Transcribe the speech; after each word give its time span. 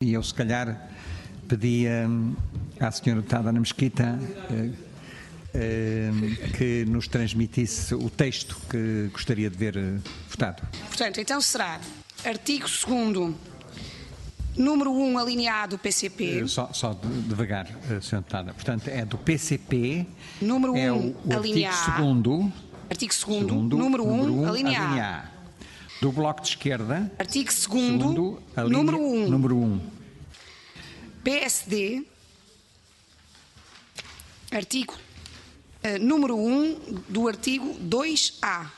E 0.00 0.12
eu, 0.12 0.22
se 0.22 0.32
calhar, 0.32 0.88
pedia 1.48 2.06
hum, 2.08 2.36
à 2.78 2.88
senhora 2.92 3.20
deputada 3.20 3.48
Ana 3.48 3.58
Mesquita 3.58 4.16
eh, 4.48 4.70
eh, 5.52 6.10
que 6.56 6.84
nos 6.84 7.08
transmitisse 7.08 7.96
o 7.96 8.08
texto 8.08 8.56
que 8.70 9.08
gostaria 9.12 9.50
de 9.50 9.56
ver 9.56 9.76
eh, 9.76 9.98
votado. 10.30 10.62
Portanto, 10.86 11.20
então 11.20 11.40
será 11.40 11.80
artigo 12.24 12.66
2 12.86 13.34
número 14.56 14.92
1 14.92 15.18
alineado 15.18 15.76
PCP. 15.76 16.42
Eh, 16.42 16.46
Só, 16.46 16.72
só 16.72 16.92
de- 16.94 17.22
devagar, 17.22 17.66
senhora 18.00 18.20
deputada. 18.22 18.54
Portanto, 18.54 18.86
é 18.86 19.04
do 19.04 19.18
PCP. 19.18 20.06
Número 20.40 20.76
é 20.76 20.92
um, 20.92 21.08
o, 21.08 21.16
o 21.24 21.36
a 21.36 21.40
linha 21.40 21.70
artigo 21.70 21.90
A. 21.90 21.96
segundo, 21.96 22.52
Artigo 22.88 23.12
2 23.12 23.14
segundo, 23.20 23.76
número 23.76 24.06
1 24.06 24.42
um, 24.42 24.48
a 24.48 24.52
linha 24.52 24.80
A. 24.80 25.18
A. 25.34 25.37
Do 26.00 26.12
Bloco 26.12 26.42
de 26.42 26.48
Esquerda. 26.48 27.10
Artigo 27.18 27.50
2 27.50 27.58
Segundo, 27.58 28.42
a 28.54 28.62
linha, 28.62 28.76
número 28.76 28.98
1 28.98 29.28
Número 29.28 29.56
1. 29.56 29.90
PSD. 31.24 32.06
Artigo 34.50 34.94
eh, 35.82 35.98
número 35.98 36.36
1 36.36 37.04
do 37.08 37.28
artigo 37.28 37.74
2A. 37.80 38.70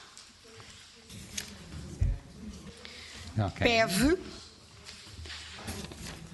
Ok. 3.38 3.66
PEV 3.66 4.18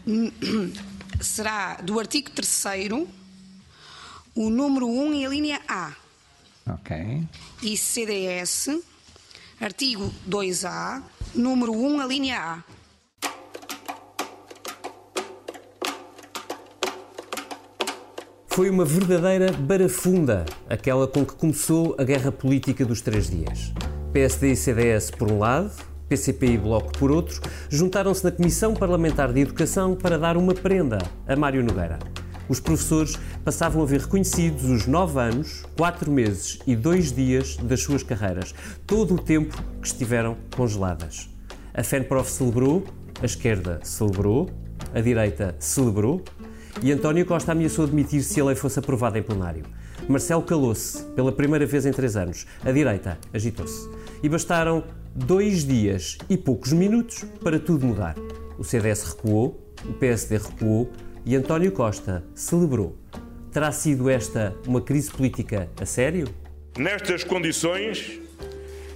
será 1.21 1.77
do 1.77 1.99
artigo 1.99 2.31
3 2.31 2.65
o 4.35 4.51
número 4.51 4.87
1 4.87 5.15
em 5.15 5.27
linha 5.29 5.61
A. 5.69 5.95
Ok. 6.67 7.23
E 7.63 7.77
CDS, 7.77 8.81
artigo 9.61 10.13
2A, 10.29 11.03
número 11.35 11.73
1 11.73 12.01
a 12.01 12.07
linha 12.07 12.39
A. 12.39 12.65
Foi 18.49 18.71
uma 18.71 18.85
verdadeira 18.85 19.53
barafunda, 19.53 20.47
aquela 20.69 21.07
com 21.07 21.25
que 21.27 21.35
começou 21.35 21.95
a 21.99 22.05
guerra 22.05 22.33
política 22.33 22.85
dos 22.87 23.03
três 23.03 23.29
dias. 23.29 23.73
PSD 24.13 24.53
e 24.53 24.57
CDS 24.57 25.11
por 25.11 25.31
um 25.31 25.39
lado, 25.39 25.71
PCP 26.09 26.47
e 26.47 26.59
Bloco 26.59 26.97
por 26.97 27.11
outro, 27.11 27.41
juntaram-se 27.69 28.25
na 28.25 28.31
Comissão 28.31 28.73
Parlamentar 28.73 29.33
de 29.33 29.41
Educação 29.41 29.95
para 29.95 30.19
dar 30.19 30.37
uma 30.39 30.55
prenda 30.55 30.99
a 31.27 31.37
Mário 31.37 31.63
Nogueira. 31.63 31.99
Os 32.49 32.61
professores 32.61 33.19
passavam 33.45 33.83
a 33.83 33.87
ver 33.87 34.01
reconhecidos 34.01 34.65
os 34.65 34.87
nove 34.87 35.21
anos, 35.21 35.65
quatro 35.77 36.11
meses 36.11 36.59
e 36.67 36.77
dois 36.77 37.13
dias 37.13 37.57
das 37.57 37.83
suas 37.83 38.03
carreiras, 38.03 38.55
todo 38.87 39.15
o 39.15 39.19
tempo 39.19 39.57
que 39.81 39.87
estiveram 39.87 40.37
congeladas. 40.55 41.29
A 41.75 41.83
FENPROF 41.83 42.31
celebrou, 42.31 42.85
a 43.21 43.27
esquerda 43.27 43.81
celebrou, 43.83 44.49
a 44.95 45.01
direita 45.01 45.55
celebrou 45.59 46.23
e 46.83 46.93
António 46.93 47.25
Costa 47.25 47.53
ameaçou 47.53 47.87
demitir 47.87 48.23
se 48.23 48.41
a 48.41 48.45
lei 48.45 48.55
fosse 48.55 48.79
aprovada 48.79 49.19
em 49.19 49.23
plenário. 49.23 49.65
Marcelo 50.09 50.43
calou-se 50.43 51.03
pela 51.15 51.33
primeira 51.33 51.67
vez 51.67 51.87
em 51.87 51.93
três 51.93 52.17
anos. 52.17 52.47
A 52.65 52.71
direita 52.71 53.19
agitou-se. 53.33 53.89
E 54.23 54.29
bastaram 54.29 54.85
dois 55.15 55.65
dias 55.65 56.19
e 56.29 56.37
poucos 56.37 56.73
minutos 56.73 57.25
para 57.43 57.59
tudo 57.59 57.87
mudar. 57.87 58.15
O 58.59 58.65
CDS 58.65 59.05
recuou, 59.05 59.61
o 59.85 59.93
PSD 59.95 60.37
recuou 60.37 60.91
e 61.27 61.35
António 61.35 61.73
Costa 61.73 62.25
celebrou. 62.37 62.97
Terá 63.53 63.73
sido 63.73 64.09
esta 64.09 64.55
uma 64.65 64.81
crise 64.81 65.11
política 65.11 65.69
a 65.81 65.85
sério? 65.85 66.29
Nestas 66.79 67.25
condições, 67.25 68.21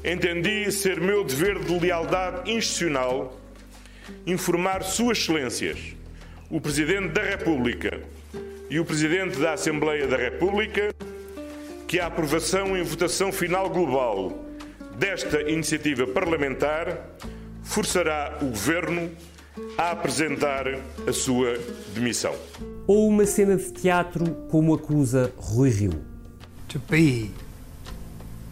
entendi 0.05 0.71
ser 0.71 1.01
meu 1.01 1.25
dever 1.25 1.59
de 1.59 1.77
lealdade 1.77 2.49
institucional 2.53 3.37
informar 4.25 4.85
Suas 4.85 5.19
Excelências, 5.19 5.97
o 6.49 6.61
Presidente 6.61 7.09
da 7.09 7.23
República 7.23 8.01
e 8.69 8.79
o 8.79 8.85
Presidente 8.85 9.39
da 9.41 9.55
Assembleia 9.55 10.07
da 10.07 10.17
República, 10.17 10.95
que 11.89 11.99
a 11.99 12.07
aprovação 12.07 12.77
em 12.77 12.83
votação 12.83 13.33
final 13.33 13.69
global 13.69 14.45
desta 14.97 15.43
iniciativa 15.43 16.07
parlamentar 16.07 17.09
forçará 17.63 18.39
o 18.41 18.47
Governo 18.47 19.11
a 19.79 19.91
apresentar 19.91 20.67
a 21.07 21.13
sua 21.13 21.59
demissão. 21.95 22.35
Ou 22.87 23.09
uma 23.09 23.27
cena 23.27 23.57
de 23.57 23.73
teatro 23.73 24.25
como 24.51 24.75
acusa 24.75 25.33
Rui 25.37 25.71
Rio? 25.71 26.11
to 26.71 26.79
be 26.89 27.33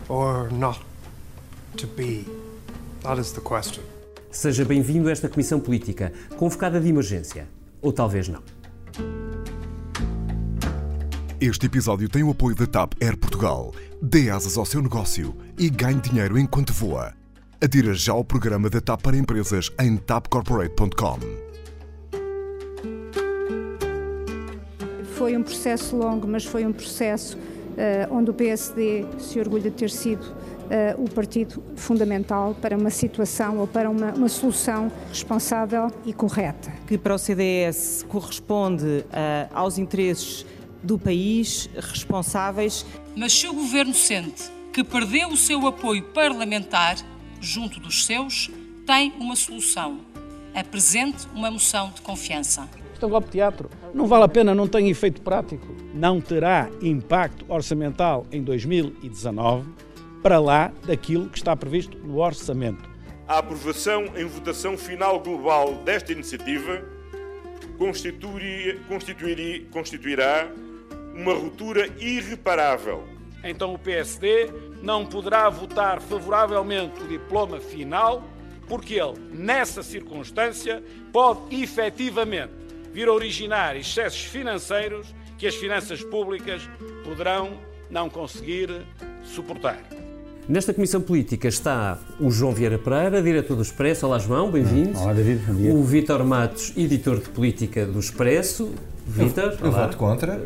or 0.08 0.50
not 0.50 0.80
to 1.76 1.86
be? 1.86 2.26
That 3.02 3.20
is 3.20 3.32
the 3.32 3.40
question. 3.40 3.82
Seja 4.30 4.64
bem-vindo 4.64 5.08
a 5.08 5.12
esta 5.12 5.28
comissão 5.28 5.60
política, 5.60 6.12
convocada 6.36 6.80
de 6.80 6.88
emergência. 6.88 7.48
Ou 7.80 7.92
talvez 7.92 8.28
não. 8.28 8.42
Este 11.40 11.66
episódio 11.66 12.08
tem 12.08 12.24
o 12.24 12.30
apoio 12.30 12.56
da 12.56 12.66
TAP 12.66 12.94
Air 13.00 13.16
Portugal. 13.16 13.72
Dê 14.02 14.28
asas 14.28 14.56
ao 14.56 14.66
seu 14.66 14.82
negócio 14.82 15.36
e 15.56 15.70
ganhe 15.70 16.00
dinheiro 16.00 16.36
enquanto 16.36 16.72
voa. 16.72 17.17
Adira 17.60 17.92
já 17.92 18.12
ao 18.12 18.22
programa 18.22 18.70
da 18.70 18.80
TAP 18.80 19.02
para 19.02 19.16
empresas 19.16 19.68
em 19.80 19.96
tapcorporate.com. 19.96 21.18
Foi 25.16 25.36
um 25.36 25.42
processo 25.42 25.96
longo, 25.96 26.28
mas 26.28 26.44
foi 26.44 26.64
um 26.64 26.72
processo 26.72 27.36
eh, 27.76 28.06
onde 28.12 28.30
o 28.30 28.34
PSD 28.34 29.04
se 29.18 29.40
orgulha 29.40 29.72
de 29.72 29.76
ter 29.76 29.90
sido 29.90 30.24
eh, 30.70 30.94
o 30.96 31.10
partido 31.10 31.60
fundamental 31.74 32.54
para 32.54 32.76
uma 32.76 32.90
situação 32.90 33.58
ou 33.58 33.66
para 33.66 33.90
uma, 33.90 34.12
uma 34.12 34.28
solução 34.28 34.88
responsável 35.08 35.90
e 36.06 36.12
correta. 36.12 36.70
que 36.86 36.96
para 36.96 37.16
o 37.16 37.18
CDS 37.18 38.04
corresponde 38.08 39.04
ah, 39.12 39.48
aos 39.52 39.78
interesses 39.78 40.46
do 40.80 40.96
país, 40.96 41.68
responsáveis. 41.74 42.86
Mas 43.16 43.32
se 43.32 43.48
o 43.48 43.52
governo 43.52 43.94
sente 43.94 44.48
que 44.72 44.84
perdeu 44.84 45.30
o 45.30 45.36
seu 45.36 45.66
apoio 45.66 46.04
parlamentar 46.04 46.94
junto 47.40 47.80
dos 47.80 48.04
seus, 48.06 48.50
tem 48.86 49.12
uma 49.18 49.36
solução. 49.36 50.00
Apresente 50.54 51.26
uma 51.34 51.50
moção 51.50 51.90
de 51.94 52.00
confiança. 52.00 52.68
Isto 52.92 53.04
é 53.04 53.06
um 53.06 53.10
golpe 53.10 53.26
de 53.26 53.32
teatro. 53.32 53.70
Não 53.94 54.06
vale 54.06 54.24
a 54.24 54.28
pena, 54.28 54.54
não 54.54 54.66
tem 54.66 54.88
efeito 54.90 55.20
prático. 55.22 55.66
Não 55.94 56.20
terá 56.20 56.68
impacto 56.82 57.44
orçamental 57.48 58.26
em 58.32 58.42
2019 58.42 59.68
para 60.22 60.40
lá 60.40 60.72
daquilo 60.84 61.28
que 61.28 61.38
está 61.38 61.54
previsto 61.54 61.96
no 61.98 62.18
orçamento. 62.18 62.88
A 63.28 63.38
aprovação 63.38 64.04
em 64.16 64.24
votação 64.24 64.76
final 64.76 65.20
global 65.20 65.74
desta 65.84 66.12
iniciativa 66.12 66.82
constituiria- 67.76 68.78
constituiria- 68.88 69.64
constituirá 69.70 70.50
uma 71.14 71.34
ruptura 71.34 71.88
irreparável 72.00 73.04
Então 73.42 73.74
o 73.74 73.78
PSD 73.78 74.50
não 74.82 75.06
poderá 75.06 75.48
votar 75.48 76.00
favoravelmente 76.00 77.02
o 77.02 77.08
diploma 77.08 77.60
final, 77.60 78.22
porque 78.66 78.94
ele, 78.94 79.14
nessa 79.32 79.82
circunstância, 79.82 80.82
pode 81.12 81.62
efetivamente 81.62 82.52
vir 82.92 83.08
a 83.08 83.12
originar 83.12 83.76
excessos 83.76 84.24
financeiros 84.24 85.14
que 85.36 85.46
as 85.46 85.54
finanças 85.54 86.02
públicas 86.02 86.68
poderão 87.04 87.58
não 87.88 88.10
conseguir 88.10 88.84
suportar. 89.22 89.78
Nesta 90.48 90.72
comissão 90.72 91.00
política 91.00 91.46
está 91.46 91.98
o 92.18 92.30
João 92.30 92.52
Vieira 92.52 92.78
Pereira, 92.78 93.20
diretor 93.20 93.54
do 93.54 93.62
Expresso. 93.62 94.06
Olá, 94.06 94.18
João, 94.18 94.50
bem-vindo. 94.50 94.98
Olá, 94.98 95.12
David, 95.12 95.42
bom 95.46 95.54
dia. 95.54 95.74
O 95.74 95.84
Vítor 95.84 96.24
Matos, 96.24 96.72
editor 96.74 97.20
de 97.20 97.28
política 97.28 97.84
do 97.84 98.00
Expresso. 98.00 98.72
Vítor, 99.08 99.56
Eu 99.60 99.68
olá. 99.68 99.86
voto 99.86 99.96
contra. 99.96 100.44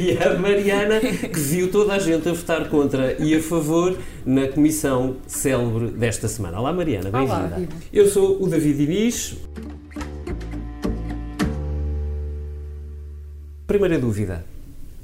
E 0.00 0.16
a 0.16 0.38
Mariana, 0.38 0.98
que 1.00 1.38
viu 1.38 1.70
toda 1.70 1.92
a 1.92 1.98
gente 1.98 2.26
a 2.26 2.32
votar 2.32 2.68
contra 2.70 3.22
e 3.22 3.34
a 3.34 3.42
favor 3.42 3.96
na 4.24 4.48
comissão 4.48 5.16
célebre 5.26 5.88
desta 5.90 6.26
semana. 6.26 6.58
Olá, 6.58 6.72
Mariana, 6.72 7.10
Olá, 7.10 7.40
bem-vinda. 7.40 7.68
Eu 7.92 8.08
sou 8.08 8.42
o 8.42 8.48
David 8.48 8.82
Inês. 8.82 9.36
Primeira 13.66 13.98
dúvida. 13.98 14.44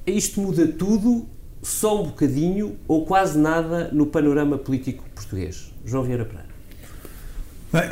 Isto 0.06 0.40
muda 0.40 0.66
tudo, 0.66 1.26
só 1.62 2.00
um 2.02 2.06
bocadinho 2.06 2.76
ou 2.88 3.04
quase 3.04 3.38
nada 3.38 3.90
no 3.92 4.06
panorama 4.06 4.56
político 4.56 5.04
português? 5.14 5.72
João 5.84 6.04
Vieira 6.04 6.24
Pereira. 6.24 6.48
Bem, 7.70 7.82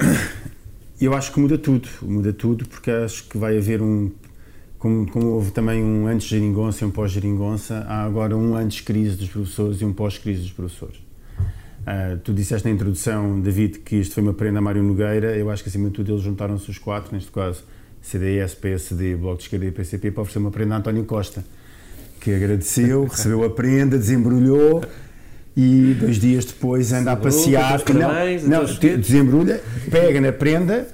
eu 0.98 1.12
acho 1.14 1.32
que 1.32 1.38
muda 1.38 1.58
tudo. 1.58 1.86
Muda 2.00 2.32
tudo 2.32 2.66
porque 2.66 2.90
acho 2.90 3.24
que 3.24 3.36
vai 3.36 3.58
haver 3.58 3.82
um. 3.82 4.10
Como, 4.86 5.04
como 5.10 5.26
houve 5.30 5.50
também 5.50 5.82
um 5.82 6.06
antes-geringonça 6.06 6.84
e 6.84 6.86
um 6.86 6.92
pós-geringonça, 6.92 7.84
há 7.88 8.04
agora 8.04 8.36
um 8.36 8.54
antes-crise 8.54 9.16
dos 9.16 9.28
professores 9.28 9.80
e 9.80 9.84
um 9.84 9.92
pós-crise 9.92 10.42
dos 10.42 10.52
professores. 10.52 11.00
Ah, 11.84 12.16
tu 12.22 12.32
disseste 12.32 12.68
na 12.68 12.72
introdução, 12.72 13.40
David, 13.40 13.80
que 13.80 13.96
isto 13.96 14.14
foi 14.14 14.22
uma 14.22 14.32
prenda 14.32 14.60
a 14.60 14.62
Mário 14.62 14.84
Nogueira. 14.84 15.36
Eu 15.36 15.50
acho 15.50 15.64
que, 15.64 15.68
acima 15.68 15.88
de 15.88 15.94
tudo, 15.96 16.12
eles 16.12 16.22
juntaram-se 16.22 16.70
os 16.70 16.78
quatro, 16.78 17.12
neste 17.12 17.32
caso 17.32 17.64
CDS, 18.00 18.54
PSD, 18.54 19.16
Bloco 19.16 19.38
de 19.38 19.42
Esquerda 19.42 19.66
e 19.66 19.72
PCP, 19.72 20.12
para 20.12 20.22
oferecer 20.22 20.38
uma 20.38 20.52
prenda 20.52 20.76
a 20.76 20.78
António 20.78 21.04
Costa, 21.04 21.44
que 22.20 22.32
agradeceu, 22.32 23.06
recebeu 23.10 23.42
a 23.42 23.50
prenda, 23.50 23.98
desembrulhou 23.98 24.84
e 25.56 25.96
dois 25.98 26.20
dias 26.20 26.44
depois 26.44 26.92
anda 26.92 27.10
a 27.10 27.16
passear. 27.16 27.82
não, 27.92 28.60
não 28.60 28.64
desembrulha, 29.00 29.60
pega 29.90 30.20
na 30.20 30.30
prenda 30.30 30.86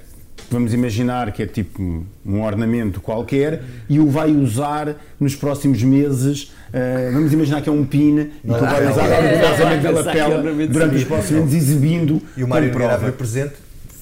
vamos 0.49 0.73
imaginar 0.73 1.31
que 1.31 1.43
é 1.43 1.45
tipo 1.45 2.05
um 2.25 2.41
ornamento 2.41 3.01
qualquer, 3.01 3.61
e 3.89 3.99
o 3.99 4.09
vai 4.09 4.31
usar 4.31 4.95
nos 5.19 5.35
próximos 5.35 5.81
meses. 5.83 6.53
Uh, 6.69 7.13
vamos 7.13 7.31
imaginar 7.33 7.61
que 7.61 7.69
é 7.69 7.71
um 7.71 7.85
pin 7.85 8.31
e 8.43 8.47
que 8.47 8.49
o 8.49 8.59
vai 8.59 8.89
usar 8.89 9.09
orgulhosamente 9.09 9.81
pela 9.81 10.01
lapela 10.01 10.67
durante 10.67 10.95
os 10.95 11.03
próximos 11.03 11.41
anos, 11.41 11.53
exibindo. 11.53 12.21
E 12.35 12.43
o 12.43 12.47
Mário 12.47 12.71
prova. 12.71 12.93
Nogueira, 12.93 13.13
presente, 13.13 13.53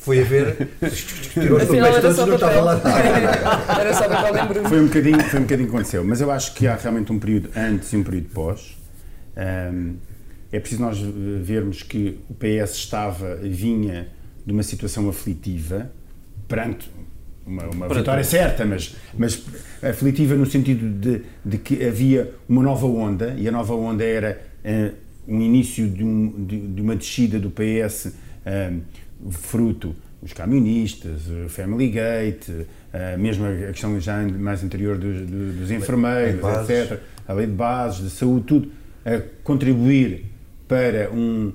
foi 0.01 0.21
a 0.21 0.23
ver, 0.23 0.67
tirou 1.33 1.59
os 1.59 1.65
papéis 1.65 2.01
todos 2.01 2.17
não 2.17 2.33
estava 2.33 2.61
lá. 2.61 2.81
Era 3.79 3.93
só 3.93 4.09
papel 4.09 4.63
Foi 4.67 4.79
um 4.81 4.87
bocadinho, 4.87 5.23
foi 5.25 5.39
um 5.39 5.43
bocadinho 5.43 5.69
que 5.69 5.75
aconteceu, 5.75 6.03
mas 6.03 6.21
eu 6.21 6.31
acho 6.31 6.53
que 6.55 6.65
há 6.65 6.75
realmente 6.75 7.11
um 7.11 7.19
período 7.19 7.49
antes 7.55 7.93
e 7.93 7.97
um 7.97 8.03
período 8.03 8.29
pós. 8.29 8.77
Um, 9.37 9.95
é 10.51 10.59
preciso 10.59 10.81
nós 10.81 10.97
vermos 10.99 11.83
que 11.83 12.19
o 12.29 12.33
PS 12.33 12.75
estava, 12.75 13.35
vinha 13.35 14.09
de 14.45 14.51
uma 14.51 14.63
situação 14.63 15.07
aflitiva, 15.07 15.91
perante 16.51 16.91
uma, 17.45 17.63
uma 17.67 17.89
vitória 17.89 18.23
certa, 18.23 18.65
mas, 18.65 18.95
mas 19.17 19.43
aflitiva 19.81 20.35
no 20.35 20.45
sentido 20.45 20.89
de, 20.89 21.21
de, 21.43 21.57
que 21.57 21.83
havia 21.83 22.33
uma 22.47 22.61
nova 22.61 22.85
onda, 22.85 23.33
e 23.37 23.47
a 23.47 23.51
nova 23.51 23.73
onda 23.73 24.03
era 24.03 24.39
uh, 24.63 24.93
um 25.27 25.41
início 25.41 25.87
de, 25.89 26.03
um, 26.03 26.45
de, 26.45 26.67
de, 26.67 26.81
uma 26.81 26.95
descida 26.95 27.39
do 27.39 27.49
PS, 27.49 28.07
uh, 28.07 29.31
fruto 29.31 29.95
dos 30.21 30.33
camionistas, 30.33 31.27
o 31.27 31.49
Family 31.49 31.89
Gate, 31.89 32.49
uh, 32.49 33.17
mesmo 33.17 33.45
a 33.45 33.71
questão 33.71 33.99
já 33.99 34.21
mais 34.21 34.63
anterior 34.63 34.97
dos, 34.97 35.21
dos 35.21 35.71
enfermeiros, 35.71 36.41
etc., 36.69 36.99
a 37.27 37.33
lei 37.33 37.47
de 37.47 37.53
bases, 37.53 38.03
de 38.03 38.09
saúde, 38.09 38.45
tudo 38.45 38.71
a 39.05 39.21
contribuir 39.43 40.25
para, 40.67 41.09
um, 41.11 41.53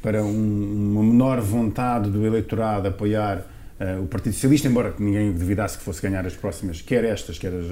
para 0.00 0.22
um, 0.22 0.92
uma 0.92 1.02
menor 1.02 1.40
vontade 1.40 2.08
do 2.10 2.24
eleitorado 2.24 2.86
apoiar 2.86 3.44
uh, 3.80 4.02
o 4.02 4.06
Partido 4.06 4.32
Socialista, 4.32 4.68
embora 4.68 4.94
ninguém 4.98 5.32
duvidasse 5.32 5.78
que 5.78 5.84
fosse 5.84 6.00
ganhar 6.02 6.26
as 6.26 6.34
próximas, 6.34 6.80
quer 6.80 7.04
estas, 7.04 7.38
quer 7.38 7.52
as, 7.52 7.66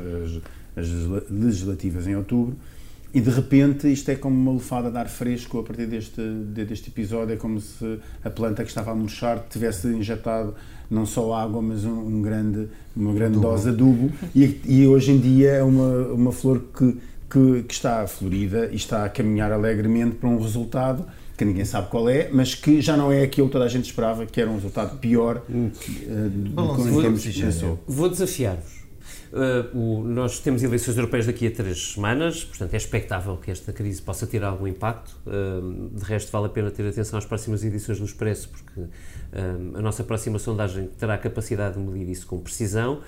as, 0.76 0.84
as 0.84 1.30
legislativas 1.30 2.06
em 2.06 2.16
outubro, 2.16 2.56
e 3.14 3.20
de 3.20 3.30
repente 3.30 3.92
isto 3.92 4.10
é 4.10 4.14
como 4.14 4.34
uma 4.34 4.52
lufada 4.52 4.90
de 4.90 4.96
ar 4.96 5.08
fresco 5.08 5.58
a 5.58 5.62
partir 5.62 5.86
deste, 5.86 6.20
deste 6.20 6.88
episódio, 6.88 7.34
é 7.34 7.36
como 7.36 7.60
se 7.60 7.98
a 8.24 8.30
planta 8.30 8.62
que 8.62 8.70
estava 8.70 8.90
a 8.90 8.94
murchar 8.94 9.44
tivesse 9.50 9.86
injetado 9.88 10.54
não 10.90 11.06
só 11.06 11.34
água, 11.34 11.60
mas 11.60 11.84
um, 11.84 11.92
um 11.92 12.22
grande, 12.22 12.68
uma 12.94 13.12
grande 13.12 13.38
adubo. 13.38 13.48
dose 13.48 13.64
de 13.64 13.68
adubo, 13.70 14.12
e, 14.34 14.60
e, 14.66 14.86
hoje 14.86 15.12
em 15.12 15.18
dia 15.18 15.50
é 15.52 15.62
uma, 15.62 16.08
uma 16.08 16.32
flor 16.32 16.62
que, 16.76 16.98
que, 17.30 17.62
que 17.62 17.74
está 17.74 18.06
florida 18.06 18.68
e 18.70 18.76
está 18.76 19.04
a 19.04 19.08
caminhar 19.08 19.52
alegremente 19.52 20.16
para 20.16 20.28
um 20.28 20.38
resultado 20.38 21.06
que 21.42 21.44
ninguém 21.44 21.64
sabe 21.64 21.90
qual 21.90 22.08
é, 22.08 22.28
mas 22.32 22.54
que 22.54 22.80
já 22.80 22.96
não 22.96 23.10
é 23.12 23.22
aquilo 23.22 23.48
que 23.48 23.52
toda 23.52 23.64
a 23.64 23.68
gente 23.68 23.86
esperava, 23.86 24.24
que 24.24 24.40
era 24.40 24.48
um 24.48 24.54
resultado 24.54 24.98
pior 24.98 25.42
uh, 25.48 25.70
do 26.30 26.74
que 26.76 26.88
em 26.88 27.00
termos 27.00 27.24
pensou. 27.24 27.78
Vou 27.86 28.08
desafiar-vos. 28.08 28.81
Uh, 29.32 29.74
o, 29.74 30.04
nós 30.04 30.40
temos 30.40 30.62
eleições 30.62 30.94
europeias 30.98 31.24
daqui 31.24 31.46
a 31.46 31.50
três 31.50 31.92
semanas, 31.94 32.44
portanto 32.44 32.74
é 32.74 32.76
expectável 32.76 33.38
que 33.38 33.50
esta 33.50 33.72
crise 33.72 34.02
possa 34.02 34.26
ter 34.26 34.44
algum 34.44 34.66
impacto. 34.66 35.16
Uh, 35.26 35.88
de 35.88 36.04
resto, 36.04 36.30
vale 36.30 36.46
a 36.46 36.48
pena 36.50 36.70
ter 36.70 36.86
atenção 36.86 37.18
às 37.18 37.24
próximas 37.24 37.64
edições 37.64 37.98
do 37.98 38.04
Expresso, 38.04 38.50
porque 38.50 38.80
uh, 38.80 38.90
a 39.74 39.80
nossa 39.80 40.04
próxima 40.04 40.38
sondagem 40.38 40.90
terá 40.98 41.14
a 41.14 41.18
capacidade 41.18 41.76
de 41.76 41.80
medir 41.80 42.10
isso 42.10 42.26
com 42.26 42.38
precisão. 42.40 43.00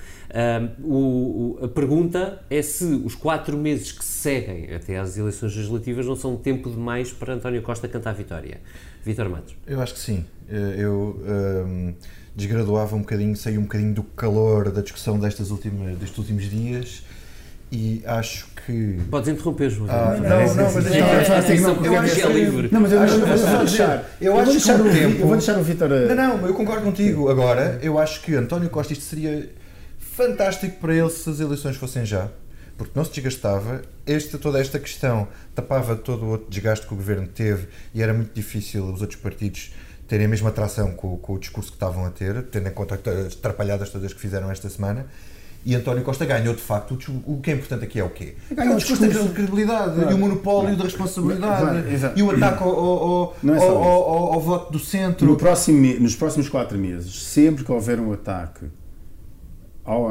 O, 0.82 1.58
a 1.62 1.68
pergunta 1.68 2.42
é 2.48 2.62
se 2.62 2.84
os 2.84 3.14
quatro 3.14 3.56
meses 3.58 3.92
que 3.92 4.04
se 4.04 4.12
seguem 4.12 4.74
até 4.74 4.98
às 4.98 5.18
eleições 5.18 5.54
legislativas 5.54 6.06
não 6.06 6.16
são 6.16 6.36
tempo 6.36 6.70
demais 6.70 7.12
para 7.12 7.34
António 7.34 7.60
Costa 7.60 7.86
cantar 7.86 8.10
a 8.10 8.14
vitória. 8.14 8.60
Vítor 9.04 9.28
Matos. 9.28 9.54
Eu 9.66 9.80
acho 9.80 9.92
que 9.92 10.00
sim. 10.00 10.24
Eu 10.48 11.20
desgraduava 12.34 12.96
um 12.96 13.00
bocadinho, 13.00 13.36
saí 13.36 13.56
um 13.58 13.62
bocadinho 13.62 13.94
do 13.94 14.02
calor 14.02 14.70
da 14.70 14.80
discussão 14.80 15.18
destas 15.18 15.50
últimas, 15.50 15.96
destes 15.96 16.18
últimos 16.18 16.50
dias 16.50 17.02
e 17.74 18.02
acho 18.06 18.46
que. 18.64 18.98
Podes 19.10 19.28
interromper, 19.28 19.70
João. 19.70 19.90
Ah, 19.90 20.16
não, 20.16 20.54
não, 20.54 20.72
mas 20.72 20.86
eu 21.84 21.98
acho 21.98 22.14
que 22.14 22.22
é 22.22 22.32
livre. 22.32 22.68
Não, 22.70 22.80
mas 22.80 22.92
eu 22.92 22.98
vou 23.00 23.58
deixar. 23.58 24.10
Eu 24.20 24.38
acho 24.38 24.60
que 24.60 24.70
o 24.70 24.92
tempo. 24.92 25.20
Eu 25.20 25.26
vou 25.26 25.36
deixar 25.36 25.58
o 25.58 25.62
Vitor. 25.62 25.88
Não, 25.88 26.14
não, 26.14 26.46
eu 26.46 26.54
concordo 26.54 26.82
contigo. 26.82 27.28
Agora, 27.28 27.78
eu 27.82 27.98
acho 27.98 28.20
que 28.22 28.34
António 28.34 28.70
Costa 28.70 28.92
isto 28.92 29.04
seria 29.04 29.50
fantástico 29.98 30.78
para 30.78 30.94
ele 30.94 31.10
se 31.10 31.28
as 31.28 31.40
eleições 31.40 31.76
fossem 31.76 32.04
já. 32.04 32.28
Porque 32.76 32.92
não 32.96 33.04
se 33.04 33.12
desgastava, 33.12 33.82
este, 34.04 34.36
toda 34.36 34.60
esta 34.60 34.80
questão 34.80 35.28
tapava 35.54 35.94
todo 35.94 36.24
o 36.24 36.28
outro 36.30 36.48
desgaste 36.50 36.84
que 36.86 36.92
o 36.92 36.96
governo 36.96 37.28
teve 37.28 37.68
e 37.94 38.02
era 38.02 38.12
muito 38.12 38.34
difícil 38.34 38.84
os 38.84 39.00
outros 39.00 39.20
partidos 39.20 39.72
terem 40.06 40.26
a 40.26 40.28
mesma 40.28 40.50
atração 40.50 40.92
com, 40.92 41.16
com, 41.16 41.34
o 41.34 41.38
discurso 41.38 41.70
que 41.70 41.76
estavam 41.76 42.04
a 42.04 42.10
ter, 42.10 42.42
tendo 42.44 42.68
em 42.68 42.72
conta 42.72 43.00
as 43.26 43.34
trapalhadas 43.34 43.90
todas 43.90 44.12
que 44.12 44.20
fizeram 44.20 44.50
esta 44.50 44.68
semana. 44.68 45.06
E 45.66 45.74
António 45.74 46.02
Costa 46.02 46.26
ganhou, 46.26 46.54
de 46.54 46.60
facto, 46.60 46.98
o, 47.24 47.40
que 47.40 47.50
é 47.50 47.54
importante 47.54 47.84
aqui 47.84 47.98
é 47.98 48.04
o 48.04 48.10
quê? 48.10 48.34
Ganhou 48.50 48.74
é 48.74 48.76
o 48.76 48.78
discurso 48.78 49.02
da 49.02 49.32
credibilidade 49.32 49.94
claro. 49.94 50.10
e 50.10 50.14
o 50.14 50.18
monopólio 50.18 50.76
da 50.76 50.84
responsabilidade 50.84 51.88
e 52.16 52.22
o 52.22 52.30
ataque 52.30 52.62
ao, 52.62 52.68
ao, 52.68 53.36
é 53.42 53.56
ao, 53.56 54.34
ao, 54.34 54.40
voto 54.40 54.70
do 54.70 54.78
centro. 54.78 55.26
No 55.26 55.36
próximo, 55.36 55.80
nos 56.00 56.14
próximos 56.14 56.50
quatro 56.50 56.76
meses, 56.76 57.22
sempre 57.22 57.64
que 57.64 57.72
houver 57.72 57.98
um 57.98 58.12
ataque 58.12 58.66
ao, 59.84 60.08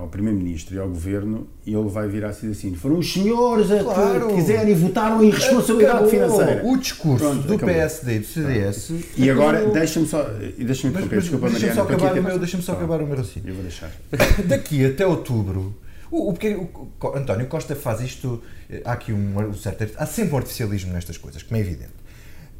ao 0.00 0.08
Primeiro-Ministro 0.08 0.74
e 0.74 0.78
ao 0.78 0.88
Governo, 0.88 1.46
ele 1.64 1.88
vai 1.88 2.08
virar-se 2.08 2.48
assim: 2.48 2.74
foram 2.74 2.98
os 2.98 3.12
senhores 3.12 3.70
a 3.70 3.78
claro. 3.78 4.28
que 4.28 4.34
quiserem 4.34 4.72
e 4.72 4.74
votaram 4.74 5.22
em 5.22 5.30
responsabilidade 5.30 6.10
financeira. 6.10 6.62
O 6.64 6.76
discurso 6.76 7.24
Pronto, 7.24 7.46
do 7.46 7.54
acabou. 7.54 7.74
PSD 7.74 8.16
e 8.16 8.18
do 8.18 8.26
CDS. 8.26 8.92
E 9.16 9.30
agora, 9.30 9.66
deixa-me 9.70 10.06
só. 10.06 10.24
Deixa-me 10.58 10.92
desculpa, 11.06 11.48
Deixa-me 11.48 11.74
só, 11.74 11.82
acabar 11.82 12.18
o, 12.18 12.22
meu, 12.22 12.38
deixa 12.38 12.60
só 12.60 12.72
acabar 12.72 13.00
o 13.00 13.06
meu 13.06 13.16
raciocínio. 13.16 13.50
Eu 13.50 13.54
vou 13.54 13.62
deixar. 13.62 13.90
Daqui 14.46 14.84
até 14.84 15.06
outubro. 15.06 15.76
O, 16.10 16.30
o, 16.30 16.32
o, 16.32 16.88
o, 17.00 17.16
António 17.16 17.46
Costa 17.46 17.76
faz 17.76 18.00
isto. 18.00 18.42
Há 18.84 18.92
aqui 18.92 19.12
um, 19.12 19.38
um 19.38 19.54
certo. 19.54 19.86
Há 19.96 20.06
sempre 20.06 20.34
um 20.34 20.38
artificialismo 20.38 20.92
nestas 20.92 21.16
coisas, 21.16 21.42
como 21.42 21.56
é 21.56 21.60
evidente. 21.60 22.04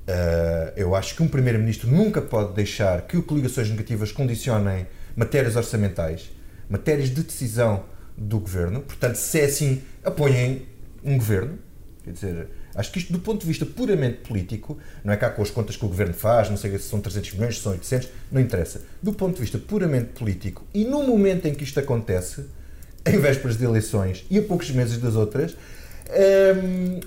Uh, 0.07 0.71
eu 0.77 0.95
acho 0.95 1.17
que 1.17 1.23
um 1.23 1.29
Primeiro-Ministro 1.29 1.91
nunca 1.91 2.21
pode 2.21 2.53
deixar 2.53 3.03
que 3.03 3.21
coligações 3.23 3.71
negativas 3.71 4.13
condicionem 4.13 4.87
matérias 5.17 5.57
orçamentais 5.57 6.31
matérias 6.69 7.11
de 7.11 7.23
decisão 7.23 7.85
do 8.17 8.39
governo. 8.39 8.81
Portanto, 8.81 9.17
se 9.17 9.41
é 9.41 9.45
assim, 9.45 9.83
apoiem 10.05 10.67
um 11.03 11.17
governo. 11.17 11.59
Quer 12.05 12.13
dizer, 12.13 12.49
acho 12.75 12.93
que 12.93 12.99
isto, 12.99 13.13
do 13.13 13.19
ponto 13.19 13.41
de 13.41 13.47
vista 13.47 13.65
puramente 13.65 14.19
político, 14.19 14.79
não 15.03 15.13
é 15.13 15.17
cá 15.17 15.31
com 15.31 15.43
as 15.43 15.51
contas 15.51 15.77
que 15.77 15.85
o 15.85 15.89
governo 15.89 16.15
faz, 16.15 16.51
não 16.51 16.57
sei 16.57 16.71
se 16.73 16.85
são 16.85 17.01
300 17.01 17.33
milhões, 17.35 17.57
se 17.57 17.63
são 17.63 17.73
800, 17.73 18.09
não 18.31 18.41
interessa. 18.41 18.83
Do 19.03 19.13
ponto 19.13 19.37
de 19.37 19.41
vista 19.41 19.59
puramente 19.59 20.11
político, 20.11 20.65
e 20.75 20.85
no 20.85 21.03
momento 21.03 21.47
em 21.47 21.55
que 21.55 21.65
isto 21.65 21.81
acontece, 21.81 22.45
em 23.07 23.19
vésperas 23.19 23.57
de 23.57 23.65
eleições 23.65 24.25
e 24.31 24.39
a 24.39 24.43
poucos 24.43 24.71
meses 24.71 24.99
das 24.99 25.15
outras, 25.15 25.57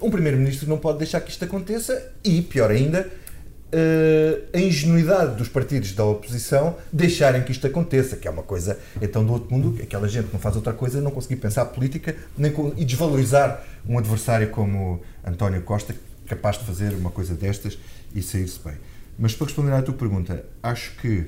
um 0.01 0.09
primeiro-ministro 0.09 0.67
não 0.67 0.77
pode 0.77 0.99
deixar 0.99 1.21
que 1.21 1.29
isto 1.29 1.43
aconteça 1.45 2.11
e, 2.23 2.41
pior 2.41 2.71
ainda, 2.71 3.09
a 4.53 4.59
ingenuidade 4.59 5.35
dos 5.35 5.49
partidos 5.49 5.91
da 5.91 6.05
oposição 6.05 6.77
deixarem 6.91 7.43
que 7.43 7.51
isto 7.51 7.67
aconteça, 7.67 8.15
que 8.15 8.27
é 8.27 8.31
uma 8.31 8.43
coisa 8.43 8.79
então 9.01 9.25
do 9.25 9.33
outro 9.33 9.53
mundo, 9.53 9.81
aquela 9.81 10.07
gente 10.07 10.27
que 10.27 10.33
não 10.33 10.39
faz 10.39 10.55
outra 10.55 10.73
coisa 10.73 11.01
não 11.01 11.11
conseguir 11.11 11.35
pensar 11.35 11.65
política 11.65 12.15
nem 12.37 12.53
e 12.77 12.85
desvalorizar 12.85 13.63
um 13.87 13.97
adversário 13.97 14.49
como 14.49 15.01
António 15.25 15.61
Costa, 15.63 15.93
capaz 16.25 16.57
de 16.57 16.65
fazer 16.65 16.93
uma 16.93 17.09
coisa 17.09 17.33
destas 17.33 17.77
e 18.15 18.21
sair-se 18.21 18.59
bem. 18.63 18.75
Mas 19.19 19.33
para 19.33 19.47
responder 19.47 19.71
à 19.73 19.81
tua 19.81 19.93
pergunta, 19.93 20.45
acho 20.61 20.95
que 20.97 21.25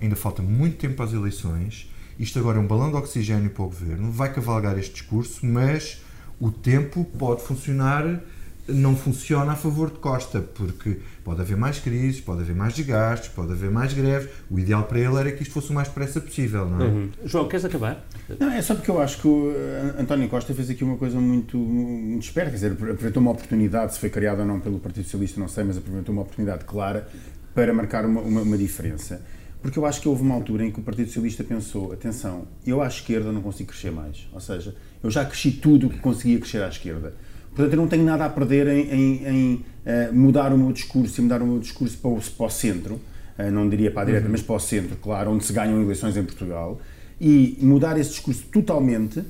ainda 0.00 0.16
falta 0.16 0.42
muito 0.42 0.76
tempo 0.76 1.02
às 1.02 1.12
eleições. 1.12 1.90
Isto 2.18 2.38
agora 2.38 2.58
é 2.58 2.60
um 2.60 2.66
balão 2.66 2.90
de 2.90 2.96
oxigênio 2.96 3.50
para 3.50 3.62
o 3.62 3.66
governo, 3.66 4.10
vai 4.10 4.32
cavalgar 4.32 4.78
este 4.78 4.94
discurso, 4.94 5.46
mas 5.46 6.02
o 6.40 6.50
tempo 6.50 7.04
pode 7.18 7.42
funcionar 7.42 8.20
não 8.68 8.94
funciona 8.94 9.52
a 9.52 9.56
favor 9.56 9.90
de 9.90 9.98
Costa, 9.98 10.40
porque 10.40 10.98
pode 11.24 11.40
haver 11.40 11.56
mais 11.56 11.78
crises, 11.78 12.20
pode 12.20 12.42
haver 12.42 12.54
mais 12.54 12.74
desgastes, 12.74 13.28
pode 13.30 13.52
haver 13.52 13.70
mais 13.70 13.92
greves. 13.92 14.28
O 14.50 14.58
ideal 14.58 14.84
para 14.84 15.00
ele 15.00 15.16
era 15.16 15.32
que 15.32 15.42
isto 15.42 15.52
fosse 15.52 15.70
o 15.70 15.74
mais 15.74 15.88
depressa 15.88 16.20
possível, 16.20 16.68
não 16.68 16.80
é? 16.80 16.84
Uhum. 16.84 17.10
João, 17.24 17.48
queres 17.48 17.64
acabar? 17.64 18.04
Não, 18.38 18.50
é 18.50 18.60
só 18.60 18.74
porque 18.74 18.90
eu 18.90 19.00
acho 19.00 19.20
que 19.20 19.26
o 19.26 19.52
eh, 19.52 19.94
António 19.98 20.28
Costa 20.28 20.54
fez 20.54 20.68
aqui 20.68 20.84
uma 20.84 20.96
coisa 20.96 21.18
muito, 21.18 21.56
muito 21.56 22.22
esperta, 22.22 22.50
quer 22.50 22.56
dizer, 22.56 22.72
aproveitou 22.72 23.22
uma 23.22 23.30
oportunidade, 23.30 23.94
se 23.94 24.00
foi 24.00 24.10
criada 24.10 24.42
ou 24.42 24.48
não 24.48 24.60
pelo 24.60 24.78
Partido 24.78 25.04
Socialista, 25.04 25.40
não 25.40 25.48
sei, 25.48 25.64
mas 25.64 25.78
aproveitou 25.78 26.12
uma 26.12 26.22
oportunidade 26.22 26.64
clara 26.64 27.08
para 27.54 27.72
marcar 27.72 28.04
uma, 28.04 28.20
uma, 28.20 28.42
uma 28.42 28.58
diferença. 28.58 29.22
Porque 29.62 29.78
eu 29.78 29.86
acho 29.86 30.00
que 30.00 30.08
houve 30.08 30.22
uma 30.22 30.34
altura 30.34 30.64
em 30.64 30.70
que 30.70 30.78
o 30.78 30.82
Partido 30.82 31.06
Socialista 31.06 31.42
pensou: 31.42 31.92
atenção, 31.92 32.46
eu 32.64 32.80
à 32.80 32.86
esquerda 32.86 33.32
não 33.32 33.42
consigo 33.42 33.70
crescer 33.70 33.90
mais. 33.90 34.28
Ou 34.32 34.40
seja, 34.40 34.74
eu 35.02 35.10
já 35.10 35.24
cresci 35.24 35.50
tudo 35.50 35.88
o 35.88 35.90
que 35.90 35.98
conseguia 35.98 36.38
crescer 36.38 36.62
à 36.62 36.68
esquerda 36.68 37.14
Portanto, 37.54 37.72
eu 37.72 37.76
não 37.76 37.88
tenho 37.88 38.04
nada 38.04 38.24
a 38.24 38.30
perder 38.30 38.68
em, 38.68 38.90
em, 38.90 39.26
em 39.26 39.54
uh, 39.54 40.14
mudar 40.14 40.52
o 40.52 40.58
meu 40.58 40.72
discurso 40.72 41.20
e 41.20 41.22
mudar 41.22 41.42
o 41.42 41.46
meu 41.46 41.58
discurso 41.58 41.98
para 41.98 42.10
o, 42.10 42.20
para 42.20 42.46
o 42.46 42.50
centro, 42.50 42.94
uh, 42.94 43.50
não 43.50 43.68
diria 43.68 43.90
para 43.90 44.02
a 44.02 44.04
direita, 44.04 44.26
uhum. 44.26 44.32
mas 44.32 44.42
para 44.42 44.54
o 44.56 44.60
centro, 44.60 44.96
claro, 44.96 45.30
onde 45.30 45.44
se 45.44 45.52
ganham 45.52 45.82
eleições 45.82 46.16
em 46.16 46.24
Portugal, 46.24 46.80
e 47.20 47.58
mudar 47.60 47.98
esse 47.98 48.10
discurso 48.10 48.44
totalmente 48.52 49.24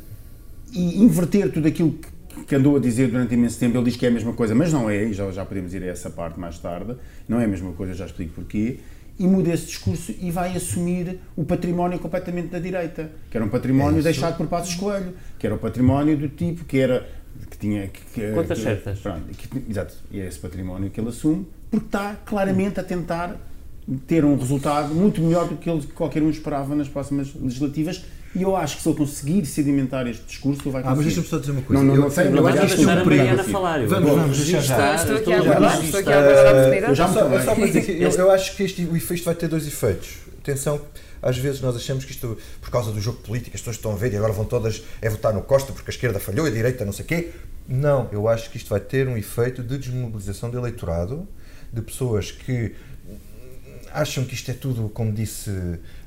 e 0.72 1.02
inverter 1.02 1.50
tudo 1.50 1.68
aquilo 1.68 1.92
que, 1.92 2.44
que 2.44 2.54
andou 2.54 2.76
a 2.76 2.80
dizer 2.80 3.08
durante 3.08 3.34
imenso 3.34 3.58
tempo. 3.58 3.76
Ele 3.76 3.84
diz 3.84 3.96
que 3.96 4.04
é 4.04 4.08
a 4.08 4.12
mesma 4.12 4.32
coisa, 4.32 4.54
mas 4.54 4.72
não 4.72 4.90
é, 4.90 5.04
e 5.04 5.12
já, 5.12 5.30
já 5.30 5.44
podemos 5.44 5.72
ir 5.72 5.82
a 5.82 5.86
essa 5.86 6.10
parte 6.10 6.38
mais 6.38 6.58
tarde, 6.58 6.94
não 7.26 7.40
é 7.40 7.44
a 7.44 7.48
mesma 7.48 7.72
coisa, 7.72 7.94
já 7.94 8.06
explico 8.06 8.34
porquê. 8.34 8.78
e 9.18 9.26
muda 9.26 9.52
esse 9.52 9.66
discurso 9.66 10.14
e 10.20 10.30
vai 10.30 10.54
assumir 10.54 11.18
o 11.34 11.44
património 11.44 11.98
completamente 11.98 12.48
da 12.48 12.58
direita, 12.58 13.10
que 13.30 13.36
era 13.36 13.44
um 13.44 13.48
património 13.48 13.98
É 13.98 14.02
deixado 14.02 14.36
por 14.36 14.46
Passos 14.46 14.74
Coelho, 14.74 15.14
que 15.38 15.46
era 15.46 15.56
o 15.56 15.58
património 15.58 16.16
do 16.16 16.28
tipo 16.28 16.64
que 16.64 16.78
era 16.78 17.08
que 17.50 17.58
tinha 17.58 17.88
que, 17.88 18.32
Contas 18.32 18.58
que, 18.58 18.64
certas. 18.64 18.98
Pronto, 19.00 19.22
que- 19.36 19.70
exato, 19.70 19.94
e 20.10 20.20
é 20.20 20.26
esse 20.26 20.38
património 20.38 20.90
que 20.90 21.00
ele 21.00 21.08
assume, 21.08 21.46
porque 21.70 21.86
está 21.86 22.16
claramente 22.24 22.78
a 22.80 22.82
tentar 22.82 23.36
ter 24.06 24.24
um 24.24 24.36
resultado 24.36 24.94
muito 24.94 25.20
melhor 25.22 25.48
do 25.48 25.56
que 25.56 25.68
ele, 25.70 25.82
qualquer 25.94 26.22
um 26.22 26.30
esperava 26.30 26.74
nas 26.74 26.88
próximas 26.88 27.34
legislativas. 27.34 28.02
E 28.34 28.42
eu 28.42 28.54
acho 28.54 28.76
que 28.76 28.82
se 28.82 28.88
ele 28.90 28.98
conseguir 28.98 29.46
sedimentar 29.46 30.06
este 30.06 30.22
discurso, 30.26 30.60
ele 30.62 30.70
vai 30.70 30.82
Ah, 30.82 30.86
mas 30.88 30.96
conseguir. 30.98 31.14
deixa-me 31.14 31.26
só 31.28 31.38
dizer 31.38 31.52
uma 31.52 31.62
coisa. 31.62 31.82
Não, 31.82 31.88
não, 31.88 31.94
Eu- 31.96 32.00
não 32.02 32.10
sei, 32.10 32.24
não 32.28 32.42
vai 32.42 32.52
perigo 32.52 33.04
perigo. 33.04 33.40
aqui. 33.40 33.86
Vamos, 33.86 34.10
vamos 34.10 34.36
deixar 34.36 34.60
já. 34.60 34.94
Estou 34.96 35.16
aqui 35.16 35.32
a 35.32 35.36
Vamos 35.38 35.46
aguardar, 35.56 35.76
registrar. 35.78 35.84
estou 35.86 36.00
aqui 36.00 36.12
a 36.12 36.18
aguardar 36.18 36.46
a 36.46 36.50
oportunidade. 36.50 36.94
Já, 36.94 37.08
eu 38.18 38.30
acho 38.30 38.56
que 38.56 38.62
este, 38.62 38.82
o 38.84 38.96
efeito 38.96 39.24
vai 39.24 39.34
ter 39.34 39.48
dois 39.48 39.66
efeitos. 39.66 40.08
Atenção, 40.42 40.80
às 41.22 41.36
vezes 41.38 41.60
nós 41.60 41.76
achamos 41.76 42.04
que 42.04 42.12
isto, 42.12 42.38
por 42.60 42.70
causa 42.70 42.92
do 42.92 43.00
jogo 43.00 43.18
político, 43.18 43.56
as 43.56 43.60
pessoas 43.60 43.76
estão 43.76 43.92
a 43.92 43.96
ver 43.96 44.12
e 44.12 44.16
agora 44.16 44.32
vão 44.32 44.44
todas 44.44 44.82
a 45.04 45.08
votar 45.08 45.32
no 45.32 45.42
Costa 45.42 45.72
porque 45.72 45.90
a 45.90 45.94
esquerda 45.94 46.18
falhou 46.20 46.46
e 46.46 46.50
a 46.50 46.52
direita 46.52 46.84
não 46.84 46.92
sei 46.92 47.04
o 47.04 47.08
quê. 47.08 47.30
Não, 47.66 48.08
eu 48.12 48.28
acho 48.28 48.50
que 48.50 48.56
isto 48.56 48.70
vai 48.70 48.80
ter 48.80 49.06
um 49.08 49.16
efeito 49.16 49.62
de 49.62 49.76
desmobilização 49.76 50.50
do 50.50 50.58
eleitorado, 50.58 51.28
de 51.72 51.82
pessoas 51.82 52.30
que 52.30 52.74
acham 53.92 54.24
que 54.24 54.34
isto 54.34 54.50
é 54.50 54.54
tudo, 54.54 54.88
como 54.88 55.12
disse, 55.12 55.50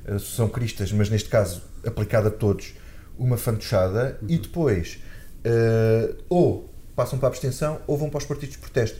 eh, 0.04 0.18
são 0.18 0.48
cristas, 0.48 0.92
mas 0.92 1.08
neste 1.08 1.28
caso 1.28 1.62
aplicado 1.86 2.28
a 2.28 2.30
todos, 2.30 2.74
uma 3.18 3.36
fantochada 3.36 4.18
e 4.28 4.38
depois 4.38 4.98
eh, 5.44 6.14
ou 6.28 6.72
passam 6.94 7.18
para 7.18 7.28
a 7.28 7.30
abstenção 7.30 7.80
ou 7.86 7.96
vão 7.96 8.08
para 8.10 8.18
os 8.18 8.24
partidos 8.24 8.56
de 8.56 8.60
protesto. 8.60 8.98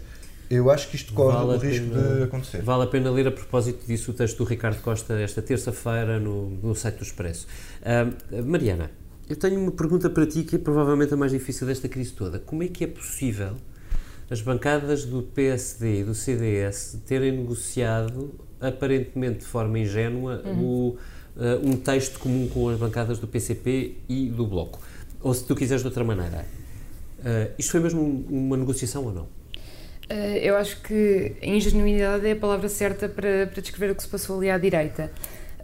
Eu 0.55 0.71
acho 0.71 0.89
que 0.91 0.97
isto 0.97 1.15
corre 1.15 1.33
Vale 1.37 1.57
o 1.57 1.59
risco 1.59 1.87
pena- 1.89 2.15
de 2.17 2.23
acontecer. 2.25 2.63
Vale 2.63 2.83
a 2.83 2.87
pena 2.87 3.11
ler 3.11 3.27
a 3.27 3.31
propósito 3.33 3.87
disso 3.87 4.11
o 4.11 4.15
texto 4.15 4.37
do 4.39 4.45
Ricardo 4.45 4.83
Costa 4.83 5.15
esta 5.15 5.41
terça-feira 5.41 6.21
no, 6.21 6.51
no 6.63 6.75
site 6.75 6.97
do 6.97 7.05
Expresso. 7.05 7.47
Ah, 7.83 8.07
Mariana, 8.45 8.91
eu 9.31 9.35
tenho 9.37 9.59
uma 9.59 9.73
pergunta 9.73 10.11
para 10.11 10.27
ti 10.27 10.43
que 10.43 10.57
é 10.57 10.59
provavelmente 10.59 11.15
a 11.15 11.17
mais 11.17 11.33
difícil 11.33 11.67
desta 11.67 11.89
crise 11.89 12.13
toda. 12.13 12.39
Como 12.39 12.63
é 12.63 12.69
que 12.69 12.85
é 12.85 12.87
possível 12.87 13.55
as 14.31 14.43
bancadas 14.43 15.05
do 15.07 15.23
PSD 15.23 16.01
e 16.01 16.05
do 16.05 16.15
CDS 16.15 16.99
terem 17.07 17.33
negociado, 17.33 18.35
aparentemente 18.61 19.39
de 19.41 19.45
forma 19.47 19.79
ingênua, 19.79 20.43
o, 20.47 20.97
ah, 21.37 21.59
um 21.65 21.77
texto 21.79 22.19
comum 22.19 22.47
com 22.49 22.69
as 22.69 22.79
bancadas 22.79 23.19
do 23.19 23.27
PCP 23.27 23.97
e 24.07 24.29
do 24.29 24.47
Bloco? 24.47 24.81
Ou 25.23 25.33
se 25.33 25.45
tu 25.45 25.55
quiseres 25.57 25.81
de 25.83 25.89
outra 25.89 26.05
maneira, 26.05 26.45
ah, 27.25 27.49
isto 27.59 27.71
foi 27.73 27.81
mesmo 27.81 28.03
um- 28.03 28.27
uma 28.49 28.57
negociação 28.59 29.05
ou 29.07 29.13
não? 29.13 29.27
Eh, 30.15 30.41
Eu 30.49 30.57
acho 30.57 30.81
que 30.83 31.33
ingenuidade 31.43 32.27
é 32.27 32.33
a 32.33 32.37
palavra 32.37 32.69
certa 32.69 33.09
para, 33.09 33.47
para 33.47 33.63
descrever 33.63 33.93
o 33.93 33.95
que 33.95 34.03
se 34.03 34.09
passou 34.09 34.37
ali 34.39 34.51
à 34.51 34.59
direita. 34.59 35.11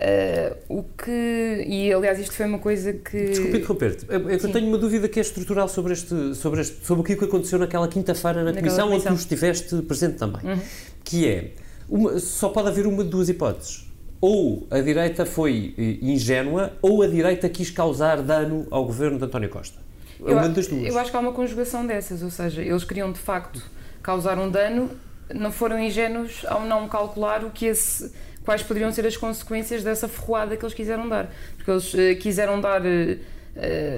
Eh, 0.00 0.57
o 0.69 0.83
que. 0.85 1.64
E 1.67 1.93
aliás, 1.93 2.19
isto 2.21 2.33
foi 2.33 2.47
uma 2.47 2.59
coisa 2.59 2.93
que. 2.93 3.25
Desculpa 3.26 3.57
interromper-te. 3.57 4.07
É, 4.09 4.14
é 4.17 4.35
eu 4.37 4.40
Sim. 4.40 4.52
tenho 4.52 4.69
uma 4.69 4.78
dúvida 4.78 5.09
que 5.09 5.19
é 5.19 5.23
estrutural 5.23 5.69
sobre, 5.69 5.93
este, 5.93 6.35
sobre, 6.37 6.61
este, 6.61 6.87
sobre 6.87 7.00
o 7.02 7.05
que 7.05 7.25
aconteceu 7.25 7.59
naquela 7.59 7.88
quinta-feira 7.88 8.38
na 8.38 8.45
Naquela 8.52 8.62
comissão, 8.62 8.87
onde 8.87 8.93
comissão. 9.05 9.17
tu 9.17 9.21
estiveste 9.21 9.83
presente 9.83 10.17
também. 10.17 10.40
Uhum. 10.45 10.61
Que 11.05 11.28
é, 11.28 11.50
uma- 11.88 12.19
só 12.21 12.49
pode 12.49 12.69
haver 12.69 12.87
uma 12.87 13.02
de 13.05 13.11
duas 13.11 13.28
hipóteses. 13.28 13.87
Ou 14.21 14.67
a 14.71 14.81
direita 14.81 15.26
foi 15.26 15.75
eh, 15.76 15.99
ingênua, 16.00 16.73
ou 16.81 17.02
a 17.02 17.07
direita 17.09 17.49
quis 17.49 17.71
causar 17.71 18.23
dano 18.23 18.67
ao 18.71 18.85
governo 18.85 19.19
de 19.19 19.25
António 19.25 19.49
Costa. 19.49 19.78
É 20.21 20.31
Eu, 20.31 20.35
uma 20.37 20.43
a- 20.45 20.49
das 20.49 20.67
duas. 20.69 20.87
eu 20.87 20.97
acho 20.99 21.11
que 21.11 21.17
há 21.17 21.21
uma 21.21 21.33
conjugação 21.33 21.85
dessas, 21.87 22.23
ou 22.23 22.31
seja, 22.31 22.62
eles 22.62 22.83
queriam 22.85 23.11
de 23.12 23.19
facto 23.19 23.61
causar 24.08 24.38
um 24.38 24.48
dano, 24.50 24.90
não 25.34 25.52
foram 25.52 25.78
ingênuos 25.78 26.42
ao 26.46 26.62
não 26.64 26.88
calcular 26.88 27.44
o 27.44 27.50
que 27.50 27.66
esse, 27.66 28.10
quais 28.42 28.62
poderiam 28.62 28.90
ser 28.90 29.04
as 29.06 29.18
consequências 29.18 29.82
dessa 29.84 30.08
ferroada 30.08 30.56
que 30.56 30.64
eles 30.64 30.72
quiseram 30.74 31.06
dar. 31.06 31.24
Porque 31.56 31.70
eles 31.70 31.94
eh, 31.94 32.14
quiseram 32.14 32.58
dar. 32.58 32.80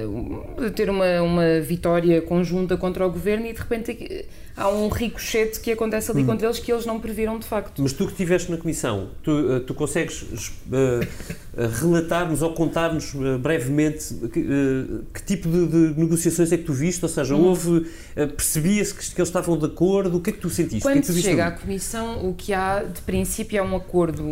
um- 0.09 0.71
ter 0.75 0.89
uma, 0.89 1.21
uma 1.23 1.61
vitória 1.61 2.21
conjunta 2.23 2.77
contra 2.77 3.07
o 3.07 3.11
governo 3.11 3.47
e 3.47 3.53
de 3.53 3.59
repente 3.61 4.27
há 4.57 4.69
um 4.69 4.89
ricochete 4.89 5.61
que 5.61 5.73
acontece 5.73 6.11
ali 6.11 6.23
Hum. 6.23 6.27
contra 6.27 6.47
eles 6.47 6.59
que 6.59 6.71
eles 6.73 6.85
não 6.87 7.01
previram 7.01 7.39
de 7.39 7.47
facto. 7.47 7.83
Mas 7.83 7.93
tu 7.93 8.05
que 8.07 8.13
estiveste 8.13 8.51
na 8.51 8.57
comissão, 8.57 9.09
tu, 9.23 9.53
eh, 9.53 9.61
tu 9.61 9.75
consegues 9.75 10.25
eh, 10.73 11.01
relatar-nos 11.81 12.43
ou 12.43 12.53
contar-nos 12.53 13.15
eh, 13.15 13.39
brevemente 13.39 14.15
que, 14.33 14.41
eh, 14.41 15.05
que 15.15 15.23
tipo 15.23 15.49
de, 15.49 15.67
de 15.95 16.01
negociações 16.01 16.53
é 16.53 16.57
que 16.57 16.65
tu 16.65 16.73
viste? 16.73 17.03
Ou 17.03 17.09
seja, 17.09 17.35
Hum. 17.35 17.47
houve, 17.47 17.87
percebia-se 18.37 18.95
que, 18.95 19.15
que 19.15 19.21
eles 19.21 19.29
estavam 19.29 19.57
de 19.59 19.67
acordo? 19.67 20.17
O 20.19 20.21
que 20.21 20.31
é 20.31 20.33
que 20.33 20.39
tu 20.41 20.51
sentiste? 20.51 20.79
o 20.79 20.81
que 20.83 20.89
é 20.89 20.93
Quando 20.93 21.07
que 21.07 21.13
tu 21.13 21.19
chega 21.19 21.47
à? 21.47 21.51
Comissão, 21.51 22.29
o 22.29 22.35
que 22.35 22.53
há 22.53 22.83
de 22.83 23.01
princípio 23.03 23.59
é 23.59 23.63
um 23.63 23.75
acordo 23.77 24.25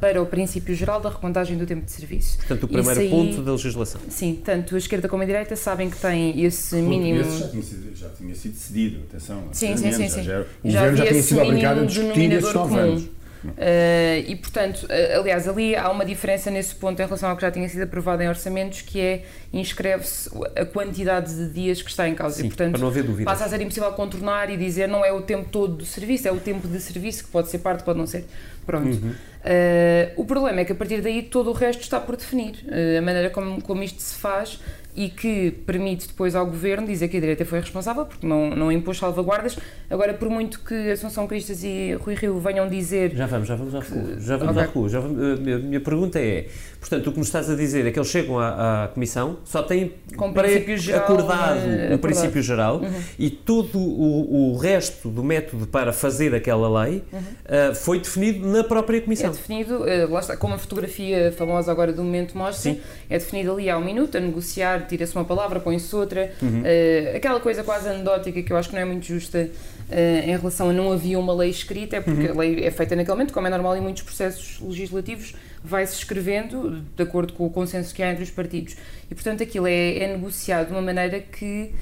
para 0.00 0.20
o 0.22 0.26
princípio 0.26 0.74
geral 0.74 1.00
da 1.00 1.08
recontagem 1.10 1.56
do 1.56 1.66
tempo 1.66 1.84
de 1.84 1.92
serviço. 1.92 2.36
Portanto, 2.38 2.64
o 2.64 2.68
primeiro 2.68 3.00
aí- 3.00 3.10
ponto 3.10 3.42
da 3.42 3.52
legislação. 3.52 4.00
Sim, 4.08 4.40
tanto 4.44 4.74
a 4.74 4.78
esquerda 4.78 5.08
como 5.08 5.22
a 5.22 5.26
direita 5.26 5.54
sabem 5.56 5.90
que 5.90 5.96
têm 5.96 6.42
esse 6.44 6.76
mínimo. 6.76 7.20
Esse 7.20 7.38
já 7.40 7.48
tinha 7.48 7.62
sido, 7.62 7.96
já 7.96 8.08
tinha 8.10 8.34
sido 8.34 8.54
cedido, 8.56 9.00
atenção. 9.08 9.27
Sim, 9.52 9.76
sim, 9.76 9.92
sim, 9.92 10.08
sim. 10.08 10.22
Já, 10.22 10.40
o 10.40 10.44
Já 10.70 10.80
governo 10.80 10.96
já 10.96 11.02
havia 11.02 11.06
tinha 11.06 11.22
sido 11.22 11.40
obrigado 11.42 11.80
a 11.80 11.84
discutir 11.84 12.12
denominador 12.12 12.38
esses 12.38 12.54
nove 12.54 12.74
comum. 12.74 12.82
anos. 12.82 13.18
Eh, 13.56 14.24
e, 14.26 14.36
portanto, 14.36 14.86
eh, 14.88 15.14
aliás, 15.16 15.48
ali 15.48 15.76
há 15.76 15.90
uma 15.90 16.04
diferença 16.04 16.50
nesse 16.50 16.74
ponto 16.74 17.00
em 17.00 17.04
relação 17.04 17.30
ao 17.30 17.36
que 17.36 17.42
já 17.42 17.50
tinha 17.50 17.68
sido 17.68 17.82
aprovado 17.82 18.22
em 18.22 18.28
orçamentos, 18.28 18.82
que 18.82 19.00
é 19.00 19.24
inscreve-se 19.52 20.30
a 20.56 20.64
quantidade 20.64 21.34
de 21.34 21.52
dias 21.52 21.80
que 21.80 21.88
está 21.88 22.08
em 22.08 22.14
causa. 22.14 22.36
Sim, 22.36 22.46
e, 22.46 22.48
portanto, 22.48 22.72
para 22.72 22.80
não 22.80 22.88
haver 22.88 23.04
dúvidas. 23.04 23.24
passa 23.32 23.44
a 23.44 23.48
ser 23.48 23.60
impossível 23.60 23.92
contornar 23.92 24.50
e 24.50 24.56
dizer 24.56 24.88
não 24.88 25.04
é 25.04 25.12
o 25.12 25.22
tempo 25.22 25.48
todo 25.50 25.76
do 25.76 25.86
serviço, 25.86 26.26
é 26.26 26.32
o 26.32 26.40
tempo 26.40 26.66
de 26.66 26.80
serviço 26.80 27.24
que 27.24 27.30
pode 27.30 27.48
ser 27.48 27.58
parte, 27.58 27.84
pode 27.84 27.98
não 27.98 28.06
ser. 28.06 28.24
Pronto. 28.66 28.88
Uhum. 28.88 29.14
Eh, 29.44 30.12
o 30.16 30.24
problema 30.24 30.60
é 30.60 30.64
que 30.64 30.72
a 30.72 30.74
partir 30.74 31.00
daí 31.00 31.22
todo 31.22 31.48
o 31.50 31.52
resto 31.52 31.80
está 31.82 32.00
por 32.00 32.16
definir. 32.16 32.56
A 32.98 33.00
maneira 33.00 33.30
como, 33.30 33.62
como 33.62 33.82
isto 33.82 34.02
se 34.02 34.14
faz 34.16 34.60
e 35.00 35.08
que 35.08 35.52
permite 35.64 36.08
depois 36.08 36.34
ao 36.34 36.44
governo 36.44 36.84
dizer 36.84 37.06
que 37.06 37.16
a 37.16 37.20
direita 37.20 37.44
foi 37.44 37.60
responsável 37.60 38.04
porque 38.04 38.26
não, 38.26 38.50
não 38.50 38.72
impôs 38.72 38.98
salvaguardas. 38.98 39.56
Agora, 39.88 40.12
por 40.12 40.28
muito 40.28 40.58
que 40.60 40.74
Assunção 40.90 41.24
Cristas 41.28 41.62
e 41.62 41.96
Rui 42.00 42.14
Rio 42.16 42.40
venham 42.40 42.68
dizer. 42.68 43.14
Já 43.14 43.26
vamos, 43.26 43.46
já 43.46 43.54
vamos 43.54 43.74
à 43.76 43.78
rua. 43.78 44.16
Já 44.18 44.36
vamos 44.36 44.56
Ok. 44.56 44.68
à 44.68 44.72
rua. 44.72 44.88
Já 44.88 44.98
vamos- 45.00 45.22
a 45.22 45.40
minha- 45.40 45.56
a 45.56 45.58
minha 45.60 45.80
pergunta 45.80 46.18
é: 46.18 46.48
portanto, 46.80 47.06
o 47.06 47.12
que 47.12 47.18
nos 47.18 47.28
estás 47.28 47.48
a 47.48 47.54
dizer 47.54 47.86
é 47.86 47.92
que 47.92 47.98
eles 47.98 48.08
chegam 48.10 48.40
à, 48.40 48.84
à 48.84 48.88
comissão, 48.88 49.36
só 49.44 49.62
têm 49.62 49.92
Com 50.16 50.32
princípio 50.32 50.76
geral, 50.76 51.04
acordado 51.04 51.58
eh, 51.58 51.62
o 51.62 51.74
acordado. 51.94 52.00
princípio 52.00 52.42
geral 52.42 52.78
Uhum. 52.80 53.00
e 53.20 53.30
todo 53.30 53.78
o, 53.78 54.52
o 54.54 54.56
resto 54.56 55.08
do 55.08 55.22
método 55.22 55.66
para 55.68 55.92
fazer 55.92 56.34
aquela 56.34 56.82
lei 56.82 57.04
Uhum. 57.12 57.20
ah, 57.48 57.74
foi 57.74 58.00
definido 58.00 58.48
na 58.48 58.64
própria 58.64 58.96
É 58.98 59.00
comissão. 59.00 59.30
definido, 59.30 59.88
eh, 59.88 60.06
lá 60.06 60.18
está, 60.18 60.36
como 60.36 60.54
a 60.54 60.58
fotografia 60.58 61.32
famosa 61.38 61.70
agora 61.70 61.92
do 61.92 62.02
momento 62.02 62.36
mostra, 62.36 62.72
Sim. 62.72 62.80
é 63.08 63.16
definido 63.18 63.52
ali 63.52 63.70
há 63.70 63.78
um 63.78 63.84
minuto, 63.84 64.16
a 64.16 64.20
negociar, 64.20 64.87
tira-se 64.88 65.14
uma 65.14 65.24
palavra, 65.24 65.60
põe-se 65.60 65.94
outra, 65.94 66.32
Uhum. 66.42 66.62
eh, 66.64 67.12
aquela 67.16 67.38
coisa 67.40 67.62
quase 67.62 67.88
anedótica 67.88 68.42
que 68.42 68.52
eu 68.52 68.56
acho 68.56 68.68
que 68.68 68.74
não 68.74 68.82
é 68.82 68.84
muito 68.84 69.06
justa 69.06 69.48
eh, 69.90 70.22
em 70.26 70.36
relação 70.36 70.68
a 70.70 70.72
não 70.72 70.92
havia 70.92 71.18
uma 71.18 71.32
lei 71.34 71.50
escrita, 71.50 71.96
é 71.96 72.00
porque 72.00 72.26
Uhum. 72.26 72.32
a 72.32 72.40
lei 72.40 72.64
é 72.64 72.70
feita 72.70 72.94
naquele 72.96 73.14
momento, 73.14 73.32
como 73.32 73.46
é 73.46 73.50
normal 73.50 73.76
em 73.76 73.80
muitos 73.80 74.02
processos 74.02 74.60
legislativos, 74.60 75.34
vai-se 75.64 75.94
escrevendo 75.96 76.82
de 76.96 77.02
acordo 77.02 77.32
com 77.32 77.46
o 77.46 77.50
consenso 77.50 77.94
que 77.94 78.02
há 78.02 78.10
entre 78.10 78.22
os 78.24 78.30
partidos. 78.30 78.76
E 79.10 79.14
portanto 79.14 79.42
aquilo 79.42 79.66
é, 79.66 79.98
é 79.98 80.08
negociado 80.08 80.66
de 80.68 80.72
uma 80.72 80.82
maneira 80.82 81.20
que 81.20 81.72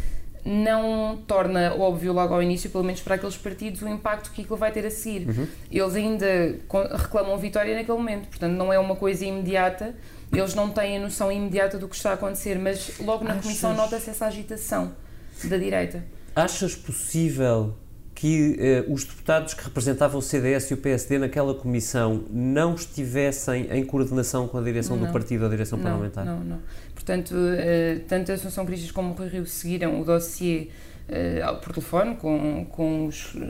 não 0.44 1.18
torna 1.26 1.74
óbvio 1.74 2.12
logo 2.12 2.32
ao 2.32 2.40
início, 2.42 2.70
pelo 2.70 2.84
menos 2.84 3.00
para 3.00 3.16
aqueles 3.16 3.36
partidos, 3.36 3.82
o 3.82 3.88
impacto 3.88 4.30
que 4.30 4.42
aquilo 4.42 4.56
vai 4.56 4.70
ter 4.70 4.86
a 4.86 4.90
seguir. 4.90 5.28
Uhum. 5.28 5.46
Eles 5.70 5.94
ainda 5.96 6.54
reclamam 6.92 7.36
vitória 7.36 7.74
naquele 7.74 7.98
momento, 7.98 8.28
portanto 8.28 8.52
não 8.52 8.72
é 8.72 8.78
uma 8.78 8.94
coisa 8.94 9.24
imediata, 9.24 9.94
eles 10.32 10.54
não 10.54 10.70
têm 10.70 10.96
a 10.98 11.00
noção 11.00 11.30
imediata 11.30 11.78
do 11.78 11.88
que 11.88 11.96
está 11.96 12.10
a 12.10 12.14
acontecer, 12.14 12.58
mas 12.58 12.98
logo 13.00 13.24
na 13.24 13.30
Achas? 13.32 13.42
comissão 13.44 13.74
nota-se 13.74 14.10
essa 14.10 14.26
agitação 14.26 14.92
da 15.44 15.56
direita. 15.56 16.04
Achas 16.34 16.74
possível 16.74 17.74
que 18.14 18.56
eh, 18.58 18.84
os 18.88 19.04
deputados 19.04 19.52
que 19.54 19.62
representavam 19.62 20.18
o 20.18 20.22
CDS 20.22 20.70
e 20.70 20.74
o 20.74 20.76
PSD 20.78 21.18
naquela 21.18 21.54
comissão 21.54 22.24
não 22.30 22.74
estivessem 22.74 23.68
em 23.70 23.84
coordenação 23.84 24.48
com 24.48 24.56
a 24.58 24.62
direção 24.62 24.96
do 24.96 25.04
Não. 25.04 25.12
partido 25.12 25.42
ou 25.42 25.46
a 25.48 25.50
direção 25.50 25.76
não, 25.78 25.84
parlamentar? 25.84 26.24
Não, 26.24 26.40
não. 26.40 26.58
Portanto, 26.94 27.34
eh, 27.58 28.00
tanto 28.08 28.32
a 28.32 28.34
Assunção 28.34 28.64
Cristas 28.64 28.90
como 28.90 29.12
o 29.12 29.16
Rui 29.16 29.28
Rio 29.28 29.44
seguiram 29.46 30.00
o 30.00 30.04
dossiê 30.04 30.68
eh, 31.08 31.42
ao- 31.42 31.56
por 31.58 31.72
telefone 31.74 32.16
com, 32.16 32.64
com 32.70 33.06
os 33.06 33.34
eh, 33.36 33.40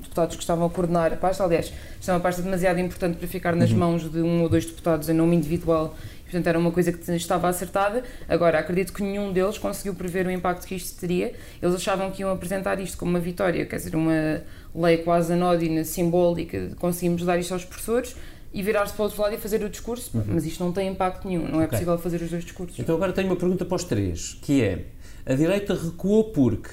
deputados 0.00 0.36
que 0.36 0.42
estavam 0.42 0.66
a 0.66 0.70
coordenar 0.70 1.12
a 1.12 1.16
pasta. 1.16 1.44
Aliás, 1.44 1.70
isto 2.00 2.10
é 2.10 2.14
uma 2.14 2.20
pasta 2.20 2.40
demasiado 2.40 2.80
importante 2.80 3.18
para 3.18 3.28
ficar 3.28 3.54
nas 3.54 3.70
Uhum. 3.72 3.78
mãos 3.78 4.10
de 4.10 4.20
um 4.22 4.42
ou 4.42 4.48
dois 4.48 4.64
deputados 4.64 5.06
em 5.10 5.12
nome 5.14 5.36
individual. 5.36 5.94
Portanto, 6.34 6.48
era 6.48 6.58
uma 6.58 6.72
coisa 6.72 6.92
que 6.92 7.12
estava 7.12 7.48
acertada. 7.48 8.02
Agora, 8.28 8.58
acredito 8.58 8.92
que 8.92 9.04
nenhum 9.04 9.32
deles 9.32 9.56
conseguiu 9.56 9.94
prever 9.94 10.26
o 10.26 10.30
impacto 10.32 10.66
que 10.66 10.74
isto 10.74 10.98
teria. 10.98 11.32
Eles 11.62 11.76
achavam 11.76 12.10
que 12.10 12.22
iam 12.22 12.30
apresentar 12.32 12.80
isto 12.80 12.98
como 12.98 13.12
uma 13.12 13.20
vitória, 13.20 13.64
quer 13.64 13.76
dizer, 13.76 13.94
uma 13.94 14.42
lei 14.74 14.98
quase 14.98 15.32
anódina, 15.32 15.84
simbólica, 15.84 16.72
conseguimos 16.80 17.24
dar 17.24 17.38
isto 17.38 17.54
aos 17.54 17.64
professores 17.64 18.16
e 18.52 18.62
virar-se 18.64 18.92
para 18.94 19.02
o 19.02 19.04
outro 19.04 19.22
lado 19.22 19.34
e 19.34 19.38
fazer 19.38 19.62
o 19.62 19.68
discurso. 19.70 20.10
Uhum. 20.16 20.24
Mas 20.26 20.44
isto 20.44 20.64
não 20.64 20.72
tem 20.72 20.88
impacto 20.88 21.28
nenhum, 21.28 21.46
não 21.46 21.60
é 21.60 21.66
Ok. 21.66 21.68
possível 21.68 21.96
fazer 21.98 22.20
os 22.20 22.30
dois 22.30 22.42
discursos. 22.42 22.76
Então 22.80 22.96
agora 22.96 23.12
tenho 23.12 23.28
uma 23.28 23.36
pergunta 23.36 23.64
para 23.64 23.76
os 23.76 23.84
três, 23.84 24.36
que 24.42 24.60
é, 24.60 24.86
a 25.24 25.34
direita 25.34 25.74
recuou 25.74 26.32
porque, 26.32 26.70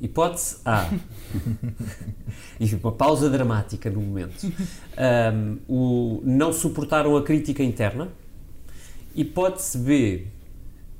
Hipótese 0.00 0.56
A. 0.64 0.90
e 2.58 2.74
uma 2.74 2.92
pausa 2.92 3.28
dramática 3.28 3.90
no 3.90 4.00
momento. 4.00 4.50
Um, 4.94 5.58
o, 5.66 6.22
não 6.22 6.52
suportaram 6.52 7.16
a 7.16 7.22
crítica 7.22 7.62
interna. 7.62 8.08
Hipótese 9.14 9.78
B. 9.78 10.26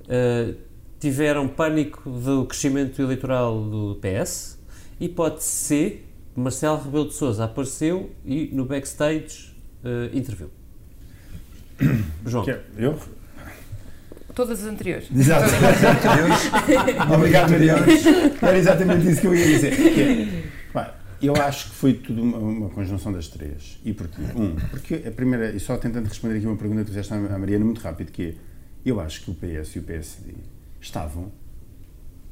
Uh, 0.03 0.55
tiveram 0.99 1.49
pânico 1.49 2.09
do 2.09 2.45
crescimento 2.47 3.01
eleitoral 3.03 3.61
do 3.63 3.99
PS. 4.01 4.59
Hipótese 5.01 5.49
C. 5.49 6.01
Marcelo 6.35 6.83
Rebelo 6.83 7.09
de 7.09 7.15
Sousa 7.15 7.45
apareceu 7.45 8.11
e 8.25 8.49
no 8.53 8.65
backstage 8.65 9.55
uh, 9.85 10.17
interviu. 10.17 10.51
João. 12.25 12.45
Eu? 12.77 12.99
Todas 14.35 14.61
as 14.63 14.67
anteriores. 14.67 15.09
Exato. 15.15 15.51
Obrigado, 17.15 17.51
Mariana. 17.51 17.87
Era 18.41 18.59
exatamente 18.59 19.09
isso 19.09 19.21
que 19.21 19.27
eu 19.27 19.35
ia 19.35 19.47
dizer. 19.47 20.52
Eu 21.23 21.37
acho 21.37 21.71
que 21.71 21.77
foi 21.77 21.95
tudo 21.95 22.23
uma, 22.23 22.39
uma, 22.39 22.69
conjunção 22.69 23.13
das 23.13 23.29
três. 23.29 23.79
E 23.85 23.93
porquê? 23.93 24.21
Um, 24.35 24.57
porque 24.71 24.95
a 25.07 25.11
primeira, 25.11 25.51
e 25.51 25.61
só 25.61 25.77
tentando 25.77 26.09
responder 26.09 26.37
aqui 26.37 26.47
uma 26.47 26.57
pergunta 26.57 26.83
que 26.83 26.89
fizeste 26.89 27.15
à 27.15 27.39
Mariana 27.39 27.65
muito 27.65 27.81
rápido, 27.81 28.11
que 28.11 28.23
é, 28.23 28.35
eu 28.85 29.01
acho 29.01 29.23
que 29.23 29.31
o 29.31 29.35
PS 29.35 29.77
e 29.77 29.79
o 29.79 29.83
PSD 29.83 30.33
estavam 30.81 31.31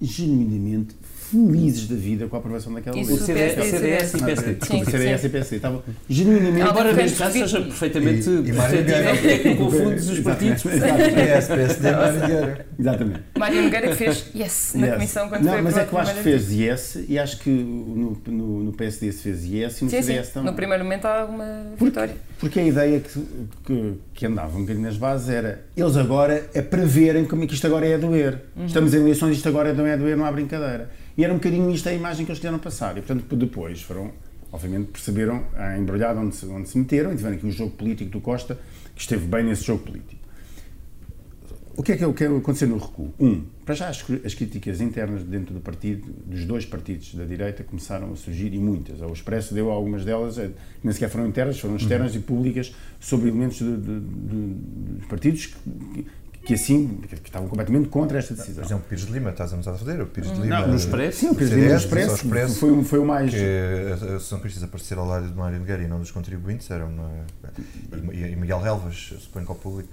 genuinamente 0.01 0.95
felizes 1.31 1.87
da 1.87 1.95
vida 1.95 2.27
com 2.27 2.37
a 2.37 2.39
aprovação 2.39 2.73
daquela 2.73 2.97
lei. 2.97 3.05
O 3.05 3.17
CDS, 3.17 3.71
CDS 3.71 4.15
e 4.15 4.25
PSD. 4.25 4.55
Desculpa, 4.55 4.91
CDS 4.91 5.25
e 5.25 5.29
PSD. 5.29 5.57
Estavam 5.57 5.83
genuinamente... 6.09 6.69
Embora 6.69 6.93
neste 6.93 7.19
caso 7.19 7.33
seja 7.33 7.61
perfeitamente 7.61 8.23
que 8.23 9.55
confundes 9.57 10.09
os 10.09 10.21
partidos. 10.21 10.63
PS, 10.63 11.47
PSD, 11.47 11.93
Mário 11.93 12.21
Nogueira. 12.21 12.67
Exatamente. 12.79 13.21
Mário 13.39 13.63
Nogueira 13.63 13.89
que 13.89 13.95
fez 13.95 14.27
yes 14.35 14.73
na 14.75 14.93
comissão 14.93 15.29
quando 15.29 15.45
Não, 15.45 15.53
foi 15.53 15.63
mas 15.63 15.77
é 15.77 15.85
que 15.85 15.93
eu 15.93 15.99
acho 15.99 16.15
que 16.15 16.23
fez 16.23 16.51
yes 16.51 16.99
e 17.09 17.19
acho 17.19 17.39
que 17.39 17.51
no, 17.51 18.73
PSD 18.77 19.13
se 19.13 19.23
fez 19.23 19.45
yes 19.45 19.81
e 19.81 19.85
no 19.85 19.91
CDS 19.91 20.29
também. 20.31 20.51
No 20.51 20.57
primeiro 20.57 20.85
momento 20.85 21.05
há 21.05 21.25
uma 21.25 21.67
vitória. 21.79 22.15
Porque 22.41 22.59
a 22.59 22.65
ideia 22.65 23.01
que, 23.01 23.27
que, 23.67 23.95
que, 24.15 24.27
andava 24.27 24.57
um 24.57 24.63
bocadinho 24.63 24.87
nas 24.87 24.97
bases 24.97 25.29
era 25.29 25.63
eles 25.77 25.95
agora 25.95 26.49
a 26.57 26.63
preverem 26.63 27.27
como 27.27 27.45
é 27.45 27.47
que 27.47 27.53
isto 27.53 27.67
agora 27.67 27.87
é 27.87 27.95
a 27.95 27.99
doer. 27.99 28.41
Uhum. 28.57 28.65
Estamos 28.65 28.95
em 28.95 28.97
eleições, 28.97 29.37
isto 29.37 29.49
agora 29.49 29.75
não 29.75 29.87
é 29.87 29.93
a 29.93 29.97
doer, 29.97 30.17
não 30.17 30.25
há 30.25 30.33
brincadeira. 30.33 30.91
E 31.19 31.23
era 31.23 31.31
um 31.35 31.37
bocadinho 31.37 31.71
isto 31.71 31.87
a 31.91 31.93
imagem 31.93 32.25
que 32.25 32.33
eles 32.33 32.39
quiseram 32.39 32.59
passar. 32.59 32.97
E, 32.97 33.03
portanto, 33.03 33.37
depois 33.37 33.83
foram, 33.83 34.11
obviamente, 34.51 34.87
perceberam 34.87 35.45
a 35.55 35.77
embrulhada 35.77 36.19
onde 36.19 36.35
se, 36.35 36.47
onde 36.47 36.67
se 36.67 36.79
meteram 36.79 37.13
e 37.13 37.17
tiveram 37.17 37.37
aqui 37.37 37.47
o 37.47 37.51
jogo 37.51 37.73
político 37.73 38.11
do 38.11 38.21
Costa, 38.23 38.59
que 38.95 39.03
esteve 39.03 39.27
bem 39.27 39.45
nesse 39.45 39.65
jogo 39.65 39.85
político. 39.85 40.20
O 41.81 41.83
que 41.83 41.93
é 41.93 41.97
que, 41.97 42.05
o 42.05 42.13
que 42.13 42.25
aconteceu 42.25 42.69
no 42.69 42.77
recuo? 42.77 43.11
Um, 43.19 43.43
para 43.65 43.75
já 43.75 43.89
as, 43.89 44.05
as, 44.23 44.35
críticas 44.35 44.83
internas 44.83 45.23
dentro 45.23 45.55
do 45.55 45.61
partido, 45.61 46.13
dos 46.27 46.45
dois 46.45 46.67
partidos 46.67 47.15
da 47.15 47.25
direita, 47.25 47.65
começaram 47.65 48.13
a 48.13 48.17
surgir 48.17 48.53
e 48.53 48.59
muitas. 48.59 49.01
O 49.01 49.11
Expresso 49.11 49.55
deu 49.55 49.71
algumas 49.71 50.05
delas, 50.05 50.35
que 50.35 50.53
nem 50.85 50.93
sequer 50.93 51.09
foram 51.09 51.27
internas, 51.27 51.59
foram 51.59 51.77
externas 51.77 52.13
uhum. 52.13 52.19
e 52.19 52.23
públicas, 52.23 52.75
sobre 53.01 53.31
elementos 53.31 53.61
de, 53.61 53.79
de, 53.79 54.01
de, 54.01 54.55
dos 54.99 55.07
partidos 55.07 55.47
que, 55.47 56.07
que 56.45 56.53
assim, 56.53 57.01
que 57.09 57.15
estavam 57.15 57.49
completamente 57.49 57.89
contra 57.89 58.19
esta 58.19 58.35
decisão. 58.35 58.63
Por 58.63 58.69
exemplo, 58.69 58.85
Pires 58.87 59.07
de 59.07 59.13
Lima, 59.15 59.31
estás 59.31 59.55
a 59.55 59.57
a 59.57 59.63
fazer? 59.63 60.03
O 60.03 60.07
Pires 60.07 60.35
de 60.35 60.39
Lima. 60.39 60.61
Não, 60.61 60.69
no 60.69 60.77
Expresso. 60.77 61.19
Sim, 61.21 61.29
o 61.31 61.35
Pires 61.35 61.49
de 61.49 61.57
Lima 61.57 61.71
no 61.71 61.77
Expresso, 61.77 62.15
expresso 62.17 62.59
foi, 62.59 62.85
foi 62.85 62.99
o 62.99 63.07
mais. 63.07 63.31
Que 63.31 63.89
a 63.91 63.95
Associação 63.95 64.41
Cristas 64.41 64.65
aparecer 64.65 64.99
ao 64.99 65.07
lado 65.07 65.29
de 65.29 65.35
Mário 65.35 65.59
Nogueira 65.59 65.83
e 65.83 65.89
não 65.89 65.99
dos 65.99 66.11
contribuintes, 66.11 66.71
eram 66.71 66.91
uma, 66.91 67.11
e, 68.13 68.37
Miguel 68.37 68.67
Helvas, 68.67 69.15
suponho 69.19 69.47
que 69.47 69.53
ao 69.53 69.57
público. 69.57 69.89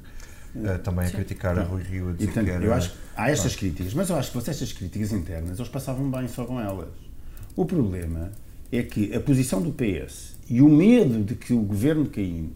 Uh, 0.57 0.79
também 0.79 1.05
a 1.05 1.11
criticar 1.11 1.57
a 1.57 1.63
Rui 1.63 1.83
Rio 1.83 2.09
a 2.09 2.13
dizer 2.13 2.23
e, 2.23 2.27
portanto, 2.27 2.45
que 2.45 2.51
era... 2.51 2.65
eu 2.65 2.73
acho 2.73 2.91
que 2.91 2.97
há 3.15 3.29
estas 3.29 3.55
críticas, 3.55 3.93
mas 3.93 4.09
eu 4.09 4.15
acho 4.15 4.31
que 4.31 4.37
estas 4.49 4.73
críticas 4.73 5.11
internas 5.11 5.59
eles 5.59 5.69
passavam 5.69 6.09
bem 6.09 6.27
só 6.27 6.45
com 6.45 6.59
elas. 6.59 6.89
O 7.55 7.65
problema 7.65 8.31
é 8.71 8.83
que 8.83 9.15
a 9.15 9.19
posição 9.19 9.61
do 9.61 9.71
PS 9.71 10.35
e 10.49 10.61
o 10.61 10.69
medo 10.69 11.23
de 11.23 11.35
que 11.35 11.53
o 11.53 11.61
governo 11.61 12.05
caindo 12.07 12.51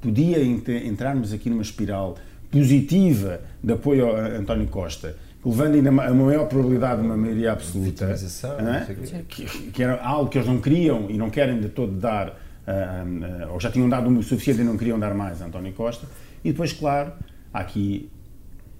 podia 0.00 0.42
entrarmos 0.42 1.32
aqui 1.32 1.50
numa 1.50 1.62
espiral 1.62 2.16
positiva 2.50 3.40
de 3.62 3.72
apoio 3.72 4.14
a 4.16 4.26
António 4.38 4.66
Costa, 4.66 5.16
levando 5.44 5.74
ainda 5.74 5.90
a 5.90 6.14
maior 6.14 6.46
probabilidade 6.48 7.00
de 7.00 7.06
uma 7.06 7.16
maioria 7.16 7.52
absoluta, 7.52 8.06
é? 8.06 9.24
que, 9.24 9.70
que, 9.70 9.82
era 9.82 10.02
algo 10.02 10.30
que 10.30 10.38
eles 10.38 10.48
não 10.48 10.60
queriam 10.60 11.08
e 11.08 11.16
não 11.16 11.30
querem 11.30 11.60
de 11.60 11.68
todo 11.68 11.92
dar, 11.92 12.28
uh, 12.28 13.48
uh, 13.48 13.52
ou 13.52 13.60
já 13.60 13.70
tinham 13.70 13.88
dado 13.88 14.10
o 14.10 14.22
suficiente 14.22 14.60
e 14.60 14.64
não 14.64 14.76
queriam 14.76 14.98
dar 14.98 15.14
mais 15.14 15.40
a 15.40 15.46
António 15.46 15.72
Costa. 15.72 16.06
E 16.44 16.50
depois, 16.50 16.72
claro, 16.72 17.12
aqui, 17.52 18.10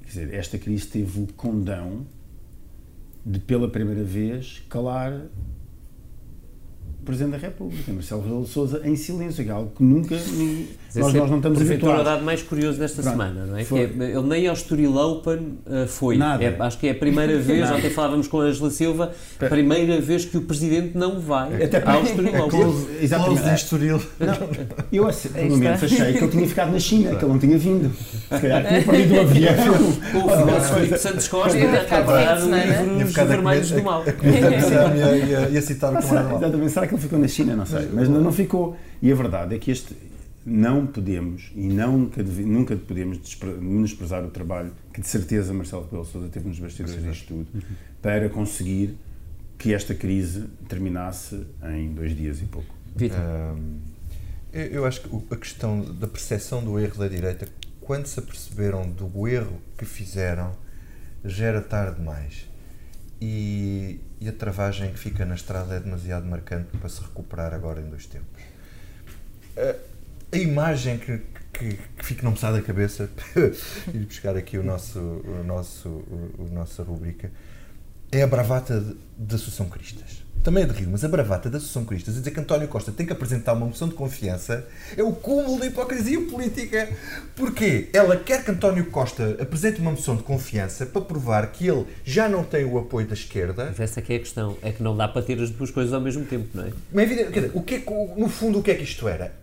quer 0.03 0.09
dizer, 0.09 0.35
esta 0.35 0.59
crise 0.59 0.87
teve 0.87 1.21
o 1.21 1.27
condão 1.35 2.07
de, 3.25 3.39
pela 3.39 3.69
primeira 3.69 4.03
vez, 4.03 4.63
calar 4.69 5.27
Presidente 7.05 7.33
da 7.33 7.39
República, 7.39 7.93
Marcelo 7.93 8.23
Rebelo 8.23 8.47
Sousa, 8.47 8.87
em 8.87 8.95
silêncio, 8.95 9.43
que 9.43 9.51
é 9.51 9.53
algo 9.53 9.73
que 9.75 9.83
nunca 9.83 10.17
nós, 10.95 11.15
nós 11.15 11.31
não 11.31 11.37
estamos 11.37 11.61
habituados. 11.61 12.01
o 12.01 12.05
dado 12.05 12.25
mais 12.25 12.43
curioso 12.43 12.79
desta 12.79 13.03
Pronto, 13.03 13.13
semana, 13.13 13.47
não 13.47 13.57
é? 13.57 13.65
Que 13.65 13.75
é, 13.75 13.83
ele 13.83 14.23
nem 14.23 14.49
ao 14.49 14.55
Estoril 14.55 14.97
Open 14.97 15.59
uh, 15.67 15.87
foi. 15.87 16.17
Nada. 16.17 16.43
É, 16.43 16.57
acho 16.59 16.79
que 16.79 16.89
é 16.89 16.91
a 16.91 16.95
primeira 16.95 17.39
vez, 17.41 17.61
Nada. 17.61 17.77
ontem 17.77 17.91
falávamos 17.91 18.27
com 18.27 18.41
a 18.41 18.45
Angela 18.45 18.71
Silva, 18.71 19.13
a 19.41 19.47
primeira 19.47 20.01
vez 20.01 20.25
que 20.25 20.37
o 20.37 20.43
Presidente 20.43 20.97
não 20.97 21.21
vai 21.21 21.63
Até 21.63 21.83
ao 21.89 22.03
Estoril 22.03 22.35
é 22.35 22.43
Open. 22.43 22.61
Exatamente. 23.01 23.41
Close 23.41 23.55
Estoril. 23.55 24.03
Eu, 24.93 25.09
pelo 25.33 25.57
menos, 25.57 25.85
achei 25.85 26.13
que 26.13 26.19
ele 26.19 26.29
tinha 26.29 26.49
ficado 26.49 26.73
na 26.73 26.79
China, 26.79 27.17
que 27.17 27.25
ele 27.25 27.33
não 27.33 27.39
tinha 27.39 27.59
vindo. 27.59 27.93
Se 27.95 28.41
calhar 28.41 28.67
tinha 28.67 28.83
perdido 28.83 29.15
o 29.15 29.21
avião. 29.21 29.51
O 30.11 30.29
filósofo 30.29 30.75
Filipe 30.75 30.99
Santos 30.99 31.29
Costa 31.29 31.59
a 31.59 31.85
preparar 31.85 32.41
livros 32.41 33.15
vermelhos 33.15 33.71
do 33.71 33.83
mal. 33.83 34.05
Ia 35.51 35.63
citar 35.63 35.93
o 35.93 36.03
Comando 36.03 36.37
Exatamente. 36.37 36.73
Será 36.73 36.87
que 36.87 36.95
ele 36.95 37.03
ficou 37.03 37.19
na 37.19 37.29
China? 37.29 37.57
Não 37.57 37.67
sei. 37.67 37.89
Mas 37.93 38.09
não 38.09 38.33
ficou. 38.33 38.77
E 39.03 39.11
a 39.11 39.15
verdade 39.15 39.55
é 39.55 39.59
que 39.59 39.71
este 39.71 39.95
não 40.45 40.87
podemos 40.87 41.53
e 41.55 41.69
nunca, 41.69 42.23
nunca 42.23 42.77
podemos 42.77 43.19
menosprezar 43.61 44.25
o 44.25 44.31
trabalho 44.31 44.73
que 44.93 45.01
de 45.01 45.07
certeza 45.07 45.53
Marcelo 45.53 45.85
Rebelo 45.85 46.05
Sousa 46.05 46.29
teve 46.29 46.49
nos 46.49 46.59
bastidores 46.59 47.03
disto 47.03 47.29
tudo 47.29 47.49
uhum. 47.55 47.77
para 48.01 48.29
conseguir 48.31 48.97
que 49.59 49.75
esta 49.75 49.95
crise 49.95 50.47
terminasse 50.69 51.47
em 51.63 51.93
dois 51.93 52.17
dias 52.17 52.41
e 52.41 52.45
pouco. 52.45 52.75
Um, 53.55 53.79
eu 54.53 54.87
acho 54.87 55.03
que 55.03 55.35
a 55.35 55.37
questão 55.37 55.83
da 55.83 56.09
percepção 56.09 56.65
do 56.65 56.79
erro 56.79 56.99
da 56.99 57.09
direita, 57.09 57.47
quando 57.81 58.07
se 58.07 58.19
aperceberam 58.19 58.89
do 58.91 59.29
erro 59.29 59.61
que 59.77 59.85
fizeram, 59.85 60.57
já 61.23 61.47
era 61.47 61.61
tarde 61.61 61.99
demais. 61.99 62.49
E, 63.21 64.01
e 64.19 64.29
a 64.29 64.33
travagem 64.33 64.91
que 64.91 64.99
fica 64.99 65.27
na 65.27 65.35
estrada 65.35 65.75
é 65.75 65.81
demasiado 65.81 66.27
marcante 66.27 66.75
para 66.79 66.89
se 66.89 67.03
recuperar 67.03 67.53
agora 67.53 67.83
em 67.83 67.89
dois 67.91 68.07
tempos. 68.07 68.43
Uh, 69.57 69.90
a 70.33 70.37
imagem 70.37 70.99
que, 70.99 71.21
que, 71.53 71.79
que 71.97 72.05
fica 72.05 72.23
não 72.23 72.33
me 72.33 72.39
sai 72.39 72.53
da 72.53 72.63
cabeça, 72.63 73.11
e 73.93 73.99
buscar 73.99 74.37
aqui 74.37 74.59
o 74.59 74.63
nosso, 74.63 74.99
o 74.99 75.45
nosso, 75.45 75.89
o, 75.89 76.35
o 76.39 76.49
nossa 76.53 76.83
rubrica, 76.83 77.31
é 78.13 78.23
a 78.23 78.27
bravata 78.27 78.81
da 79.17 79.37
Associação 79.37 79.69
Cristas. 79.69 80.25
Também 80.43 80.65
é 80.65 80.67
de 80.67 80.73
rir, 80.73 80.87
mas 80.87 81.05
a 81.05 81.09
bravata 81.09 81.51
da 81.51 81.59
Associação 81.59 81.85
Cristas, 81.85 82.15
a 82.17 82.19
dizer 82.19 82.31
que 82.31 82.41
António 82.41 82.67
Costa 82.67 82.91
tem 82.91 83.05
que 83.05 83.13
apresentar 83.13 83.53
uma 83.53 83.67
moção 83.67 83.87
de 83.89 83.95
confiança, 83.95 84.67
é 84.97 85.03
o 85.03 85.13
cúmulo 85.13 85.61
da 85.61 85.67
hipocrisia 85.67 86.19
política. 86.23 86.89
Porquê? 87.37 87.91
Ela 87.93 88.17
quer 88.17 88.43
que 88.43 88.51
António 88.51 88.87
Costa 88.87 89.37
apresente 89.39 89.81
uma 89.81 89.91
moção 89.91 90.17
de 90.17 90.23
confiança 90.23 90.87
para 90.87 91.03
provar 91.03 91.47
que 91.53 91.69
ele 91.69 91.87
já 92.05 92.27
não 92.27 92.43
tem 92.43 92.65
o 92.65 92.79
apoio 92.79 93.07
da 93.07 93.13
esquerda. 93.13 93.67
Mas 93.67 93.81
essa 93.81 94.01
é, 94.01 94.05
é 94.09 94.17
a 94.17 94.19
questão, 94.19 94.57
é 94.63 94.73
que 94.73 94.83
não 94.83 94.97
dá 94.97 95.07
para 95.07 95.21
ter 95.21 95.39
as 95.39 95.51
duas 95.51 95.71
coisas 95.71 95.93
ao 95.93 96.01
mesmo 96.01 96.25
tempo, 96.25 96.49
não 96.55 96.65
é? 96.65 96.73
Mas, 96.91 97.09
dizer, 97.11 97.51
o 97.53 97.63
que 97.63 97.75
é, 97.75 97.85
no 98.17 98.29
fundo, 98.29 98.61
o 98.61 98.63
que 98.63 98.71
é 98.71 98.75
que 98.77 98.85
isto 98.85 99.07
era? 99.07 99.40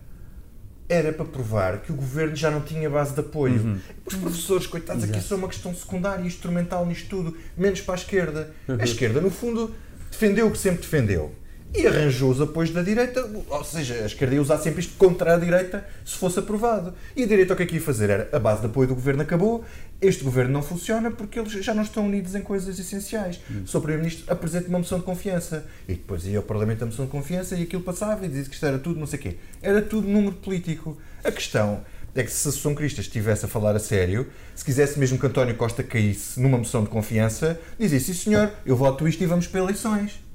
Era 0.88 1.12
para 1.12 1.24
provar 1.24 1.78
que 1.80 1.92
o 1.92 1.94
governo 1.94 2.34
já 2.34 2.50
não 2.50 2.60
tinha 2.60 2.88
base 2.88 3.12
de 3.12 3.20
apoio. 3.20 3.60
Uhum. 3.60 3.78
Os 4.06 4.14
professores, 4.14 4.66
coitados, 4.66 5.04
Exato. 5.04 5.18
aqui 5.18 5.28
são 5.28 5.38
uma 5.38 5.48
questão 5.48 5.74
secundária 5.74 6.22
e 6.22 6.26
instrumental 6.26 6.86
nisto 6.86 7.08
tudo, 7.08 7.36
menos 7.56 7.80
para 7.80 7.94
a 7.94 7.98
esquerda. 7.98 8.54
Uhum. 8.66 8.78
A 8.80 8.84
esquerda, 8.84 9.20
no 9.20 9.30
fundo, 9.30 9.74
defendeu 10.10 10.46
o 10.46 10.50
que 10.50 10.58
sempre 10.58 10.80
defendeu 10.80 11.34
e 11.74 11.86
arranjou 11.86 12.30
os 12.30 12.40
apoios 12.40 12.70
da 12.70 12.82
direita, 12.82 13.28
ou 13.48 13.64
seja, 13.64 13.94
a 14.02 14.06
esquerda 14.06 14.34
ia 14.34 14.40
usar 14.40 14.58
sempre 14.58 14.80
isto 14.80 14.96
contra 14.96 15.34
a 15.34 15.38
direita 15.38 15.86
se 16.04 16.16
fosse 16.16 16.38
aprovado. 16.38 16.94
E 17.14 17.22
a 17.22 17.26
direita 17.26 17.52
o 17.52 17.56
que 17.56 17.62
é 17.62 17.66
que 17.66 17.74
ia 17.74 17.80
fazer? 17.80 18.10
Era 18.10 18.28
a 18.32 18.38
base 18.38 18.60
de 18.60 18.66
apoio 18.66 18.88
do 18.88 18.94
governo 18.94 19.22
acabou, 19.22 19.64
este 20.00 20.24
governo 20.24 20.52
não 20.52 20.62
funciona 20.62 21.10
porque 21.10 21.38
eles 21.38 21.52
já 21.52 21.74
não 21.74 21.82
estão 21.82 22.06
unidos 22.06 22.34
em 22.34 22.40
coisas 22.40 22.78
essenciais. 22.78 23.40
Hum. 23.50 23.62
O 23.64 23.66
Sr. 23.66 23.80
Primeiro-Ministro 23.80 24.32
apresenta 24.32 24.68
uma 24.68 24.78
moção 24.78 24.98
de 24.98 25.04
confiança 25.04 25.66
e 25.86 25.92
depois 25.92 26.24
ia 26.24 26.38
ao 26.38 26.42
Parlamento 26.42 26.82
a 26.82 26.86
moção 26.86 27.04
de 27.04 27.10
confiança 27.10 27.54
e 27.54 27.62
aquilo 27.62 27.82
passava 27.82 28.24
e 28.24 28.28
dizia 28.28 28.44
que 28.44 28.54
isto 28.54 28.66
era 28.66 28.78
tudo 28.78 28.98
não 28.98 29.06
sei 29.06 29.18
o 29.18 29.22
quê. 29.22 29.36
Era 29.60 29.82
tudo 29.82 30.08
número 30.08 30.36
político. 30.36 30.96
A 31.22 31.30
questão 31.30 31.82
é 32.14 32.22
que 32.22 32.30
se 32.30 32.48
a 32.48 32.50
Associação 32.50 32.74
Cristas 32.74 33.04
estivesse 33.04 33.44
a 33.44 33.48
falar 33.48 33.76
a 33.76 33.78
sério, 33.78 34.26
se 34.54 34.64
quisesse 34.64 34.98
mesmo 34.98 35.18
que 35.18 35.26
António 35.26 35.54
Costa 35.54 35.82
caísse 35.82 36.40
numa 36.40 36.56
moção 36.56 36.82
de 36.82 36.88
confiança, 36.88 37.60
dizia, 37.78 38.00
sim 38.00 38.14
senhor, 38.14 38.50
eu 38.64 38.74
voto 38.74 39.06
isto 39.06 39.22
e 39.22 39.26
vamos 39.26 39.46
para 39.46 39.60
eleições 39.60 40.27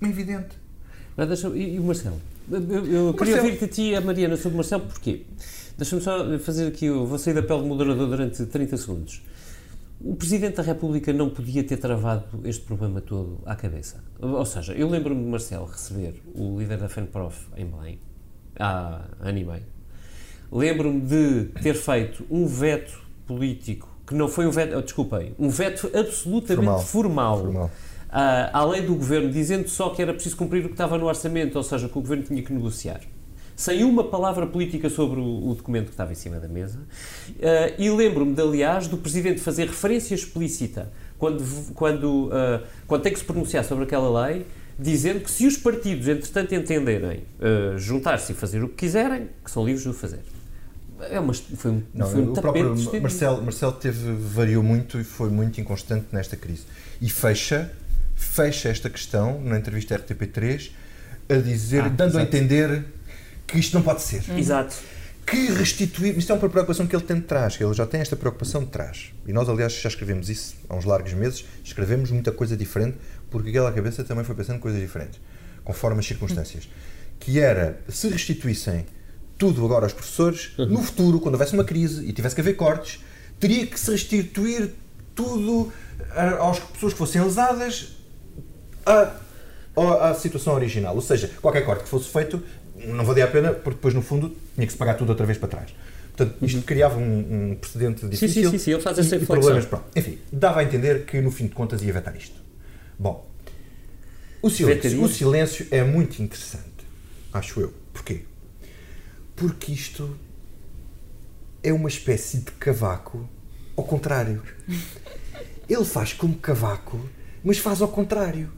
é 0.00 0.06
evidente. 0.06 0.58
Mas 1.16 1.28
deixa, 1.28 1.48
e, 1.48 1.74
e 1.74 1.78
o 1.78 1.84
Marcelo? 1.84 2.20
Eu, 2.50 2.86
eu 2.86 3.14
queria 3.14 3.36
ouvir-te 3.36 3.64
a 3.64 3.68
ti 3.68 3.82
e 3.90 3.94
a 3.94 4.00
Mariana 4.00 4.36
sobre 4.36 4.54
o 4.54 4.56
Marcelo, 4.56 4.84
porquê? 4.84 5.22
Deixa-me 5.76 6.02
só 6.02 6.38
fazer 6.38 6.66
aqui, 6.66 6.86
eu 6.86 7.06
vou 7.06 7.18
sair 7.18 7.34
da 7.34 7.42
pele 7.42 7.62
de 7.62 7.68
moderador 7.68 8.08
durante 8.08 8.44
30 8.44 8.76
segundos. 8.76 9.22
o 10.00 10.14
Presidente 10.16 10.56
da 10.56 10.62
República 10.62 11.12
não 11.12 11.30
podia 11.30 11.62
ter 11.62 11.76
travado 11.76 12.24
este 12.44 12.62
problema 12.64 13.00
todo 13.00 13.38
à 13.46 13.54
cabeça. 13.54 14.02
Ou 14.18 14.44
seja, 14.46 14.72
eu 14.72 14.88
lembro-me 14.88 15.22
de 15.22 15.30
Marcelo 15.30 15.66
receber 15.66 16.20
o 16.34 16.58
líder 16.58 16.78
da 16.78 16.88
FENPROF 16.88 17.46
em 17.56 17.66
Belém, 17.66 17.98
há 18.58 19.02
ano 19.20 19.38
e 19.38 19.44
meio. 19.44 19.62
Lembro-me 20.50 21.00
de 21.00 21.44
ter 21.62 21.74
feito 21.74 22.26
um 22.30 22.46
veto 22.46 23.00
político, 23.26 23.88
que 24.06 24.14
não 24.14 24.28
foi 24.28 24.46
um 24.46 24.50
veto, 24.50 24.76
oh, 24.76 24.82
desculpem, 24.82 25.34
um 25.38 25.48
veto 25.48 25.90
absolutamente 25.94 26.66
formal, 26.66 26.80
formal, 26.80 27.38
formal. 27.38 27.70
À, 28.12 28.58
à 28.58 28.64
lei 28.64 28.82
do 28.82 28.94
Governo, 28.94 29.30
dizendo 29.30 29.68
só 29.68 29.90
que 29.90 30.02
era 30.02 30.12
preciso 30.12 30.36
cumprir 30.36 30.64
o 30.64 30.68
que 30.68 30.74
estava 30.74 30.98
no 30.98 31.06
orçamento, 31.06 31.56
ou 31.56 31.62
seja, 31.62 31.88
que 31.88 31.96
o 31.96 32.00
Governo 32.00 32.24
tinha 32.24 32.42
que 32.42 32.52
negociar 32.52 33.00
sem 33.60 33.84
uma 33.84 34.02
palavra 34.02 34.46
política 34.46 34.88
sobre 34.88 35.20
o, 35.20 35.50
o 35.50 35.54
documento 35.54 35.86
que 35.86 35.90
estava 35.90 36.10
em 36.12 36.14
cima 36.14 36.40
da 36.40 36.48
mesa. 36.48 36.78
Uh, 36.78 37.74
e 37.78 37.90
lembro-me, 37.90 38.40
aliás, 38.40 38.88
do 38.88 38.96
Presidente 38.96 39.38
fazer 39.38 39.66
referência 39.66 40.14
explícita 40.14 40.90
quando, 41.18 41.44
quando, 41.74 42.28
uh, 42.28 42.66
quando 42.86 43.02
tem 43.02 43.12
que 43.12 43.18
se 43.18 43.24
pronunciar 43.24 43.62
sobre 43.62 43.84
aquela 43.84 44.26
lei, 44.26 44.46
dizendo 44.78 45.20
que 45.20 45.30
se 45.30 45.46
os 45.46 45.58
partidos, 45.58 46.08
entretanto, 46.08 46.54
entenderem 46.54 47.18
uh, 47.38 47.78
juntar-se 47.78 48.32
e 48.32 48.34
fazer 48.34 48.64
o 48.64 48.68
que 48.68 48.76
quiserem, 48.76 49.28
que 49.44 49.50
são 49.50 49.62
livres 49.62 49.82
de 49.82 49.90
o 49.90 49.92
fazer. 49.92 50.20
É 51.10 51.20
uma, 51.20 51.34
foi 51.34 51.70
um, 51.70 51.82
Não, 51.92 52.06
foi 52.10 52.20
um 52.22 52.32
o 52.32 52.34
próprio 52.34 52.74
Marcelo, 53.02 53.42
Marcelo 53.42 53.72
teve, 53.72 54.12
variou 54.14 54.62
muito 54.62 54.98
e 54.98 55.04
foi 55.04 55.28
muito 55.28 55.60
inconstante 55.60 56.06
nesta 56.12 56.34
crise. 56.34 56.62
E 57.00 57.10
fecha, 57.10 57.70
fecha 58.20 58.68
esta 58.68 58.90
questão 58.90 59.40
na 59.40 59.58
entrevista 59.58 59.98
RTP3 59.98 60.70
a 61.28 61.36
dizer, 61.36 61.82
ah, 61.82 61.88
dando 61.88 62.10
exato. 62.10 62.18
a 62.18 62.22
entender 62.22 62.84
que 63.46 63.58
isto 63.58 63.74
não 63.74 63.82
pode 63.82 64.02
ser. 64.02 64.22
Uhum. 64.28 64.38
Exato. 64.38 64.76
Que 65.26 65.46
restituir. 65.52 66.18
Isto 66.18 66.32
é 66.32 66.34
uma 66.34 66.48
preocupação 66.48 66.86
que 66.86 66.94
ele 66.94 67.04
tem 67.04 67.16
de 67.16 67.22
trás, 67.22 67.58
ele 67.58 67.72
já 67.72 67.86
tem 67.86 68.00
esta 68.00 68.16
preocupação 68.16 68.62
de 68.64 68.70
trás. 68.70 69.12
E 69.26 69.32
nós, 69.32 69.48
aliás, 69.48 69.72
já 69.72 69.88
escrevemos 69.88 70.28
isso 70.28 70.54
há 70.68 70.76
uns 70.76 70.84
largos 70.84 71.12
meses, 71.14 71.44
escrevemos 71.64 72.10
muita 72.10 72.30
coisa 72.30 72.56
diferente, 72.56 72.98
porque 73.30 73.48
aquela 73.48 73.72
cabeça 73.72 74.04
também 74.04 74.24
foi 74.24 74.34
pensando 74.34 74.58
coisas 74.58 74.80
diferentes, 74.80 75.18
conforme 75.64 76.00
as 76.00 76.06
circunstâncias. 76.06 76.68
Que 77.18 77.40
era, 77.40 77.80
se 77.88 78.08
restituíssem 78.08 78.84
tudo 79.38 79.64
agora 79.64 79.86
aos 79.86 79.92
professores, 79.92 80.52
uhum. 80.58 80.66
no 80.66 80.82
futuro, 80.82 81.20
quando 81.20 81.34
houvesse 81.34 81.54
uma 81.54 81.64
crise 81.64 82.04
e 82.06 82.12
tivesse 82.12 82.34
que 82.34 82.40
haver 82.42 82.54
cortes, 82.54 83.02
teria 83.38 83.66
que 83.66 83.80
se 83.80 83.90
restituir 83.90 84.74
tudo 85.14 85.72
às 86.14 86.58
pessoas 86.58 86.92
que 86.92 86.98
fossem 86.98 87.22
lesadas 87.22 87.99
à, 88.84 89.12
à 90.10 90.14
situação 90.14 90.54
original. 90.54 90.94
Ou 90.94 91.02
seja, 91.02 91.30
qualquer 91.40 91.64
corte 91.64 91.84
que 91.84 91.88
fosse 91.88 92.08
feito 92.08 92.42
não 92.86 93.04
valia 93.04 93.24
a 93.24 93.28
pena, 93.28 93.52
porque 93.52 93.76
depois, 93.76 93.94
no 93.94 94.02
fundo, 94.02 94.36
tinha 94.54 94.66
que 94.66 94.72
se 94.72 94.78
pagar 94.78 94.94
tudo 94.94 95.10
outra 95.10 95.26
vez 95.26 95.38
para 95.38 95.48
trás. 95.48 95.74
Portanto, 96.16 96.36
isto 96.42 96.56
uhum. 96.56 96.62
criava 96.62 96.98
um, 96.98 97.50
um, 97.50 97.56
precedente 97.56 98.06
difícil. 98.06 98.44
Sim, 98.44 98.50
sim, 98.50 98.58
sim, 98.58 98.72
ele 98.72 98.82
faz 98.82 98.98
essa 98.98 99.16
reflexão. 99.16 99.36
Problemas, 99.36 99.64
pronto. 99.64 99.84
Enfim, 99.96 100.18
dava 100.32 100.60
a 100.60 100.64
entender 100.64 101.04
que, 101.04 101.20
no 101.20 101.30
fim 101.30 101.46
de 101.46 101.54
contas, 101.54 101.82
ia 101.82 101.92
vetar 101.92 102.14
isto. 102.16 102.38
Bom, 102.98 103.26
o 104.42 104.50
silêncio, 104.50 105.02
o 105.02 105.08
silêncio 105.08 105.66
é 105.70 105.82
muito 105.82 106.22
interessante, 106.22 106.86
acho 107.32 107.60
eu. 107.60 107.72
Porquê? 107.92 108.22
Porque 109.36 109.72
isto 109.72 110.16
é 111.62 111.72
uma 111.72 111.88
espécie 111.88 112.38
de 112.38 112.50
cavaco 112.52 113.28
ao 113.76 113.84
contrário. 113.84 114.42
Ele 115.68 115.84
faz 115.84 116.12
como 116.12 116.34
cavaco, 116.36 117.00
mas 117.44 117.58
faz 117.58 117.80
ao 117.80 117.88
contrário. 117.88 118.50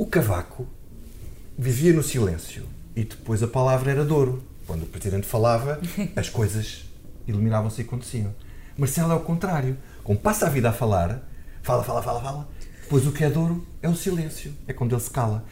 O 0.00 0.06
cavaco 0.06 0.66
vivia 1.58 1.92
no 1.92 2.02
silêncio 2.02 2.64
e 2.96 3.04
depois 3.04 3.42
a 3.42 3.46
palavra 3.46 3.90
era 3.90 4.02
Douro. 4.02 4.42
Quando 4.66 4.84
o 4.84 4.86
presidente 4.86 5.26
falava, 5.26 5.78
as 6.16 6.30
coisas 6.30 6.86
iluminavam-se 7.28 7.82
e 7.82 7.84
aconteciam. 7.84 8.34
Marcelo 8.78 9.12
é 9.12 9.14
o 9.14 9.20
contrário. 9.20 9.76
Como 10.02 10.18
passa 10.18 10.46
a 10.46 10.48
vida 10.48 10.70
a 10.70 10.72
falar, 10.72 11.22
fala, 11.60 11.84
fala, 11.84 12.02
fala, 12.02 12.18
fala, 12.22 12.48
depois 12.82 13.06
o 13.06 13.12
que 13.12 13.22
é 13.22 13.28
Douro 13.28 13.66
é 13.82 13.90
o 13.90 13.94
silêncio. 13.94 14.54
É 14.66 14.72
quando 14.72 14.94
ele 14.94 15.02
se 15.02 15.10
cala. 15.10 15.44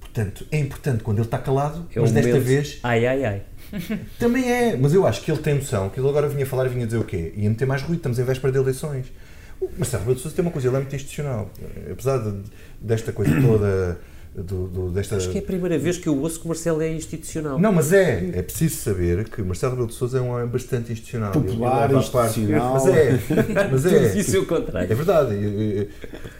Portanto, 0.00 0.46
é 0.50 0.58
importante 0.58 1.04
quando 1.04 1.18
ele 1.18 1.26
está 1.26 1.36
calado, 1.36 1.86
é 1.94 2.00
mas 2.00 2.10
desta 2.10 2.40
vez. 2.40 2.78
Ai, 2.82 3.06
ai, 3.06 3.22
ai. 3.26 3.42
Também 4.18 4.50
é, 4.50 4.78
mas 4.78 4.94
eu 4.94 5.06
acho 5.06 5.20
que 5.20 5.30
ele 5.30 5.42
tem 5.42 5.56
noção 5.56 5.90
que 5.90 6.00
ele 6.00 6.08
agora 6.08 6.26
vinha 6.26 6.46
falar 6.46 6.64
e 6.64 6.68
vinha 6.70 6.86
dizer 6.86 6.96
o 6.96 7.04
quê? 7.04 7.34
Ia 7.36 7.50
meter 7.50 7.66
mais 7.66 7.82
ruído, 7.82 7.98
estamos 7.98 8.18
em 8.18 8.24
véspera 8.24 8.50
de 8.50 8.58
eleições. 8.60 9.12
O 9.60 9.68
Marcelo 9.76 10.02
Rebelo 10.02 10.16
de 10.16 10.22
Sousa 10.22 10.36
tem 10.36 10.44
uma 10.44 10.50
coisa, 10.50 10.68
ele 10.68 10.76
é 10.76 10.80
muito 10.80 10.96
institucional. 10.96 11.50
Apesar 11.90 12.18
de, 12.18 12.42
desta 12.80 13.12
coisa 13.12 13.40
toda 13.40 13.98
do, 14.34 14.68
do, 14.68 14.90
desta... 14.90 15.16
Acho 15.16 15.30
que 15.30 15.38
é 15.38 15.40
a 15.40 15.44
primeira 15.44 15.78
vez 15.78 15.98
que 15.98 16.08
eu 16.08 16.16
ouço 16.18 16.38
que 16.38 16.44
o 16.44 16.48
Marcelo 16.48 16.80
é 16.80 16.90
institucional. 16.92 17.58
Não, 17.58 17.72
mas 17.72 17.92
é. 17.92 18.30
É 18.32 18.42
preciso 18.42 18.76
saber 18.76 19.28
que 19.28 19.42
Marcelo 19.42 19.72
Rebelo 19.72 19.88
de 19.88 19.94
Sousa 19.94 20.18
é 20.18 20.20
um 20.20 20.30
homem 20.30 20.46
bastante 20.46 20.92
institucional. 20.92 21.32
Popular, 21.32 21.92
institucional. 21.92 22.74
Mas 22.74 22.86
é. 22.86 23.20
Mas 23.70 23.86
é. 23.86 24.14
Isso 24.18 24.36
é 24.36 24.38
o 24.38 24.46
contrário. 24.46 24.90
É 24.90 24.94
verdade. 24.94 25.34
Eu, 25.34 25.88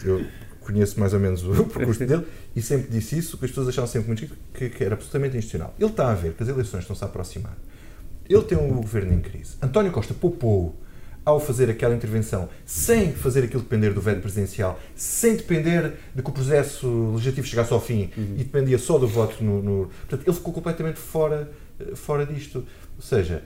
eu, 0.04 0.26
conheço 0.60 1.00
mais 1.00 1.12
ou 1.12 1.18
menos 1.18 1.42
o 1.42 1.64
percurso 1.66 2.06
dele 2.06 2.24
e 2.54 2.62
sempre 2.62 2.88
disse 2.90 3.18
isso, 3.18 3.36
que 3.36 3.44
as 3.44 3.50
pessoas 3.50 3.68
achavam 3.68 3.88
sempre 3.90 4.06
muito 4.08 4.36
que, 4.54 4.68
que 4.68 4.84
era 4.84 4.94
absolutamente 4.94 5.36
institucional. 5.36 5.74
Ele 5.78 5.90
está 5.90 6.10
a 6.10 6.14
ver 6.14 6.32
que 6.34 6.42
as 6.42 6.48
eleições 6.48 6.82
estão-se 6.82 7.02
a 7.02 7.06
aproximar. 7.08 7.56
Ele 8.28 8.42
tem 8.42 8.56
um 8.56 8.68
governo 8.68 9.12
em 9.12 9.20
crise. 9.20 9.56
António 9.60 9.90
Costa 9.90 10.14
poupou 10.14 10.79
ao 11.24 11.38
fazer 11.38 11.68
aquela 11.68 11.94
intervenção, 11.94 12.48
sem 12.64 13.12
fazer 13.12 13.44
aquilo 13.44 13.62
depender 13.62 13.90
do 13.90 14.00
veto 14.00 14.20
presidencial, 14.20 14.80
sem 14.94 15.36
depender 15.36 15.92
de 16.14 16.22
que 16.22 16.30
o 16.30 16.32
processo 16.32 17.12
legislativo 17.12 17.46
chegasse 17.46 17.72
ao 17.72 17.80
fim 17.80 18.10
uhum. 18.16 18.34
e 18.36 18.44
dependia 18.44 18.78
só 18.78 18.98
do 18.98 19.06
voto 19.06 19.42
no, 19.44 19.62
no, 19.62 19.86
Portanto, 20.08 20.26
ele 20.26 20.36
ficou 20.36 20.52
completamente 20.52 20.98
fora, 20.98 21.50
eh, 21.78 21.94
fora 21.94 22.24
disto. 22.24 22.64
Ou 22.96 23.02
seja, 23.02 23.42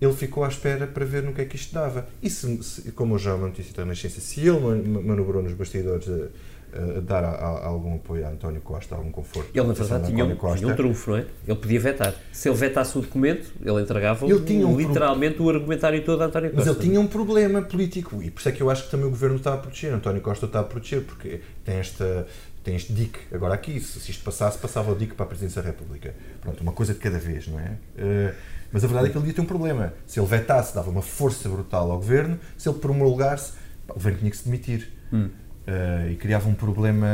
ele 0.00 0.12
ficou 0.14 0.44
à 0.44 0.48
espera 0.48 0.86
para 0.86 1.04
ver 1.04 1.22
no 1.22 1.32
que 1.32 1.42
é 1.42 1.44
que 1.44 1.56
isto 1.56 1.74
dava. 1.74 2.08
E 2.22 2.30
se, 2.30 2.62
se 2.62 2.92
como 2.92 3.14
eu 3.14 3.18
já 3.18 3.36
notícia 3.36 3.84
na 3.84 3.94
ciência, 3.94 4.20
se 4.20 4.40
ele 4.40 4.58
manobrou 4.58 5.42
nos 5.42 5.52
bastidores 5.52 6.08
eh, 6.08 6.28
uh, 6.74 7.00
dar 7.00 7.24
a, 7.24 7.30
a, 7.30 7.66
algum 7.66 7.96
apoio 7.96 8.26
a 8.26 8.30
António 8.30 8.60
Costa, 8.60 8.94
algum 8.94 9.10
conforto. 9.10 9.50
Ele, 9.54 9.66
na 9.66 9.72
verdade, 9.72 10.06
tinha 10.06 10.24
um, 10.24 10.36
tinha 10.54 10.68
um 10.68 10.76
trunfo, 10.76 11.10
não 11.10 11.18
é? 11.18 11.26
Ele 11.46 11.58
podia 11.58 11.80
vetar. 11.80 12.14
Se 12.32 12.48
ele 12.48 12.56
vetasse 12.56 12.98
o 12.98 13.00
documento, 13.00 13.52
ele 13.60 13.80
entregava 13.82 14.26
ele 14.26 14.40
tinha 14.40 14.66
um 14.66 14.76
literalmente 14.76 15.36
pro... 15.36 15.44
o 15.46 15.50
argumentário 15.50 16.04
todo 16.04 16.22
a 16.22 16.26
António 16.26 16.50
Costa. 16.50 16.70
Mas 16.70 16.76
ele 16.76 16.88
tinha 16.88 17.00
um 17.00 17.06
problema 17.06 17.62
político 17.62 18.22
e 18.22 18.30
por 18.30 18.40
isso 18.40 18.48
é 18.48 18.52
que 18.52 18.62
eu 18.62 18.70
acho 18.70 18.84
que 18.84 18.90
também 18.90 19.06
o 19.06 19.10
governo 19.10 19.36
está 19.36 19.54
a 19.54 19.56
proteger. 19.56 19.92
António 19.92 20.20
Costa 20.20 20.46
está 20.46 20.60
a 20.60 20.64
proteger 20.64 21.02
porque 21.02 21.40
tem 21.64 21.76
esta 21.76 22.26
tem 22.62 22.76
este 22.76 22.92
DIC 22.92 23.18
agora 23.32 23.54
aqui, 23.54 23.80
se 23.80 24.10
isto 24.10 24.22
passasse, 24.22 24.58
passava 24.58 24.92
o 24.92 24.94
DIC 24.94 25.14
para 25.14 25.24
a 25.24 25.28
Presidência 25.28 25.62
da 25.62 25.68
República. 25.68 26.14
Pronto, 26.42 26.60
uma 26.60 26.72
coisa 26.72 26.92
de 26.92 27.00
cada 27.00 27.18
vez, 27.18 27.48
não 27.48 27.58
é? 27.58 27.78
Uh, 27.96 28.34
mas 28.72 28.84
a 28.84 28.86
verdade 28.86 29.08
é 29.08 29.10
que 29.10 29.18
ele 29.18 29.26
ia 29.28 29.34
ter 29.34 29.40
um 29.40 29.46
problema. 29.46 29.94
Se 30.06 30.20
ele 30.20 30.26
vetasse, 30.26 30.74
dava 30.74 30.90
uma 30.90 31.02
força 31.02 31.48
brutal 31.48 31.90
ao 31.90 31.96
governo, 31.96 32.38
se 32.56 32.68
ele 32.68 32.78
promulgasse, 32.78 33.54
o 33.88 33.94
governo 33.94 34.18
tinha 34.18 34.30
que 34.30 34.36
se 34.36 34.44
demitir. 34.44 34.92
Hum. 35.12 35.30
Uh, 35.60 36.10
e 36.10 36.16
criava 36.16 36.48
um 36.48 36.54
problema 36.54 37.06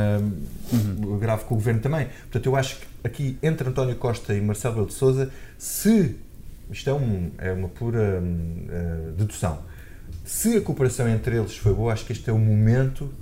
uhum. 0.73 1.19
grave 1.19 1.45
com 1.45 1.55
o 1.55 1.59
governo 1.59 1.81
também. 1.81 2.07
Portanto, 2.07 2.47
eu 2.47 2.57
acho 2.57 2.77
que 2.77 2.87
aqui 3.05 3.39
entre 3.43 3.69
António 3.69 3.97
Costa 3.97 4.33
e 4.35 4.41
Marcelo 4.41 4.75
Rebelo 4.75 4.89
de 4.89 4.95
Sousa, 4.95 5.31
se 5.59 6.17
isto 6.71 6.89
é, 6.89 6.95
um, 6.95 7.31
é 7.39 7.53
uma 7.53 7.69
pura 7.69 8.21
uh, 8.21 9.13
dedução, 9.13 9.59
se 10.25 10.57
a 10.57 10.61
cooperação 10.61 11.09
entre 11.09 11.37
eles 11.37 11.57
foi 11.57 11.75
boa, 11.75 11.93
acho 11.93 12.05
que 12.05 12.13
este 12.13 12.31
é 12.31 12.33
o 12.33 12.39
momento 12.39 13.13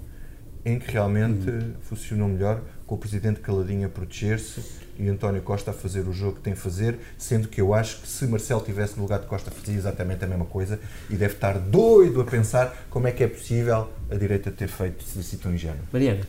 em 0.65 0.79
que 0.79 0.91
realmente 0.93 1.51
uhum. 1.51 1.73
funcionou 1.81 2.29
melhor, 2.29 2.61
com 2.87 2.95
o 2.95 2.99
presidente 2.99 3.41
caladinho 3.41 3.87
a 3.87 3.89
proteger-se 3.89 4.84
e 4.99 5.09
António 5.09 5.43
Costa 5.43 5.71
a 5.71 5.75
fazer 5.75 6.01
o 6.01 6.13
jogo 6.13 6.37
que 6.37 6.41
tem 6.41 6.53
a 6.53 6.57
fazer, 6.57 6.99
sendo 7.19 7.49
que 7.49 7.61
eu 7.61 7.75
acho 7.75 8.01
que 8.01 8.09
se 8.09 8.27
Marcelo 8.27 8.61
tivesse 8.61 8.97
no 8.97 9.03
lugar 9.03 9.21
de 9.21 9.27
Costa 9.27 9.51
fazia 9.51 9.75
exatamente 9.75 10.25
a 10.25 10.27
mesma 10.27 10.45
coisa 10.45 10.79
e 11.11 11.17
deve 11.17 11.35
estar 11.35 11.59
doido 11.59 12.21
a 12.21 12.25
pensar 12.25 12.87
como 12.91 13.07
é 13.07 13.13
que 13.13 13.23
é 13.23 13.29
possível 13.29 13.91
a 14.11 14.15
direita 14.15 14.51
ter 14.51 14.69
feito 14.69 15.05
se 15.05 15.37
tão 15.37 15.53
ingênuo. 15.55 15.81
Mariana. 15.93 16.23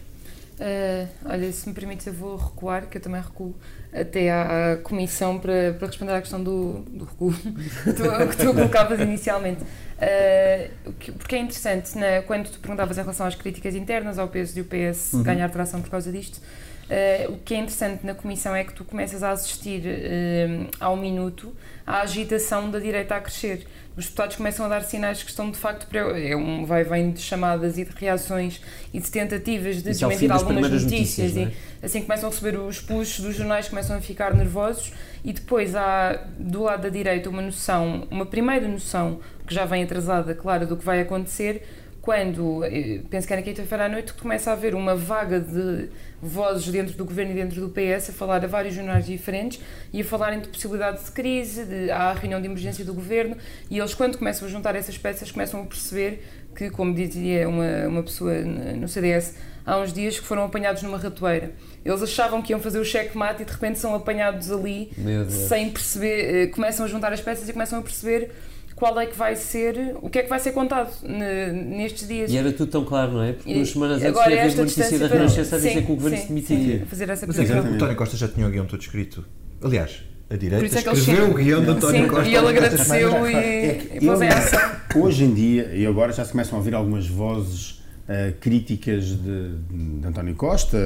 Uh, 0.55 1.05
olha, 1.25 1.51
se 1.51 1.67
me 1.67 1.75
permite, 1.75 2.07
eu 2.07 2.13
vou 2.13 2.37
recuar, 2.37 2.87
que 2.87 2.97
eu 2.97 3.01
também 3.01 3.21
recuo 3.21 3.53
até 3.91 4.31
à, 4.31 4.71
à 4.71 4.77
comissão 4.77 5.37
para, 5.37 5.73
para, 5.77 5.87
responder 5.87 6.13
à 6.13 6.21
questão 6.21 6.41
do, 6.41 6.79
do 6.89 7.03
recuo 7.03 7.33
que 7.83 7.93
tu, 7.93 8.03
que 8.29 8.37
tu 8.37 8.53
colocavas 8.53 8.99
inicialmente. 9.01 9.61
Uh, 9.63 10.91
porque 11.17 11.35
é 11.35 11.39
interessante, 11.39 11.97
né, 11.97 12.21
quando 12.21 12.49
tu 12.49 12.59
perguntavas 12.59 12.97
em 12.97 13.01
relação 13.01 13.25
às 13.25 13.35
críticas 13.35 13.75
internas, 13.75 14.17
ao 14.17 14.29
peso 14.29 14.53
de 14.53 14.61
o 14.61 14.65
PS 14.65 15.13
uhum. 15.13 15.23
ganhar 15.23 15.49
tração 15.49 15.81
por 15.81 15.89
causa 15.89 16.09
disto, 16.09 16.39
Uh, 16.85 17.33
o 17.33 17.37
que 17.39 17.55
é 17.55 17.57
interessante 17.57 18.05
na 18.05 18.13
comissão 18.13 18.55
é 18.55 18.63
que 18.63 18.71
tu 18.71 18.85
começas 18.85 19.23
a 19.23 19.31
assistir 19.31 19.81
uh, 19.81 20.69
ao 20.79 20.95
minuto 20.95 21.51
à 21.85 22.01
agitação 22.01 22.69
da 22.69 22.77
direita 22.77 23.15
a 23.15 23.21
crescer. 23.21 23.65
Os 23.97 24.05
deputados 24.05 24.35
começam 24.35 24.65
a 24.65 24.69
dar 24.69 24.83
sinais 24.83 25.23
que 25.23 25.29
estão 25.29 25.49
de 25.49 25.57
facto 25.57 25.87
é 25.95 26.35
um 26.35 26.63
vai 26.65 26.83
vem 26.83 27.11
de 27.11 27.21
chamadas 27.21 27.77
e 27.77 27.85
de 27.85 27.91
reações 27.95 28.61
e 28.93 28.99
de 28.99 29.09
tentativas 29.09 29.77
de 29.77 29.83
desmentir 29.83 30.31
algumas 30.31 30.69
notícias, 30.69 31.33
notícias 31.33 31.37
é? 31.81 31.85
assim 31.85 32.01
começam 32.01 32.27
a 32.27 32.31
receber 32.31 32.59
os 32.59 32.81
puxos 32.81 33.23
dos 33.23 33.35
jornais 33.35 33.69
começam 33.69 33.95
a 33.95 34.01
ficar 34.01 34.33
nervosos 34.33 34.91
e 35.23 35.31
depois 35.31 35.75
há 35.75 36.25
do 36.37 36.63
lado 36.63 36.83
da 36.83 36.89
direita 36.89 37.29
uma 37.29 37.41
noção, 37.41 38.05
uma 38.11 38.25
primeira 38.25 38.67
noção 38.67 39.21
que 39.47 39.53
já 39.53 39.63
vem 39.63 39.83
atrasada, 39.83 40.35
claro, 40.35 40.67
do 40.67 40.75
que 40.75 40.83
vai 40.83 40.99
acontecer 40.99 41.65
quando, 42.05 42.63
eh, 42.63 43.01
penso 43.09 43.25
que 43.25 43.33
era 43.33 43.41
quinta-feira 43.41 43.85
à 43.85 43.89
noite, 43.89 44.13
começa 44.13 44.51
a 44.51 44.53
haver 44.53 44.75
uma 44.75 44.95
vaga 44.95 45.39
de 45.39 45.89
vozes 46.21 46.71
dentro 46.71 46.95
do 46.95 47.03
governo 47.03 47.31
e 47.31 47.33
dentro 47.33 47.59
do 47.59 47.69
PS 47.69 48.11
a 48.11 48.13
falar 48.13 48.45
a 48.45 48.47
vários 48.47 48.75
jornais 48.75 49.07
diferentes 49.07 49.59
e 49.91 50.01
a 50.01 50.05
falarem 50.05 50.39
de 50.39 50.47
possibilidade 50.47 51.03
de 51.03 51.09
crise, 51.09 51.65
de, 51.65 51.89
há 51.89 52.11
a 52.11 52.13
reunião 52.13 52.39
de 52.39 52.45
emergência 52.45 52.85
do 52.85 52.93
governo 52.93 53.35
e 53.71 53.79
eles, 53.79 53.95
quando 53.95 54.19
começam 54.19 54.47
a 54.47 54.51
juntar 54.51 54.75
essas 54.75 54.99
peças, 54.99 55.31
começam 55.31 55.63
a 55.63 55.65
perceber 55.65 56.23
que, 56.55 56.69
como 56.69 56.93
dizia 56.93 57.49
uma, 57.49 57.87
uma 57.87 58.03
pessoa 58.03 58.35
no 58.39 58.87
CDS 58.87 59.33
há 59.65 59.79
uns 59.79 59.91
dias, 59.91 60.19
que 60.19 60.27
foram 60.27 60.43
apanhados 60.43 60.83
numa 60.83 60.99
ratoeira. 60.99 61.53
Eles 61.83 62.03
achavam 62.03 62.39
que 62.39 62.53
iam 62.53 62.59
fazer 62.59 62.77
o 62.77 62.85
checkmate 62.85 63.41
e 63.41 63.45
de 63.45 63.51
repente 63.51 63.79
são 63.79 63.95
apanhados 63.95 64.51
ali 64.51 64.91
sem 65.27 65.71
perceber, 65.71 66.43
eh, 66.43 66.47
começam 66.47 66.85
a 66.85 66.87
juntar 66.87 67.11
as 67.11 67.19
peças 67.19 67.49
e 67.49 67.53
começam 67.53 67.79
a 67.79 67.81
perceber 67.81 68.29
qual 68.75 68.99
é 68.99 69.05
que 69.05 69.17
vai 69.17 69.35
ser, 69.35 69.95
o 70.01 70.09
que 70.09 70.19
é 70.19 70.23
que 70.23 70.29
vai 70.29 70.39
ser 70.39 70.51
contado 70.51 70.91
nestes 71.07 72.07
dias. 72.07 72.29
E 72.29 72.37
era 72.37 72.51
tudo 72.51 72.69
tão 72.69 72.83
claro, 72.83 73.13
não 73.13 73.23
é? 73.23 73.31
Porque 73.31 73.53
duas 73.53 73.69
semanas 73.69 74.03
antes 74.03 74.19
havia 74.19 74.43
uma 74.43 74.55
notícia 74.55 74.99
da 74.99 75.07
Renascença 75.07 75.55
a 75.55 75.59
dizer 75.59 75.85
que 75.85 75.91
o 75.91 75.95
governo 75.95 76.17
se 76.17 76.27
demitia. 76.27 76.85
Fazer 76.85 77.09
essa 77.09 77.25
Mas 77.25 77.39
é 77.39 77.45
que 77.45 77.51
o 77.51 77.57
António 77.57 77.95
Costa 77.95 78.17
já 78.17 78.27
tinha 78.27 78.45
o 78.45 78.51
guião 78.51 78.65
todo 78.65 78.81
escrito. 78.81 79.25
Aliás, 79.63 80.03
a 80.29 80.35
direita 80.35 80.65
é 80.65 80.93
escreveu 80.93 81.31
o 81.31 81.33
guião 81.35 81.63
de 81.63 81.69
António 81.69 82.03
sim, 82.03 82.09
Costa. 82.09 82.27
E 82.27 82.35
ele 82.35 82.47
agradeceu 82.47 83.27
e, 83.29 83.33
É 83.33 83.97
e 84.01 84.05
pôs 84.05 84.21
em 84.21 84.27
ação. 84.27 84.75
Hoje 84.95 85.23
em 85.23 85.33
dia, 85.33 85.73
e 85.73 85.85
agora 85.85 86.11
já 86.11 86.25
se 86.25 86.31
começam 86.31 86.55
a 86.55 86.59
ouvir 86.59 86.75
algumas 86.75 87.07
vozes 87.07 87.83
uh, 88.09 88.33
críticas 88.41 89.05
de, 89.05 89.57
de, 89.57 90.05
António 90.07 90.35
Costa 90.35 90.77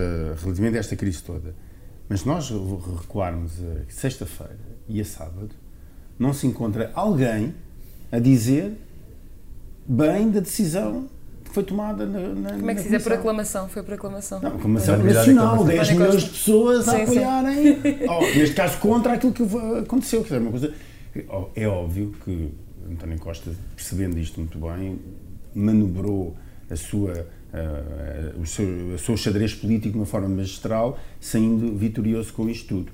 relativamente 0.41 0.78
a 0.78 0.80
esta 0.80 0.95
crise 0.95 1.23
toda. 1.23 1.56
Mas 2.08 2.21
se 2.21 2.28
nós 2.28 2.52
recuarmos 3.02 3.54
a 3.62 3.91
sexta-feira 3.91 4.60
e 4.88 5.02
a 5.02 5.06
sábado, 5.06 5.52
não 6.17 6.34
se 6.34 6.45
encontra 6.45 6.91
alguém 6.93 7.54
a 8.12 8.19
dizer 8.19 8.74
bem 9.88 10.30
da 10.30 10.39
decisão 10.39 11.08
que 11.43 11.56
foi 11.56 11.63
tomada 11.63 12.06
na, 12.06 12.19
na 12.30 12.52
Como 12.52 12.69
é 12.69 12.76
que 12.76 12.82
se 12.82 12.89
diz? 12.89 13.02
É 13.02 13.04
por 13.04 13.13
aclamação, 13.13 13.67
foi 13.67 13.82
por 13.82 13.95
aclamação. 13.95 14.39
Não, 14.39 14.56
aclamação 14.56 14.98
nacional, 15.00 15.63
10 15.65 15.91
milhões 15.91 16.24
de 16.24 16.30
pessoas 16.30 16.86
sim, 16.86 16.91
a 16.91 17.04
apoiarem, 17.04 17.78
oh, 18.08 18.22
neste 18.22 18.56
caso, 18.56 18.78
contra 18.78 19.13
aquilo 19.13 19.34
que 19.34 19.43
aconteceu. 19.80 20.22
Quer 20.22 20.36
dizer, 20.36 20.41
uma 20.41 20.52
coisa, 20.52 20.74
é 21.56 21.67
óbvio 21.67 22.13
que 22.24 22.52
António 22.91 23.17
Costa, 23.17 23.52
percebendo 23.76 24.19
isto 24.19 24.39
muito 24.39 24.60
bem, 24.60 25.00
manobrou 25.56 26.36
a 26.69 26.76
sua, 26.76 27.13
uh, 27.13 28.39
o 28.39 28.45
seu, 28.45 28.67
o 28.93 29.00
seu 29.00 29.17
xadrez 29.17 29.54
político 29.54 29.93
de 29.93 29.98
uma 29.98 30.06
forma 30.06 30.30
magistral, 30.30 31.00
saindo 31.19 31.76
vitorioso 31.76 32.32
com 32.34 32.48
isto 32.48 32.67
tudo. 32.67 32.91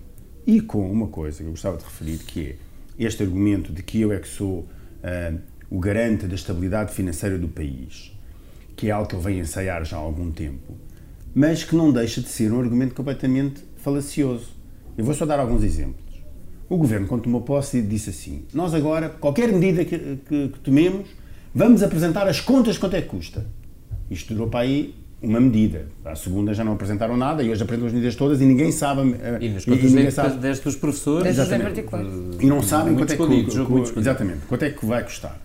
E 0.47 0.61
com 0.61 0.89
uma 0.89 1.07
coisa 1.07 1.39
que 1.39 1.43
eu 1.43 1.51
gostava 1.51 1.77
de 1.77 1.83
referir, 1.83 2.19
que 2.19 2.55
é 2.97 3.03
este 3.03 3.23
argumento 3.23 3.73
de 3.73 3.83
que 3.83 3.99
eu 3.99 4.13
é 4.13 4.19
que 4.19 4.27
sou 4.27 4.65
uh, 5.05 5.39
o 5.69 5.79
garante 5.79 6.25
da 6.25 6.35
estabilidade 6.35 6.93
financeira 6.93 7.37
do 7.37 7.47
país, 7.47 8.11
que 8.75 8.87
é 8.87 8.91
algo 8.91 9.07
que 9.07 9.15
ele 9.15 9.23
vem 9.23 9.39
ensaiar 9.39 9.85
já 9.85 9.97
há 9.97 9.99
algum 9.99 10.31
tempo, 10.31 10.73
mas 11.33 11.63
que 11.63 11.75
não 11.75 11.91
deixa 11.91 12.21
de 12.21 12.27
ser 12.27 12.51
um 12.51 12.59
argumento 12.59 12.95
completamente 12.95 13.63
falacioso. 13.77 14.49
Eu 14.97 15.05
vou 15.05 15.13
só 15.13 15.25
dar 15.25 15.39
alguns 15.39 15.63
exemplos. 15.63 16.03
O 16.67 16.77
governo, 16.77 17.07
quando 17.07 17.23
tomou 17.23 17.41
posse, 17.41 17.81
disse 17.81 18.09
assim: 18.09 18.45
Nós 18.53 18.73
agora, 18.73 19.09
qualquer 19.09 19.51
medida 19.51 19.85
que, 19.85 19.97
que, 20.27 20.49
que 20.49 20.59
tomemos, 20.59 21.07
vamos 21.53 21.83
apresentar 21.83 22.27
as 22.27 22.41
contas 22.41 22.77
quanto 22.77 22.95
é 22.95 23.01
que 23.01 23.09
custa. 23.09 23.45
Isto 24.09 24.33
durou 24.33 24.49
para 24.49 24.61
aí 24.61 24.95
uma 25.21 25.39
medida. 25.39 25.87
A 26.03 26.15
segunda 26.15 26.53
já 26.53 26.63
não 26.63 26.73
apresentaram 26.73 27.17
nada 27.17 27.41
e 27.41 27.49
hoje 27.49 27.63
apresentam 27.63 27.87
as 27.87 27.93
medidas 27.93 28.15
todas 28.15 28.41
e 28.41 28.45
ninguém 28.45 28.71
sabe. 28.71 29.15
E 29.39 29.49
nas 29.49 29.65
contas 29.65 30.13
sabe 30.13 30.37
desde 30.37 30.63
dos 30.63 30.75
professores. 30.75 31.35
Desde 31.35 31.55
em 31.55 31.59
particular. 31.59 32.05
E 32.39 32.45
não 32.45 32.61
sabem 32.61 32.95
quanto 32.95 33.13
é, 33.13 33.17
que, 33.17 33.99
exatamente, 33.99 34.39
quanto 34.47 34.63
é 34.63 34.69
que 34.69 34.85
vai 34.85 35.03
custar. 35.03 35.39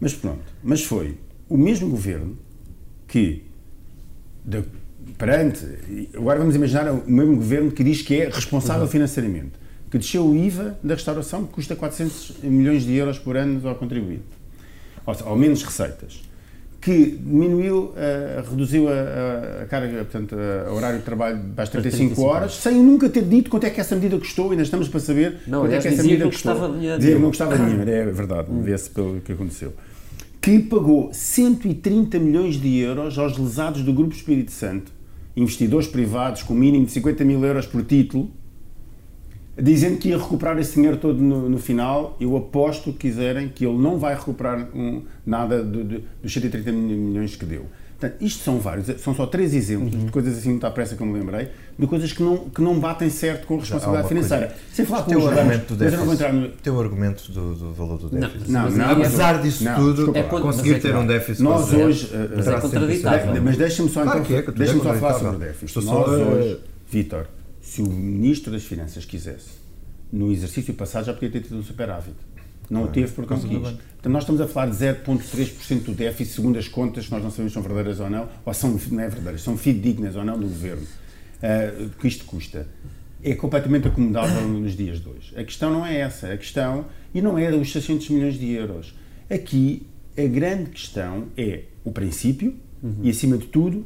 Mas 0.00 0.14
pronto. 0.14 0.42
Mas 0.62 0.84
foi 0.84 1.16
o 1.48 1.56
mesmo 1.56 1.88
governo 1.88 2.36
que, 3.08 3.42
de, 4.44 4.62
perante. 5.16 5.64
Agora 6.14 6.38
vamos 6.38 6.54
imaginar 6.54 6.90
o 6.90 7.10
mesmo 7.10 7.36
governo 7.36 7.70
que 7.70 7.82
diz 7.82 8.02
que 8.02 8.20
é 8.20 8.28
responsável 8.28 8.82
uhum. 8.82 8.88
financeiramente, 8.88 9.52
que 9.90 9.98
desceu 9.98 10.26
o 10.26 10.36
IVA 10.36 10.78
da 10.82 10.94
restauração, 10.94 11.44
que 11.46 11.52
custa 11.52 11.74
400 11.74 12.36
milhões 12.42 12.84
de 12.84 12.94
euros 12.94 13.18
por 13.18 13.36
ano 13.36 13.66
ao 13.66 13.74
contribuinte. 13.74 14.24
Ou, 15.04 15.14
seja, 15.14 15.28
ao 15.28 15.36
menos 15.36 15.62
receitas 15.62 16.25
que 16.86 17.18
diminuiu, 17.20 17.86
uh, 17.96 18.48
reduziu 18.48 18.86
a, 18.88 19.62
a, 19.62 19.66
carga, 19.66 20.04
portanto, 20.04 20.36
a, 20.38 20.72
horário 20.72 21.00
de 21.00 21.04
trabalho 21.04 21.40
para 21.52 21.64
as 21.64 21.68
35, 21.68 22.14
35 22.14 22.22
horas, 22.22 22.54
sem 22.54 22.74
nunca 22.76 23.08
ter 23.08 23.24
dito 23.24 23.50
quanto 23.50 23.64
é 23.64 23.70
que 23.70 23.80
essa 23.80 23.96
medida 23.96 24.16
custou, 24.16 24.52
ainda 24.52 24.62
estamos 24.62 24.86
para 24.86 25.00
saber 25.00 25.40
não, 25.48 25.62
quanto 25.62 25.74
é 25.74 25.78
que 25.80 25.88
essa 25.88 26.04
medida 26.04 26.26
custou. 26.26 26.54
Dinheiro. 26.74 26.98
Dizia 26.98 27.16
que 27.16 27.20
não 27.20 27.28
custava 27.30 27.56
dinheiro, 27.56 27.90
é 27.90 28.04
verdade, 28.04 28.48
vê-se 28.62 28.88
pelo 28.90 29.20
que 29.20 29.32
aconteceu. 29.32 29.74
Que 30.40 30.60
pagou 30.60 31.10
130 31.12 32.20
milhões 32.20 32.54
de 32.54 32.78
euros 32.78 33.18
aos 33.18 33.36
lesados 33.36 33.82
do 33.82 33.92
Grupo 33.92 34.14
Espírito 34.14 34.52
Santo, 34.52 34.92
investidores 35.36 35.88
privados 35.88 36.44
com 36.44 36.54
mínimo 36.54 36.86
de 36.86 36.92
50 36.92 37.24
mil 37.24 37.44
euros 37.44 37.66
por 37.66 37.82
título, 37.82 38.30
dizendo 39.58 39.98
que 39.98 40.08
ia 40.08 40.18
recuperar 40.18 40.58
esse 40.58 40.74
dinheiro 40.74 40.96
todo 40.96 41.20
no, 41.20 41.48
no, 41.48 41.58
final. 41.58 42.16
Eu 42.20 42.36
aposto 42.36 42.92
que 42.92 43.08
quiserem 43.08 43.48
que 43.48 43.64
ele 43.64 43.78
não 43.78 43.98
vai 43.98 44.14
recuperar 44.14 44.68
um, 44.74 45.02
nada 45.24 45.62
do, 45.62 45.84
do, 45.84 46.02
dos 46.22 46.32
130 46.32 46.70
milhões 46.72 47.36
que 47.36 47.44
deu. 47.44 47.66
Portanto, 47.98 48.22
isto 48.22 48.44
são 48.44 48.58
vários, 48.58 49.00
são 49.00 49.14
só 49.14 49.24
três 49.24 49.54
exemplos 49.54 49.94
uhum. 49.94 50.04
de 50.04 50.12
coisas 50.12 50.36
assim 50.36 50.50
muito 50.50 50.66
à 50.66 50.70
pressa 50.70 50.94
que 50.94 51.02
eu 51.02 51.06
me 51.06 51.18
lembrei, 51.18 51.48
de 51.78 51.86
coisas 51.86 52.12
que 52.12 52.22
não, 52.22 52.36
que 52.36 52.60
não 52.60 52.78
batem 52.78 53.08
certo 53.08 53.46
com 53.46 53.54
a 53.56 53.60
responsabilidade 53.60 54.08
financeira. 54.08 54.46
Coisa. 54.48 54.62
Sem 54.70 54.84
falar 54.84 55.02
com 55.04 55.14
o 55.14 55.26
argumento 55.26 55.74
do 55.74 55.76
déficit. 55.76 56.32
No... 56.32 56.48
Teu 56.48 56.78
argumento 56.78 57.32
do, 57.32 57.54
do, 57.54 57.72
valor 57.72 57.96
do 57.96 58.10
déficit. 58.10 58.50
Não, 58.50 58.70
não, 58.70 58.76
não 58.76 58.90
apesar 58.90 59.40
disso 59.40 59.64
não, 59.64 59.74
tudo, 59.76 60.14
é 60.14 60.22
conseguir 60.24 60.74
é 60.74 60.78
ter 60.78 60.94
um 60.94 61.06
déficit. 61.06 61.42
Nós 61.42 61.72
hoje. 61.72 62.10
Mas 62.36 62.46
é 62.46 62.60
contraditável. 62.60 63.42
Mas 63.42 63.56
deixa-me 63.56 63.88
só, 63.88 64.02
então, 64.02 64.36
é 64.36 64.42
deixa 64.52 64.74
só 64.74 64.94
falar 64.94 65.14
sobre 65.14 65.36
o 65.36 65.38
déficit. 65.38 65.86
Nós 65.86 66.08
hoje, 66.08 66.60
Vítor, 66.90 67.26
se 67.66 67.82
o 67.82 67.88
Ministro 67.88 68.52
das 68.52 68.62
Finanças 68.62 69.04
quisesse 69.04 69.50
no 70.12 70.30
exercício 70.30 70.72
passado 70.72 71.04
já 71.06 71.12
podia 71.12 71.30
ter 71.30 71.40
tido 71.40 71.56
um 71.56 71.64
superávit. 71.64 72.14
Não 72.70 72.84
o 72.84 72.88
teve 72.88 73.10
porque 73.10 73.34
não 73.34 73.40
quis. 73.40 73.58
Portanto, 73.58 74.08
nós 74.08 74.22
estamos 74.22 74.40
a 74.40 74.46
falar 74.46 74.70
de 74.70 74.76
0,3% 74.76 75.82
do 75.82 75.92
déficit, 75.92 76.34
segundo 76.36 76.58
as 76.58 76.68
contas, 76.68 77.10
nós 77.10 77.22
não 77.22 77.30
sabemos 77.30 77.52
se 77.52 77.54
são 77.54 77.62
verdadeiras 77.62 77.98
ou 77.98 78.08
não, 78.08 78.28
ou 78.44 78.54
são, 78.54 78.70
não 78.70 79.00
é 79.00 79.08
verdadeiras, 79.08 79.42
são 79.42 79.58
fidedignas 79.58 80.14
ou 80.14 80.24
não 80.24 80.38
do 80.38 80.46
governo. 80.46 80.82
Uh, 80.82 81.90
que 81.98 82.06
isto 82.06 82.24
custa. 82.24 82.68
É 83.22 83.34
completamente 83.34 83.88
acomodável 83.88 84.46
nos 84.46 84.76
dias 84.76 85.00
de 85.00 85.08
hoje. 85.08 85.34
A 85.36 85.42
questão 85.42 85.70
não 85.70 85.84
é 85.84 85.98
essa. 85.98 86.32
A 86.32 86.36
questão, 86.36 86.86
e 87.12 87.20
não 87.20 87.36
é 87.36 87.50
os 87.50 87.72
600 87.72 88.10
milhões 88.10 88.38
de 88.38 88.48
euros. 88.52 88.94
Aqui, 89.28 89.86
a 90.16 90.26
grande 90.26 90.70
questão 90.70 91.26
é 91.36 91.64
o 91.84 91.90
princípio 91.90 92.54
uhum. 92.80 93.00
e, 93.02 93.10
acima 93.10 93.36
de 93.36 93.46
tudo, 93.46 93.84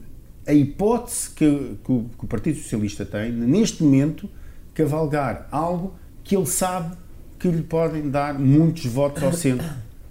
a 0.51 0.55
hipótese 0.55 1.31
que, 1.31 1.77
que, 1.85 1.93
o, 1.93 2.07
que 2.19 2.25
o 2.25 2.27
Partido 2.27 2.59
Socialista 2.59 3.05
tem, 3.05 3.31
neste 3.31 3.85
momento, 3.85 4.29
cavalgar 4.75 5.47
algo 5.51 5.95
que 6.25 6.37
ele 6.37 6.47
sabe 6.47 6.97
que 7.39 7.49
lhe 7.49 7.63
podem 7.63 8.11
dar 8.11 8.39
muitos 8.39 8.85
votos 8.87 9.23
ao 9.23 9.33
centro, 9.33 9.67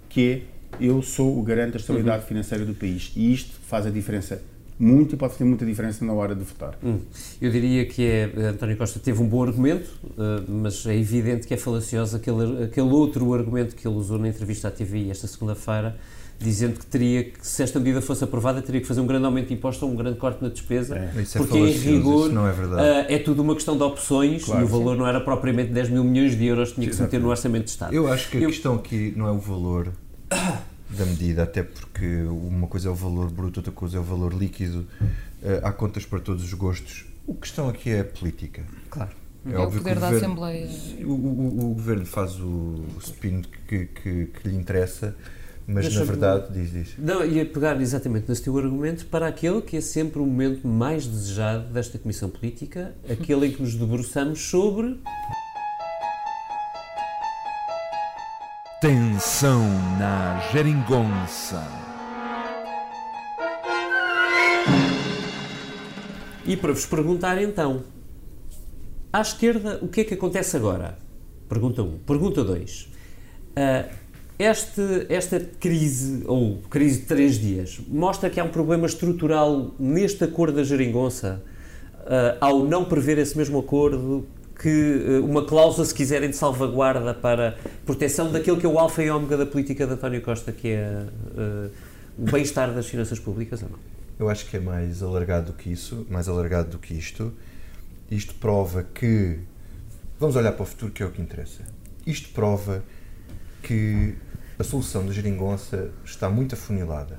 que 0.08 0.46
é 0.80 0.84
eu 0.84 1.02
sou 1.02 1.38
o 1.38 1.42
garante 1.42 1.72
da 1.72 1.78
estabilidade 1.78 2.22
uhum. 2.22 2.28
financeira 2.28 2.64
do 2.64 2.74
país. 2.74 3.12
E 3.14 3.32
isto 3.32 3.52
faz 3.66 3.86
a 3.86 3.90
diferença 3.90 4.42
muito 4.78 5.14
e 5.14 5.18
pode 5.18 5.34
fazer 5.34 5.44
muita 5.44 5.66
diferença 5.66 6.02
na 6.06 6.12
hora 6.14 6.34
de 6.34 6.42
votar. 6.42 6.78
Hum. 6.82 7.00
Eu 7.40 7.50
diria 7.50 7.84
que 7.84 8.02
é, 8.02 8.32
António 8.48 8.78
Costa 8.78 8.98
teve 8.98 9.22
um 9.22 9.28
bom 9.28 9.42
argumento, 9.42 9.90
uh, 10.04 10.50
mas 10.50 10.86
é 10.86 10.96
evidente 10.96 11.46
que 11.46 11.52
é 11.52 11.56
falacioso 11.58 12.16
aquele, 12.16 12.64
aquele 12.64 12.88
outro 12.88 13.34
argumento 13.34 13.76
que 13.76 13.86
ele 13.86 13.96
usou 13.96 14.18
na 14.18 14.28
entrevista 14.28 14.68
à 14.68 14.70
TV 14.70 15.10
esta 15.10 15.26
segunda-feira, 15.26 15.98
dizendo 16.40 16.78
que 16.78 16.86
teria 16.86 17.24
que, 17.24 17.46
se 17.46 17.62
esta 17.62 17.78
medida 17.78 18.00
fosse 18.00 18.24
aprovada, 18.24 18.62
teria 18.62 18.80
que 18.80 18.86
fazer 18.86 19.02
um 19.02 19.06
grande 19.06 19.26
aumento 19.26 19.48
de 19.48 19.54
imposto 19.54 19.84
ou 19.84 19.92
um 19.92 19.94
grande 19.94 20.18
corte 20.18 20.42
na 20.42 20.48
despesa, 20.48 20.96
é. 20.96 21.12
porque 21.36 21.58
é 21.58 21.60
em 21.60 21.72
rigor 21.72 22.32
não 22.32 22.48
é, 22.48 22.52
uh, 22.52 23.06
é 23.08 23.18
tudo 23.18 23.42
uma 23.42 23.54
questão 23.54 23.76
de 23.76 23.82
opções 23.82 24.44
claro, 24.44 24.62
e 24.62 24.64
o 24.64 24.66
valor 24.68 24.94
sim. 24.94 25.00
não 25.00 25.06
era 25.06 25.20
propriamente 25.20 25.70
10 25.70 25.90
mil 25.90 26.02
milhões 26.02 26.36
de 26.36 26.46
euros, 26.46 26.72
tinha 26.72 26.88
que 26.88 26.96
se 26.96 27.02
meter 27.02 27.20
no 27.20 27.28
orçamento 27.28 27.64
de 27.64 27.70
Estado. 27.70 27.94
Eu 27.94 28.10
acho 28.10 28.30
que 28.30 28.38
a 28.38 28.40
Eu... 28.40 28.48
questão 28.48 28.76
aqui 28.76 29.12
não 29.14 29.26
é 29.26 29.30
o 29.30 29.38
valor 29.38 29.92
da 30.88 31.04
medida, 31.04 31.42
até 31.42 31.62
porque 31.62 32.22
uma 32.22 32.66
coisa 32.66 32.88
é 32.88 32.90
o 32.90 32.94
valor 32.94 33.30
bruto, 33.30 33.60
outra 33.60 33.72
coisa 33.72 33.98
é 33.98 34.00
o 34.00 34.02
valor 34.02 34.32
líquido, 34.32 34.86
uh, 35.02 35.60
há 35.62 35.72
contas 35.72 36.06
para 36.06 36.20
todos 36.20 36.42
os 36.42 36.54
gostos. 36.54 37.04
A 37.28 37.34
questão 37.34 37.68
aqui 37.68 37.90
é 37.90 38.00
a 38.00 38.04
política. 38.04 38.62
Claro. 38.88 39.10
É, 39.46 39.52
é 39.52 39.58
o 39.58 39.70
poder 39.70 39.96
o 39.96 40.00
da 40.00 40.06
governo, 40.06 40.16
Assembleia. 40.16 40.68
O, 41.04 41.12
o, 41.12 41.70
o, 41.70 41.74
governo 41.74 42.06
faz 42.06 42.38
o 42.40 42.82
spin 43.00 43.42
que, 43.68 43.86
que, 43.86 44.26
que 44.26 44.48
lhe 44.48 44.56
interessa 44.56 45.14
mas 45.72 45.94
na 45.94 46.04
verdade, 46.04 46.52
diz, 46.52 46.72
diz. 46.72 46.94
Não, 46.98 47.24
ia 47.24 47.46
pegar 47.46 47.80
exatamente 47.80 48.28
nesse 48.28 48.42
teu 48.42 48.58
argumento 48.58 49.06
para 49.06 49.28
aquele 49.28 49.62
que 49.62 49.76
é 49.76 49.80
sempre 49.80 50.20
o 50.20 50.26
momento 50.26 50.66
mais 50.66 51.06
desejado 51.06 51.72
desta 51.72 51.98
Comissão 51.98 52.28
Política, 52.28 52.94
aquele 53.08 53.46
em 53.46 53.52
que 53.52 53.62
nos 53.62 53.74
debruçamos 53.76 54.40
sobre. 54.40 55.00
Tensão 58.80 59.62
na 59.98 60.40
geringonça. 60.52 61.62
E 66.46 66.56
para 66.56 66.72
vos 66.72 66.86
perguntar 66.86 67.40
então, 67.40 67.84
à 69.12 69.20
esquerda, 69.20 69.78
o 69.82 69.88
que 69.88 70.00
é 70.00 70.04
que 70.04 70.14
acontece 70.14 70.56
agora? 70.56 70.98
Pergunta 71.48 71.82
1. 71.82 71.86
Um. 71.86 71.98
Pergunta 71.98 72.42
2. 72.42 72.82
Uh, 73.50 73.99
este, 74.40 75.06
esta 75.10 75.38
crise, 75.38 76.22
ou 76.26 76.62
crise 76.70 77.00
de 77.00 77.06
três 77.06 77.38
dias, 77.38 77.78
mostra 77.86 78.30
que 78.30 78.40
há 78.40 78.44
um 78.44 78.48
problema 78.48 78.86
estrutural 78.86 79.74
neste 79.78 80.24
acordo 80.24 80.56
da 80.56 80.64
geringonça, 80.64 81.42
uh, 81.98 82.38
ao 82.40 82.64
não 82.64 82.86
prever 82.86 83.18
esse 83.18 83.36
mesmo 83.36 83.58
acordo, 83.58 84.26
que 84.58 85.18
uh, 85.20 85.24
uma 85.26 85.44
cláusula, 85.44 85.84
se 85.84 85.92
quiserem, 85.92 86.30
de 86.30 86.36
salvaguarda 86.36 87.12
para 87.12 87.58
proteção 87.84 88.32
daquele 88.32 88.56
que 88.56 88.64
é 88.64 88.68
o 88.68 88.78
alfa 88.78 89.02
e 89.02 89.10
ômega 89.10 89.36
da 89.36 89.44
política 89.44 89.86
de 89.86 89.92
António 89.92 90.22
Costa, 90.22 90.52
que 90.52 90.68
é 90.68 91.04
uh, 91.36 91.70
o 92.16 92.30
bem-estar 92.30 92.72
das 92.72 92.86
finanças 92.86 93.18
públicas 93.18 93.62
ou 93.62 93.68
não? 93.68 93.78
Eu 94.18 94.30
acho 94.30 94.46
que 94.46 94.56
é 94.56 94.60
mais 94.60 95.02
alargado 95.02 95.48
do 95.48 95.52
que 95.52 95.70
isso, 95.70 96.06
mais 96.08 96.30
alargado 96.30 96.70
do 96.70 96.78
que 96.78 96.94
isto. 96.94 97.30
Isto 98.10 98.34
prova 98.36 98.82
que. 98.82 99.38
Vamos 100.18 100.34
olhar 100.34 100.52
para 100.52 100.62
o 100.62 100.66
futuro, 100.66 100.90
que 100.90 101.02
é 101.02 101.06
o 101.06 101.10
que 101.10 101.20
interessa. 101.20 101.62
Isto 102.06 102.30
prova 102.30 102.82
que 103.62 104.14
a 104.60 104.64
solução 104.64 105.06
da 105.06 105.12
geringonça 105.12 105.90
está 106.04 106.28
muito 106.28 106.54
afunilada. 106.54 107.18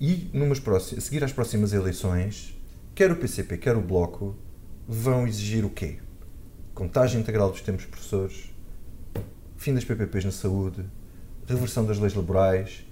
E, 0.00 0.30
numas 0.32 0.60
próximas, 0.60 1.02
a 1.02 1.06
seguir 1.08 1.24
às 1.24 1.32
próximas 1.32 1.72
eleições, 1.72 2.56
quer 2.94 3.10
o 3.10 3.16
PCP, 3.16 3.58
quer 3.58 3.76
o 3.76 3.80
Bloco, 3.80 4.36
vão 4.86 5.26
exigir 5.26 5.64
o 5.64 5.70
quê? 5.70 5.98
Contagem 6.72 7.20
integral 7.20 7.50
dos 7.50 7.62
tempos 7.62 7.84
professores, 7.84 8.54
fim 9.56 9.74
das 9.74 9.84
PPPs 9.84 10.24
na 10.24 10.30
saúde, 10.30 10.84
reversão 11.48 11.84
das 11.84 11.98
leis 11.98 12.14
laborais. 12.14 12.86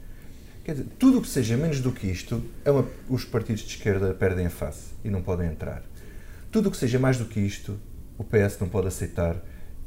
Quer 0.65 0.73
dizer, 0.73 0.89
tudo 0.99 1.19
o 1.19 1.23
que 1.23 1.29
seja 1.29 1.57
menos 1.57 1.81
do 1.81 1.93
que 1.93 2.09
isto, 2.09 2.43
é 2.65 2.73
uma, 2.73 2.85
os 3.09 3.25
partidos 3.25 3.63
de 3.63 3.77
esquerda 3.77 4.15
perdem 4.15 4.47
a 4.47 4.51
face 4.51 4.95
e 5.05 5.11
não 5.11 5.23
podem 5.23 5.49
entrar. 5.49 5.85
Tudo 6.51 6.71
o 6.71 6.73
que 6.73 6.77
seja 6.77 6.99
mais 6.99 7.19
do 7.19 7.27
que 7.27 7.39
isto, 7.39 7.79
o 8.19 8.25
PS 8.25 8.59
não 8.59 8.69
pode 8.69 8.89
aceitar 8.89 9.41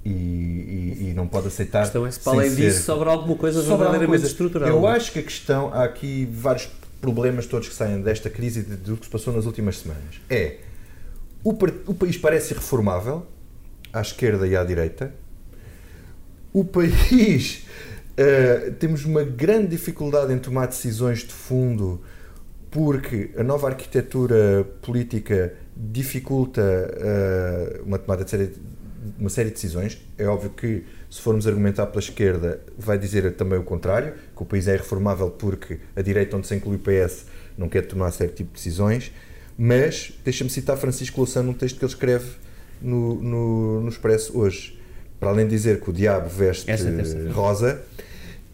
e, 0.03 0.09
e, 0.09 1.09
e 1.09 1.13
não 1.13 1.27
pode 1.27 1.47
aceitar. 1.47 1.79
A 1.79 1.83
questão 1.83 2.05
é 2.05 2.11
se, 2.11 2.19
para 2.19 2.33
além 2.33 2.55
disso, 2.55 2.83
sobra 2.83 3.09
alguma 3.09 3.35
coisa 3.35 3.61
verdadeiramente 3.61 4.25
estrutural. 4.25 4.69
Eu 4.69 4.87
acho 4.87 5.11
que 5.11 5.19
a 5.19 5.23
questão, 5.23 5.73
há 5.73 5.83
aqui 5.83 6.27
vários 6.31 6.69
problemas 7.01 7.45
todos 7.45 7.67
que 7.67 7.75
saem 7.75 8.01
desta 8.01 8.29
crise 8.29 8.61
e 8.61 8.63
do 8.63 8.97
que 8.97 9.05
se 9.05 9.11
passou 9.11 9.33
nas 9.33 9.45
últimas 9.45 9.77
semanas. 9.77 10.21
É, 10.29 10.57
o, 11.43 11.51
o 11.51 11.93
país 11.93 12.17
parece 12.17 12.53
irreformável, 12.53 13.25
à 13.93 14.01
esquerda 14.01 14.47
e 14.47 14.55
à 14.55 14.63
direita. 14.63 15.13
O 16.53 16.63
país 16.63 17.65
Uh, 18.17 18.71
temos 18.79 19.05
uma 19.05 19.23
grande 19.23 19.67
dificuldade 19.67 20.33
em 20.33 20.39
tomar 20.39 20.65
decisões 20.65 21.19
de 21.19 21.31
fundo 21.31 22.01
porque 22.71 23.31
a 23.37 23.43
nova 23.43 23.67
arquitetura 23.67 24.65
política 24.81 25.53
dificulta 25.75 26.61
uh, 26.61 27.83
uma 27.83 27.97
tomada 27.97 28.23
de 28.23 28.29
série, 28.29 28.53
uma 29.17 29.29
série 29.29 29.49
de 29.49 29.55
decisões. 29.55 29.97
É 30.17 30.25
óbvio 30.25 30.49
que, 30.49 30.83
se 31.09 31.21
formos 31.21 31.47
argumentar 31.47 31.87
pela 31.87 31.99
esquerda, 31.99 32.61
vai 32.77 32.97
dizer 32.97 33.31
também 33.33 33.57
o 33.59 33.63
contrário, 33.63 34.13
que 34.35 34.41
o 34.41 34.45
país 34.45 34.67
é 34.67 34.73
irreformável 34.73 35.29
porque 35.29 35.79
a 35.95 36.01
direita, 36.01 36.37
onde 36.37 36.47
se 36.47 36.55
inclui 36.55 36.77
o 36.77 36.79
PS, 36.79 37.25
não 37.57 37.69
quer 37.69 37.81
tomar 37.83 38.11
certo 38.11 38.35
tipo 38.35 38.49
de 38.49 38.55
decisões. 38.55 39.11
Mas 39.57 40.13
deixa-me 40.23 40.49
citar 40.49 40.77
Francisco 40.77 41.17
Louçã 41.17 41.41
num 41.41 41.53
texto 41.53 41.79
que 41.79 41.85
ele 41.85 41.91
escreve 41.91 42.29
no, 42.81 43.15
no, 43.15 43.81
no 43.81 43.89
Expresso 43.89 44.37
hoje. 44.37 44.79
Para 45.19 45.29
além 45.29 45.45
de 45.45 45.51
dizer 45.51 45.81
que 45.81 45.89
o 45.89 45.93
diabo 45.93 46.29
veste 46.29 46.69
rosa, 47.31 47.81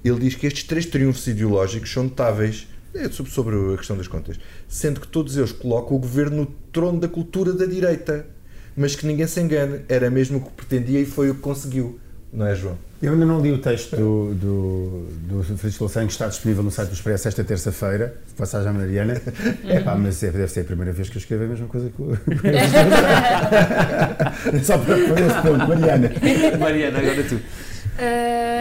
ele 0.03 0.19
diz 0.19 0.35
que 0.35 0.47
estes 0.47 0.63
três 0.63 0.85
triunfos 0.85 1.27
ideológicos 1.27 1.91
são 1.91 2.03
notáveis 2.03 2.67
é 2.95 3.09
sobre 3.09 3.55
a 3.73 3.77
questão 3.77 3.97
das 3.97 4.07
contas, 4.07 4.39
sendo 4.67 5.01
que 5.01 5.07
todos 5.07 5.35
eles 5.35 5.51
colocam 5.51 5.97
o 5.97 5.99
governo 5.99 6.37
no 6.37 6.45
trono 6.71 6.99
da 6.99 7.07
cultura 7.07 7.51
da 7.51 7.65
direita, 7.65 8.27
mas 8.75 8.95
que 8.95 9.05
ninguém 9.05 9.27
se 9.27 9.39
engane, 9.39 9.81
era 9.87 10.09
mesmo 10.09 10.37
o 10.37 10.41
que 10.41 10.51
pretendia 10.51 10.99
e 10.99 11.05
foi 11.05 11.29
o 11.29 11.35
que 11.35 11.41
conseguiu, 11.41 11.99
não 12.31 12.47
é, 12.47 12.55
João? 12.55 12.77
Eu 13.03 13.13
ainda 13.13 13.25
não 13.25 13.41
li 13.41 13.51
o 13.51 13.57
texto 13.57 13.97
do, 13.97 14.33
do, 14.33 15.09
do 15.27 15.43
Francisco 15.43 15.83
Louçã, 15.83 16.05
que 16.05 16.13
está 16.13 16.27
disponível 16.27 16.63
no 16.63 16.71
site 16.71 16.87
do 16.87 16.93
Expresso 16.93 17.27
esta 17.27 17.43
terça-feira, 17.43 18.15
passagem 18.37 18.69
à 18.69 18.73
Mariana. 18.73 19.21
É 19.67 19.81
pá, 19.81 19.95
mas 19.95 20.23
é, 20.23 20.31
deve 20.31 20.47
ser 20.47 20.61
a 20.61 20.63
primeira 20.63 20.93
vez 20.93 21.09
que 21.09 21.17
eu 21.17 21.19
escrevo 21.19 21.43
a 21.43 21.47
mesma 21.47 21.67
coisa 21.67 21.89
que 21.89 22.01
o. 22.01 22.17
Só 24.63 24.77
para 24.77 24.95
pôr 24.95 25.19
esse 25.19 25.41
ponto, 25.41 25.67
Mariana. 25.67 26.13
Mariana, 26.57 26.99
agora 26.99 27.23
tu. 27.23 27.35
Uh... 27.35 27.41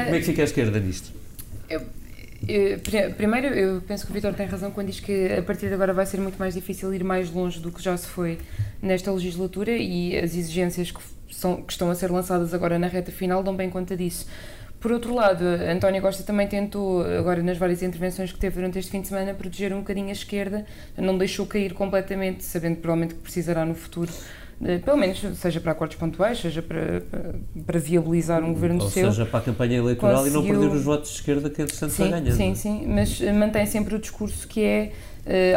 Como 0.06 0.16
é 0.16 0.18
que 0.18 0.24
fica 0.24 0.42
a 0.42 0.44
esquerda 0.44 0.80
nisto? 0.80 1.12
Eu, 1.70 1.82
primeiro, 3.16 3.48
eu 3.48 3.80
penso 3.82 4.04
que 4.04 4.10
o 4.10 4.14
Vitor 4.14 4.34
tem 4.34 4.46
razão 4.46 4.70
quando 4.70 4.88
diz 4.88 5.00
que 5.00 5.32
a 5.32 5.42
partir 5.42 5.68
de 5.68 5.74
agora 5.74 5.92
vai 5.92 6.06
ser 6.06 6.18
muito 6.20 6.38
mais 6.38 6.54
difícil 6.54 6.92
ir 6.94 7.04
mais 7.04 7.30
longe 7.30 7.60
do 7.60 7.70
que 7.70 7.82
já 7.82 7.96
se 7.96 8.06
foi 8.06 8.38
nesta 8.80 9.12
legislatura 9.12 9.72
e 9.72 10.16
as 10.18 10.34
exigências 10.34 10.90
que, 10.90 11.00
são, 11.30 11.62
que 11.62 11.72
estão 11.72 11.90
a 11.90 11.94
ser 11.94 12.10
lançadas 12.10 12.52
agora 12.52 12.78
na 12.78 12.88
reta 12.88 13.12
final 13.12 13.42
dão 13.42 13.54
bem 13.54 13.70
conta 13.70 13.96
disso. 13.96 14.26
Por 14.82 14.90
outro 14.90 15.14
lado, 15.14 15.44
António 15.44 16.02
Costa 16.02 16.24
também 16.24 16.48
tentou, 16.48 17.02
agora 17.06 17.40
nas 17.40 17.56
várias 17.56 17.84
intervenções 17.84 18.32
que 18.32 18.38
teve 18.40 18.56
durante 18.56 18.80
este 18.80 18.90
fim 18.90 19.00
de 19.00 19.06
semana, 19.06 19.32
proteger 19.32 19.72
um 19.72 19.78
bocadinho 19.78 20.08
a 20.08 20.12
esquerda, 20.12 20.66
não 20.96 21.16
deixou 21.16 21.46
cair 21.46 21.72
completamente, 21.72 22.42
sabendo 22.42 22.78
provavelmente 22.78 23.14
que 23.14 23.20
precisará 23.20 23.64
no 23.64 23.76
futuro 23.76 24.10
eh, 24.10 24.41
pelo 24.84 24.96
menos 24.96 25.20
seja 25.36 25.60
para 25.60 25.72
acordos 25.72 25.96
pontuais, 25.96 26.38
seja 26.38 26.62
para, 26.62 27.02
para 27.66 27.78
viabilizar 27.78 28.44
um 28.44 28.52
governo 28.52 28.82
Ou 28.82 28.90
seu. 28.90 29.06
Ou 29.06 29.12
seja, 29.12 29.26
para 29.26 29.40
a 29.40 29.42
campanha 29.42 29.78
eleitoral 29.78 30.18
conseguiu... 30.18 30.40
e 30.40 30.48
não 30.48 30.60
perder 30.60 30.76
os 30.76 30.84
votos 30.84 31.10
de 31.10 31.16
esquerda 31.16 31.50
que 31.50 31.62
entretanto 31.62 31.90
sim, 31.90 32.02
vai 32.02 32.20
ganhando. 32.20 32.36
Sim, 32.36 32.54
sim, 32.54 32.86
mas 32.86 33.20
eh, 33.20 33.32
mantém 33.32 33.66
sempre 33.66 33.94
o 33.94 33.98
discurso 33.98 34.46
que 34.46 34.62
é, 34.64 34.92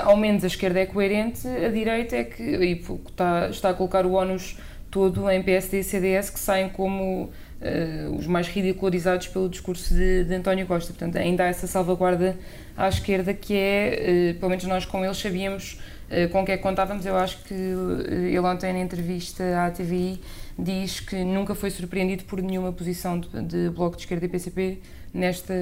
ao 0.04 0.18
menos 0.18 0.44
a 0.44 0.48
esquerda 0.48 0.80
é 0.80 0.86
coerente, 0.86 1.48
a 1.48 1.70
direita 1.70 2.16
é 2.16 2.24
que 2.24 2.44
e 2.44 2.84
está, 3.08 3.50
está 3.50 3.70
a 3.70 3.74
colocar 3.74 4.06
o 4.06 4.14
ónus 4.14 4.58
todo 4.90 5.30
em 5.30 5.44
PSD 5.44 5.80
e 5.80 5.84
CDS 5.84 6.30
que 6.30 6.40
saem 6.40 6.70
como 6.70 7.30
uh, 7.66 8.16
os 8.16 8.28
mais 8.28 8.48
ridicularizados 8.48 9.28
pelo 9.28 9.50
discurso 9.50 9.94
de, 9.94 10.24
de, 10.24 10.34
António 10.36 10.66
Costa. 10.66 10.94
Portanto, 10.94 11.18
ainda 11.18 11.44
há 11.44 11.48
essa 11.48 11.68
salvaguarda 11.68 12.38
à 12.78 12.88
esquerda 12.88 13.34
que 13.34 13.54
é, 13.56 14.34
uh, 14.36 14.40
pelo 14.40 14.50
menos 14.50 14.64
nós 14.66 14.86
com 14.86 15.04
eles 15.04 15.18
sabíamos 15.18 15.78
eh, 16.10 16.28
com 16.28 16.44
o 16.44 16.46
que 16.46 16.52
é 16.52 16.58
que 16.58 16.64
contávamos. 16.64 17.06
Eu 17.06 17.16
acho 17.18 17.40
que 17.44 17.54
ele 17.54 18.40
ontem 18.40 18.74
na 18.74 18.80
entrevista 18.80 19.44
à 19.66 19.72
TVI 19.72 20.20
diz 20.58 21.00
que 21.00 21.24
nunca 21.24 21.56
foi 21.56 21.70
surpreendido 21.72 22.24
por 22.26 22.42
nenhuma 22.42 22.72
posição 22.72 23.20
de, 23.20 23.28
de 23.42 23.70
Bloco 23.70 23.96
de 23.96 24.04
Esquerda 24.04 24.26
e 24.26 24.30
PCP 24.30 24.78
nesta... 25.14 25.54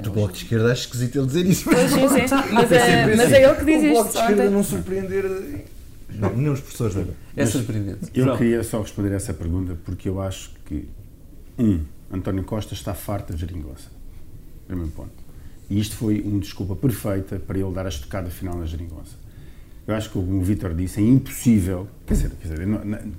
Do 0.00 0.10
Bloco 0.10 0.32
de 0.32 0.38
Esquerda 0.38 0.72
acho 0.72 0.82
esquisito 0.82 1.18
ele 1.18 1.26
dizer 1.26 1.46
isso. 1.46 1.64
Pois, 1.64 1.90
sim, 1.90 2.08
sim. 2.08 2.34
Mas, 2.52 2.72
é, 2.72 3.06
mas 3.06 3.20
assim. 3.20 3.34
é 3.34 3.44
ele 3.44 3.54
que 3.54 3.64
diz 3.64 3.82
isto. 3.82 3.86
O 3.86 3.92
Bloco 3.92 4.12
de 4.12 4.18
Esquerda 4.18 4.50
não 4.50 4.62
surpreender... 4.62 5.24
Não, 6.14 6.36
nem 6.36 6.50
os 6.50 6.60
professores 6.60 6.94
não. 6.94 7.08
É 7.34 7.46
surpreendente. 7.46 8.10
Eu 8.14 8.26
João. 8.26 8.36
queria 8.36 8.62
só 8.62 8.82
responder 8.82 9.12
a 9.12 9.16
essa 9.16 9.32
pergunta 9.32 9.76
porque 9.82 10.08
eu 10.08 10.20
acho 10.20 10.50
que, 10.66 10.86
um, 11.58 11.80
António 12.10 12.44
Costa 12.44 12.74
está 12.74 12.94
farto 12.94 13.32
de 13.34 13.40
geringonça. 13.40 13.90
Primeiro 14.66 14.90
ponto. 14.92 15.22
E 15.70 15.80
isto 15.80 15.96
foi 15.96 16.20
uma 16.20 16.38
desculpa 16.38 16.76
perfeita 16.76 17.38
para 17.38 17.58
ele 17.58 17.72
dar 17.72 17.86
a 17.86 17.88
estocada 17.88 18.30
final 18.30 18.58
na 18.58 18.66
geringonça. 18.66 19.22
Eu 19.86 19.94
acho 19.96 20.08
que, 20.08 20.14
como 20.14 20.38
o 20.38 20.42
Vítor 20.42 20.74
disse, 20.74 21.00
é 21.00 21.02
impossível. 21.02 21.88
Quer 22.06 22.14
dizer, 22.14 22.30
quer 22.40 22.48
dizer 22.48 22.68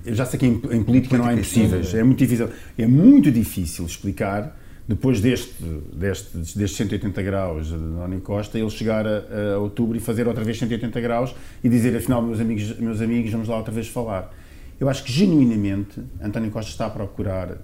eu 0.06 0.14
já 0.14 0.24
sei 0.24 0.38
que 0.38 0.46
em, 0.46 0.62
em 0.70 0.82
política 0.82 1.18
não 1.18 1.26
há 1.26 1.34
impossíveis. 1.34 1.94
É 1.94 2.02
muito 2.02 2.18
difícil. 2.18 2.48
É 2.78 2.86
muito 2.86 3.30
difícil 3.30 3.84
explicar, 3.84 4.56
depois 4.88 5.20
deste, 5.20 5.62
deste, 5.92 6.36
destes 6.36 6.76
180 6.76 7.22
graus 7.22 7.68
de 7.68 7.74
António 7.74 8.20
Costa, 8.20 8.58
ele 8.58 8.70
chegar 8.70 9.06
a, 9.06 9.54
a, 9.54 9.58
outubro 9.58 9.96
e 9.96 10.00
fazer 10.00 10.26
outra 10.26 10.42
vez 10.42 10.58
180 10.58 11.00
graus 11.00 11.34
e 11.62 11.68
dizer, 11.68 11.96
afinal, 11.96 12.22
meus 12.22 12.40
amigos, 12.40 12.78
meus 12.78 13.00
amigos, 13.00 13.30
vamos 13.30 13.48
lá 13.48 13.58
outra 13.58 13.72
vez 13.72 13.88
falar. 13.88 14.32
Eu 14.80 14.88
acho 14.88 15.04
que, 15.04 15.12
genuinamente, 15.12 16.00
António 16.22 16.50
Costa 16.50 16.70
está 16.70 16.86
a 16.86 16.90
procurar 16.90 17.58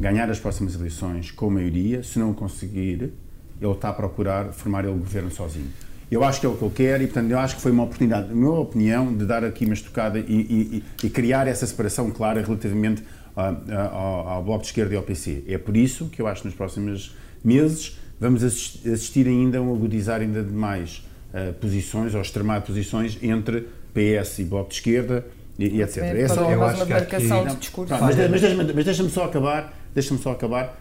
ganhar 0.00 0.30
as 0.30 0.38
próximas 0.38 0.74
eleições 0.74 1.30
com 1.30 1.50
maioria. 1.50 2.02
Se 2.02 2.18
não 2.18 2.32
conseguir, 2.32 3.12
ele 3.60 3.72
está 3.72 3.90
a 3.90 3.92
procurar 3.92 4.52
formar 4.52 4.84
ele 4.84 4.94
o 4.94 4.98
governo 4.98 5.30
sozinho. 5.30 5.68
Eu 6.10 6.24
acho 6.24 6.40
que 6.40 6.46
é 6.46 6.48
o 6.48 6.56
que 6.56 6.64
ele 6.64 6.74
quer 6.74 7.00
e, 7.02 7.06
portanto, 7.06 7.30
eu 7.30 7.38
acho 7.38 7.56
que 7.56 7.62
foi 7.62 7.70
uma 7.70 7.82
oportunidade, 7.82 8.28
na 8.28 8.34
minha 8.34 8.50
opinião, 8.50 9.14
de 9.14 9.26
dar 9.26 9.44
aqui 9.44 9.66
uma 9.66 9.74
estocada 9.74 10.18
e, 10.18 10.22
e, 10.22 10.84
e 11.04 11.10
criar 11.10 11.46
essa 11.46 11.66
separação 11.66 12.10
clara 12.10 12.40
relativamente 12.42 13.02
ao, 13.36 14.28
ao, 14.28 14.42
Bloco 14.42 14.62
de 14.62 14.68
Esquerda 14.68 14.94
e 14.94 14.96
ao 14.96 15.02
PC. 15.02 15.44
É 15.46 15.58
por 15.58 15.76
isso 15.76 16.06
que 16.06 16.20
eu 16.22 16.26
acho 16.26 16.42
que 16.42 16.48
nos 16.48 16.56
próximos 16.56 17.14
meses 17.44 17.98
vamos 18.18 18.42
assistir 18.42 19.26
ainda 19.26 19.58
a 19.58 19.60
um 19.60 19.72
agudizar 19.74 20.20
ainda 20.20 20.42
de 20.42 20.52
mais 20.52 21.06
uh, 21.32 21.52
posições, 21.54 22.14
ou 22.14 22.20
extremar 22.20 22.62
posições 22.62 23.18
entre 23.22 23.68
PS 23.92 24.40
e 24.40 24.44
Bloco 24.44 24.70
de 24.70 24.76
Esquerda 24.76 25.24
e, 25.58 25.66
e 25.66 25.82
etc. 25.82 25.98
É, 25.98 26.28
só, 26.28 26.50
eu 26.50 26.64
acho 26.64 26.86
que 26.86 26.92
aqui, 26.92 27.16
de 27.18 27.56
discurso. 27.56 27.92
Não, 27.92 28.00
mas, 28.00 28.16
mas 28.16 28.40
deixa-me 28.40 28.64
deixa 28.72 29.08
só 29.08 29.24
acabar, 29.24 29.77
deixa-me 29.94 30.20
só 30.20 30.32
acabar 30.32 30.80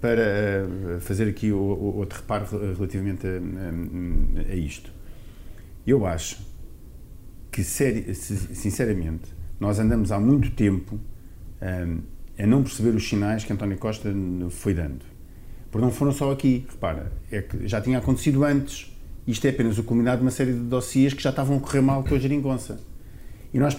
para 0.00 1.00
fazer 1.00 1.28
aqui 1.28 1.52
outro 1.52 2.20
reparo 2.20 2.46
relativamente 2.74 3.26
a, 3.26 4.52
a 4.52 4.54
isto. 4.54 4.92
Eu 5.86 6.06
acho 6.06 6.38
que, 7.50 7.64
sinceramente, 7.64 9.34
nós 9.58 9.78
andamos 9.78 10.12
há 10.12 10.20
muito 10.20 10.50
tempo 10.50 11.00
a 12.38 12.46
não 12.46 12.62
perceber 12.62 12.90
os 12.90 13.08
sinais 13.08 13.44
que 13.44 13.52
António 13.52 13.76
Costa 13.78 14.08
foi 14.50 14.74
dando. 14.74 15.04
Porque 15.70 15.84
não 15.84 15.92
foram 15.92 16.12
só 16.12 16.30
aqui, 16.30 16.64
repara, 16.70 17.10
é 17.30 17.42
que 17.42 17.66
já 17.66 17.80
tinha 17.80 17.98
acontecido 17.98 18.44
antes. 18.44 18.94
Isto 19.26 19.46
é 19.46 19.50
apenas 19.50 19.76
o 19.76 19.82
culminado 19.82 20.18
de 20.18 20.24
uma 20.24 20.30
série 20.30 20.52
de 20.52 20.60
dossiês 20.60 21.12
que 21.12 21.22
já 21.22 21.30
estavam 21.30 21.56
a 21.56 21.60
correr 21.60 21.80
mal 21.80 22.04
com 22.04 22.14
a 22.14 22.18
geringonça. 22.18 22.80
E 23.52 23.58
nós 23.58 23.76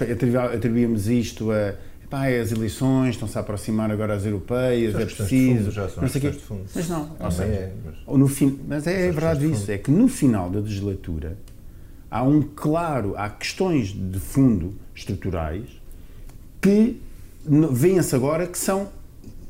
atribuímos 0.53 1.07
isto 1.07 1.51
a 1.51 1.75
pá, 2.10 2.28
é 2.28 2.39
as 2.39 2.51
eleições, 2.51 3.12
estão-se 3.12 3.38
a 3.38 3.41
aproximar 3.41 3.91
agora 3.91 4.16
as 4.16 4.26
europeias, 4.26 4.95
é 4.95 5.05
preciso. 5.05 5.72
já 5.72 5.88
são 5.88 6.01
não 6.01 6.10
sei 6.10 6.22
quê. 6.22 6.34
Mas 6.74 6.89
não, 6.89 7.16
ou 7.20 7.32
seja, 7.32 7.43
é, 7.43 7.74
mas... 7.86 8.18
No 8.20 8.28
fim, 8.28 8.60
mas 8.68 8.88
é, 8.88 9.07
é 9.07 9.12
verdade 9.12 9.49
isso, 9.49 9.72
é 9.72 9.78
que 9.78 9.91
no 9.91 10.07
final 10.07 10.49
da 10.49 10.60
legislatura 10.60 11.38
há 12.10 12.24
um 12.24 12.41
claro, 12.41 13.14
há 13.16 13.30
questões 13.30 13.89
de 13.89 14.20
fundo 14.20 14.74
estruturais 14.95 15.66
que 16.62 16.99
vêem-se 17.72 18.16
agora 18.16 18.47
que 18.47 18.57
são, 18.57 18.89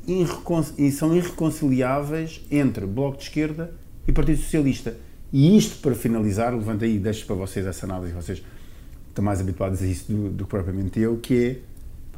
irrecon, 0.07 0.63
são 0.91 1.15
irreconciliáveis 1.15 2.41
entre 2.51 2.85
Bloco 2.85 3.17
de 3.17 3.23
Esquerda 3.23 3.71
e 4.07 4.11
Partido 4.11 4.41
Socialista. 4.41 4.95
E 5.31 5.55
isto, 5.57 5.79
para 5.81 5.93
finalizar, 5.93 6.53
levanto 6.53 6.83
aí, 6.83 6.97
deixo 6.97 7.25
para 7.25 7.35
vocês 7.35 7.65
essa 7.65 7.85
análise, 7.85 8.13
vocês 8.13 8.43
estão 9.07 9.23
mais 9.23 9.39
habituados 9.39 9.81
a 9.81 9.85
isso 9.85 10.11
do, 10.11 10.29
do 10.29 10.43
que 10.43 10.49
propriamente 10.49 10.99
eu, 10.99 11.17
que 11.17 11.45
é, 11.45 11.57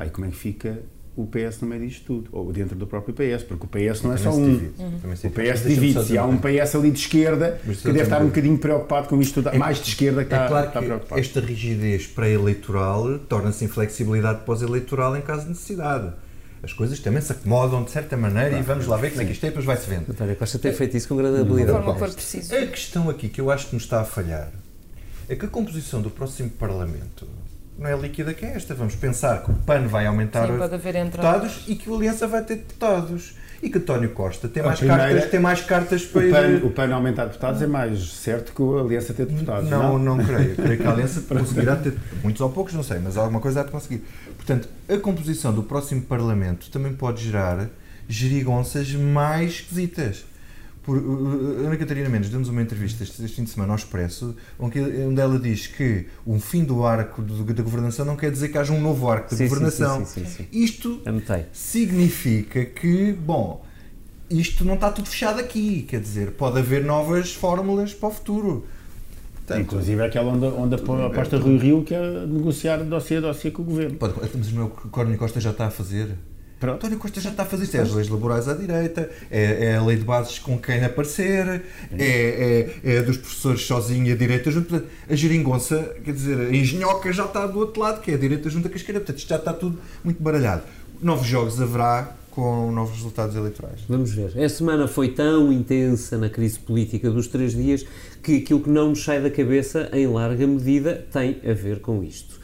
pá, 0.01 0.05
e 0.07 0.09
como 0.09 0.25
é 0.27 0.29
que 0.29 0.35
fica 0.35 0.79
o 1.15 1.27
PS 1.27 1.59
no 1.61 1.67
meio 1.67 1.85
disto 1.85 2.05
tudo, 2.05 2.29
ou 2.31 2.53
dentro 2.53 2.75
do 2.75 2.87
próprio 2.87 3.13
PS, 3.13 3.43
porque 3.43 3.65
o 3.65 3.67
PS 3.67 4.01
não 4.01 4.13
é 4.13 4.17
só 4.17 4.31
um. 4.31 4.45
Uhum. 4.45 4.99
O 5.25 5.29
PS 5.29 5.63
divide-se. 5.67 6.17
Há 6.17 6.25
um 6.25 6.37
PS 6.37 6.75
ali 6.75 6.89
de 6.89 6.99
esquerda 6.99 7.59
que 7.63 7.83
deve 7.87 8.01
estar 8.03 8.21
um 8.21 8.27
bocadinho 8.27 8.57
preocupado 8.57 9.09
com 9.09 9.21
isto 9.21 9.35
tudo, 9.35 9.49
É, 9.49 9.57
mais 9.57 9.77
de 9.81 9.89
esquerda 9.89 10.23
que 10.23 10.33
é 10.33 10.37
está, 10.37 10.47
claro 10.47 10.67
está 10.67 10.79
que 10.79 10.85
preocupado. 10.85 11.21
esta 11.21 11.39
rigidez 11.41 12.07
pré-eleitoral 12.07 13.19
torna-se 13.27 13.65
inflexibilidade 13.65 14.45
pós-eleitoral 14.45 15.15
em 15.17 15.21
caso 15.21 15.43
de 15.43 15.49
necessidade. 15.49 16.13
As 16.63 16.71
coisas 16.71 16.99
também 16.99 17.21
se 17.21 17.31
acomodam 17.31 17.83
de 17.83 17.91
certa 17.91 18.15
maneira 18.15 18.57
e 18.57 18.61
vamos 18.61 18.87
lá 18.87 18.95
ver 18.95 19.09
como 19.09 19.23
é 19.23 19.25
que 19.25 19.31
isto 19.31 19.43
é, 19.43 19.47
depois 19.47 19.65
vai-se 19.65 19.89
vendo. 19.89 20.09
António 20.11 20.35
Costa 20.35 20.59
tem 20.59 20.71
feito 20.71 20.95
isso 20.95 21.07
com 21.09 21.17
grande 21.17 21.41
habilidade. 21.41 21.85
A 22.55 22.67
questão 22.67 23.09
aqui 23.09 23.27
que 23.27 23.41
eu 23.41 23.51
acho 23.51 23.67
que 23.67 23.73
nos 23.73 23.83
está 23.83 23.99
a 24.01 24.05
falhar 24.05 24.49
é 25.27 25.35
que 25.35 25.45
a 25.45 25.49
composição 25.49 26.01
do 26.01 26.09
próximo 26.09 26.49
Parlamento 26.51 27.27
não 27.77 27.87
é 27.89 27.95
líquida 27.97 28.33
que 28.33 28.45
é 28.45 28.55
esta. 28.55 28.73
Vamos 28.75 28.95
pensar 28.95 29.43
que 29.43 29.51
o 29.51 29.53
PAN 29.53 29.87
vai 29.87 30.05
aumentar 30.05 30.45
Sim, 30.47 30.53
os 30.57 30.69
deputados 30.69 31.63
e 31.67 31.75
que 31.75 31.89
o 31.89 31.95
Aliança 31.95 32.27
vai 32.27 32.43
ter 32.43 32.55
deputados. 32.57 33.35
E 33.63 33.69
que 33.69 33.77
António 33.77 34.09
Costa 34.09 34.47
tem 34.47 34.63
A 34.63 34.65
mais, 34.65 34.79
primeira- 34.79 35.03
cartas, 35.03 35.29
tem 35.29 35.39
mais 35.39 35.61
cartas 35.61 36.03
para 36.03 36.21
O 36.21 36.23
ir- 36.23 36.31
PAN, 36.31 36.65
o 36.65 36.71
PAN 36.71 36.95
aumentar 36.95 37.25
deputados 37.25 37.61
é 37.61 37.67
mais 37.67 38.11
certo 38.13 38.53
que 38.55 38.61
a 38.63 38.81
Aliança 38.81 39.13
ter 39.13 39.27
deputados. 39.27 39.69
Não, 39.69 39.99
não, 39.99 40.17
creio. 40.17 40.55
Creio 40.55 40.77
que 40.79 40.87
a 40.87 40.91
Aliança 40.91 41.21
conseguirá 41.29 41.75
ter, 41.75 41.93
muitos 42.23 42.41
ou 42.41 42.49
poucos, 42.49 42.73
não 42.73 42.81
sei, 42.81 42.97
mas 42.97 43.17
alguma 43.17 43.39
coisa 43.39 43.61
há 43.61 43.63
de 43.63 43.69
conseguir. 43.69 44.03
Portanto, 44.35 44.67
a 44.89 44.97
composição 44.97 45.53
do 45.53 45.61
próximo 45.61 46.01
Parlamento 46.01 46.71
também 46.71 46.91
pode 46.93 47.23
gerar 47.23 47.67
gerigonças 48.09 48.91
mais 48.93 49.51
esquisitas. 49.51 50.25
Por, 50.83 50.97
uh, 50.97 51.65
Ana 51.67 51.77
Catarina 51.77 52.09
Mendes 52.09 52.29
deu-nos 52.29 52.49
uma 52.49 52.61
entrevista 52.61 53.03
este, 53.03 53.23
este 53.23 53.35
fim 53.35 53.43
de 53.43 53.51
semana 53.51 53.73
ao 53.73 53.77
Expresso, 53.77 54.35
onde, 54.57 54.79
onde 54.79 55.21
ela 55.21 55.37
diz 55.37 55.67
que 55.67 56.07
um 56.25 56.39
fim 56.39 56.63
do 56.63 56.83
arco 56.83 57.21
da 57.21 57.61
governação 57.63 58.03
não 58.03 58.15
quer 58.15 58.31
dizer 58.31 58.49
que 58.49 58.57
haja 58.57 58.73
um 58.73 58.81
novo 58.81 59.07
arco 59.09 59.35
sim, 59.35 59.47
governação. 59.47 60.03
sim, 60.05 60.25
sim, 60.25 60.25
sim, 60.25 60.31
sim. 60.37 60.47
Isto 60.51 61.01
significa 61.53 62.65
que, 62.65 63.13
bom, 63.13 63.63
isto 64.29 64.65
não 64.65 64.73
está 64.75 64.91
tudo 64.91 65.07
fechado 65.07 65.39
aqui, 65.39 65.83
quer 65.83 65.99
dizer, 66.01 66.31
pode 66.31 66.57
haver 66.57 66.83
novas 66.83 67.33
fórmulas 67.33 67.93
para 67.93 68.09
o 68.09 68.11
futuro. 68.11 68.65
Portanto, 69.35 69.61
Inclusive 69.61 70.01
aquela 70.03 70.31
onde, 70.31 70.45
onde 70.45 70.75
apo- 70.75 70.93
aposta 70.93 71.37
Rui 71.37 71.57
Rio 71.57 71.83
que 71.83 71.93
é 71.93 72.25
negociar 72.25 72.77
dossiê 72.77 73.17
a 73.17 73.21
dossiê 73.21 73.51
com 73.51 73.61
o 73.61 73.65
governo. 73.65 73.97
Pode, 73.97 74.13
mas 74.35 74.55
é 74.55 74.61
o 74.61 74.69
que 74.69 74.85
o 74.85 74.87
António 74.87 75.17
Costa 75.17 75.39
já 75.39 75.51
está 75.51 75.67
a 75.67 75.71
fazer. 75.71 76.15
Pronto. 76.61 76.75
António 76.75 76.99
Costa 76.99 77.19
já 77.19 77.31
está 77.31 77.41
a 77.41 77.45
fazer 77.47 77.63
isto. 77.63 77.75
É 77.75 77.81
as 77.81 77.91
leis 77.91 78.07
laborais 78.07 78.47
à 78.47 78.53
direita, 78.53 79.09
é, 79.31 79.65
é 79.65 79.77
a 79.77 79.83
lei 79.83 79.97
de 79.97 80.03
bases 80.03 80.37
com 80.37 80.59
quem 80.59 80.85
aparecer, 80.85 81.63
é, 81.97 82.69
é, 82.83 82.97
é 82.97 83.01
dos 83.01 83.17
professores 83.17 83.63
sozinho 83.63 84.13
a 84.13 84.15
direita 84.15 84.51
junto. 84.51 84.69
Portanto, 84.69 84.87
a 85.09 85.15
geringonça, 85.15 85.95
quer 86.05 86.13
dizer, 86.13 86.39
a 86.39 86.55
engenhoca 86.55 87.11
já 87.11 87.25
está 87.25 87.47
do 87.47 87.57
outro 87.57 87.81
lado, 87.81 87.99
que 87.99 88.11
é 88.11 88.13
a 88.13 88.17
direita 88.17 88.47
junto 88.47 88.67
a 88.67 88.75
esquerda. 88.75 88.99
Portanto, 88.99 89.17
isto 89.17 89.27
já 89.27 89.37
está 89.37 89.51
tudo 89.51 89.79
muito 90.03 90.21
baralhado. 90.21 90.61
Novos 91.01 91.25
jogos 91.25 91.59
haverá 91.59 92.15
com 92.29 92.71
novos 92.71 92.95
resultados 92.95 93.35
eleitorais. 93.35 93.81
Vamos 93.89 94.13
ver. 94.13 94.37
A 94.39 94.47
semana 94.47 94.87
foi 94.87 95.09
tão 95.09 95.51
intensa 95.51 96.15
na 96.15 96.29
crise 96.29 96.59
política 96.59 97.09
dos 97.09 97.25
três 97.25 97.53
dias 97.53 97.83
que 98.21 98.37
aquilo 98.37 98.61
que 98.61 98.69
não 98.69 98.89
nos 98.89 99.03
sai 99.03 99.19
da 99.19 99.31
cabeça, 99.31 99.89
em 99.91 100.05
larga 100.05 100.45
medida, 100.45 101.05
tem 101.11 101.41
a 101.43 101.53
ver 101.53 101.79
com 101.79 102.03
isto. 102.03 102.40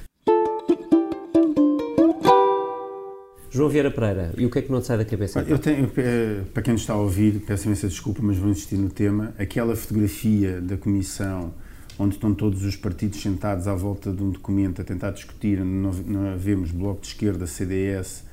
João 3.57 3.69
Vieira 3.69 3.89
Pereira, 3.89 4.31
e 4.37 4.45
o 4.45 4.51
que 4.51 4.59
é 4.59 4.61
que 4.61 4.71
não 4.71 4.79
te 4.79 4.85
sai 4.85 4.99
da 4.99 5.05
cabeça? 5.05 5.39
Olha, 5.39 5.49
Eu 5.49 5.57
tenho, 5.57 5.91
eh, 5.97 6.41
para 6.53 6.61
quem 6.61 6.73
nos 6.73 6.81
está 6.81 6.93
a 6.93 6.97
ouvir, 6.97 7.39
peço 7.39 7.65
imensa 7.65 7.87
desculpa, 7.87 8.19
mas 8.21 8.37
vou 8.37 8.51
insistir 8.51 8.77
no 8.77 8.89
tema. 8.89 9.33
Aquela 9.37 9.75
fotografia 9.75 10.61
da 10.61 10.77
Comissão 10.77 11.51
onde 11.97 12.13
estão 12.13 12.33
todos 12.35 12.63
os 12.63 12.75
partidos 12.75 13.19
sentados 13.19 13.67
à 13.67 13.73
volta 13.73 14.11
de 14.11 14.21
um 14.21 14.29
documento 14.29 14.79
a 14.79 14.85
tentar 14.85 15.09
discutir, 15.09 15.59
não, 15.65 15.91
não 15.91 16.37
vemos 16.37 16.69
Bloco 16.69 17.01
de 17.01 17.07
Esquerda, 17.07 17.47
CDS, 17.47 18.23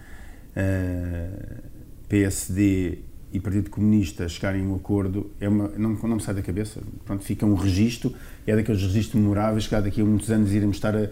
eh, 0.54 1.30
PSD 2.06 2.98
e 3.34 3.40
Partido 3.40 3.68
Comunista 3.68 4.28
chegarem 4.28 4.62
a 4.64 4.68
um 4.68 4.76
acordo, 4.76 5.30
é 5.40 5.48
uma, 5.48 5.68
não, 5.76 5.90
não 5.94 6.16
me 6.16 6.22
sai 6.22 6.34
da 6.34 6.40
cabeça. 6.42 6.80
Pronto, 7.04 7.24
fica 7.24 7.44
um 7.44 7.54
registro, 7.54 8.14
é 8.46 8.54
daqueles 8.54 8.80
registros 8.80 9.20
memoráveis 9.20 9.66
que 9.66 9.74
há 9.74 9.80
daqui 9.80 10.00
a 10.00 10.04
muitos 10.04 10.30
anos 10.30 10.52
iremos 10.52 10.76
estar 10.76 10.94
a, 10.94 11.00
a- 11.00 11.04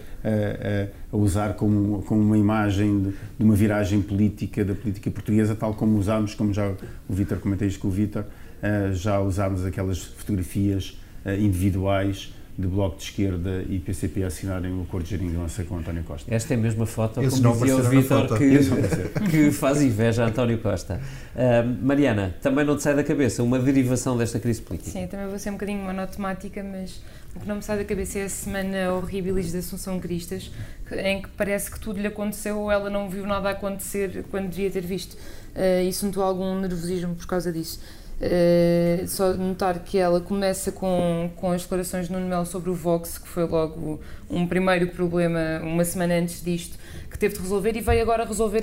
a- 1.12 1.16
usar 1.16 1.54
como, 1.54 2.02
como 2.04 2.20
uma 2.22 2.38
imagem 2.38 3.02
de, 3.02 3.08
de 3.10 3.44
uma 3.44 3.54
viragem 3.56 4.00
política, 4.00 4.64
da 4.64 4.74
política 4.74 5.10
portuguesa, 5.10 5.54
tal 5.56 5.74
como 5.74 5.98
usámos, 5.98 6.32
como 6.34 6.54
já 6.54 6.72
o 7.08 7.12
Vítor, 7.12 7.38
comentei 7.38 7.66
isto 7.66 7.80
com 7.80 7.88
o 7.88 7.90
Vítor, 7.90 8.24
eh, 8.62 8.90
já 8.94 9.18
usámos 9.20 9.66
aquelas 9.66 9.98
fotografias 9.98 10.96
eh, 11.24 11.38
individuais 11.40 12.32
de 12.56 12.66
Bloco 12.66 12.98
de 12.98 13.04
Esquerda 13.04 13.64
e 13.68 13.78
PCP 13.78 14.24
a 14.24 14.26
assinarem 14.26 14.72
o 14.72 14.82
acordo 14.82 15.04
de 15.04 15.10
geringonça 15.10 15.64
com 15.64 15.78
António 15.78 16.04
Costa. 16.04 16.32
Esta 16.32 16.52
é 16.52 16.56
a 16.56 16.60
mesma 16.60 16.84
foto, 16.84 17.22
Esses 17.22 17.40
como 17.40 17.54
dizia 17.54 17.76
o 17.76 17.82
Vítor, 17.82 18.38
que, 18.38 18.58
que 19.30 19.50
faz 19.50 19.80
inveja 19.80 20.24
a 20.24 20.28
António 20.28 20.58
Costa. 20.58 21.00
Ah, 21.34 21.62
Mariana, 21.80 22.34
também 22.42 22.64
não 22.64 22.76
te 22.76 22.82
sai 22.82 22.94
da 22.94 23.02
cabeça 23.02 23.42
uma 23.42 23.58
derivação 23.58 24.16
desta 24.16 24.38
crise 24.38 24.60
política? 24.60 24.90
Sim, 24.90 25.06
também 25.06 25.26
vou 25.28 25.38
ser 25.38 25.50
um 25.50 25.54
bocadinho 25.54 25.82
monotemática, 25.82 26.62
mas 26.62 27.00
o 27.34 27.40
que 27.40 27.48
não 27.48 27.56
me 27.56 27.62
sai 27.62 27.78
da 27.78 27.84
cabeça 27.84 28.18
é 28.18 28.24
a 28.24 28.28
semana 28.28 28.92
horríveis 28.92 29.50
de 29.50 29.58
Assunção 29.58 29.98
Cristas, 29.98 30.50
em 30.92 31.22
que 31.22 31.28
parece 31.30 31.70
que 31.70 31.80
tudo 31.80 31.98
lhe 31.98 32.06
aconteceu 32.06 32.58
ou 32.58 32.70
ela 32.70 32.90
não 32.90 33.08
viu 33.08 33.26
nada 33.26 33.48
acontecer 33.48 34.24
quando 34.30 34.50
devia 34.50 34.70
ter 34.70 34.82
visto. 34.82 35.14
Uh, 35.54 35.88
isso 35.88 36.04
notou 36.04 36.22
algum 36.22 36.60
nervosismo 36.60 37.14
por 37.14 37.26
causa 37.26 37.50
disso. 37.50 37.80
Uh, 38.22 39.04
só 39.08 39.32
notar 39.32 39.80
que 39.80 39.98
ela 39.98 40.20
começa 40.20 40.70
com, 40.70 41.28
com 41.34 41.50
as 41.50 41.62
declarações 41.62 42.06
de 42.06 42.12
Nuno 42.12 42.28
Melo 42.28 42.46
sobre 42.46 42.70
o 42.70 42.74
Vox, 42.74 43.18
que 43.18 43.26
foi 43.26 43.44
logo 43.44 44.00
um 44.30 44.46
primeiro 44.46 44.86
problema, 44.88 45.60
uma 45.60 45.84
semana 45.84 46.14
antes 46.14 46.40
disto, 46.40 46.78
que 47.10 47.18
teve 47.18 47.34
de 47.34 47.40
resolver 47.40 47.76
e 47.76 47.80
veio 47.80 48.00
agora 48.00 48.24
resolver 48.24 48.62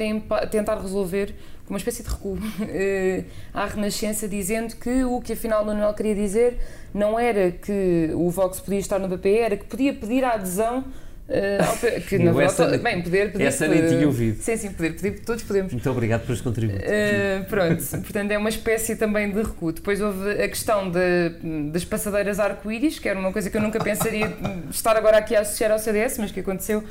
tentar 0.50 0.80
resolver 0.80 1.36
com 1.66 1.74
uma 1.74 1.78
espécie 1.78 2.04
de 2.04 2.10
recuo 2.10 2.38
eh, 2.70 3.26
à 3.54 3.66
Renascença, 3.66 4.30
dizendo 4.30 4.78
que 4.78 5.04
o 5.04 5.20
que 5.20 5.34
afinal 5.34 5.66
Nuno 5.66 5.80
Melo 5.80 5.94
queria 5.94 6.16
dizer 6.16 6.58
não 6.94 7.20
era 7.20 7.52
que 7.52 8.12
o 8.16 8.30
Vox 8.30 8.62
podia 8.62 8.80
estar 8.80 8.98
no 8.98 9.10
PP, 9.10 9.40
era 9.40 9.58
que 9.58 9.66
podia 9.66 9.94
pedir 9.94 10.24
a 10.24 10.36
adesão 10.36 10.86
eh, 11.30 12.00
que 12.08 12.18
na 12.18 12.32
Eu 12.32 12.42
essa- 12.42 12.64
verdade, 12.68 12.84
bem, 12.84 13.02
poder 13.02 13.32
pedir 13.32 13.44
essa 13.46 13.68
nem 13.68 13.88
tinha 13.88 14.08
ouvido. 14.08 14.42
Sim, 14.42 14.58
sim, 14.58 14.72
poder 14.72 14.94
pedir, 14.96 15.20
todos 15.22 15.44
podemos. 15.44 15.72
Muito 15.72 15.90
obrigado 15.90 16.26
pelos 16.26 16.42
contributos. 16.42 16.82
Uh, 16.84 17.46
pronto, 17.50 17.84
portanto 18.02 18.32
é 18.32 18.38
uma 18.38 18.50
espécie 18.50 18.96
também 18.96 19.30
de 19.32 19.42
recuo. 19.42 19.72
Depois 19.72 20.02
houve 20.02 20.32
a 20.32 20.48
questão 20.48 20.90
de- 20.90 21.70
das 21.72 21.86
passadeiras 21.86 22.40
arco-íris, 22.40 23.00
que 23.00 23.08
era 23.08 23.20
uma 23.20 23.32
coisa 23.32 23.50
que 23.50 23.56
eu 23.58 23.62
nunca 23.62 23.80
pensaria 23.80 24.32
estar 24.72 24.96
agora 24.98 25.18
aqui 25.18 25.36
a 25.36 25.42
associar 25.42 25.72
ao 25.72 25.80
CDS, 25.80 26.18
mas 26.18 26.32
que 26.32 26.40
aconteceu. 26.40 26.84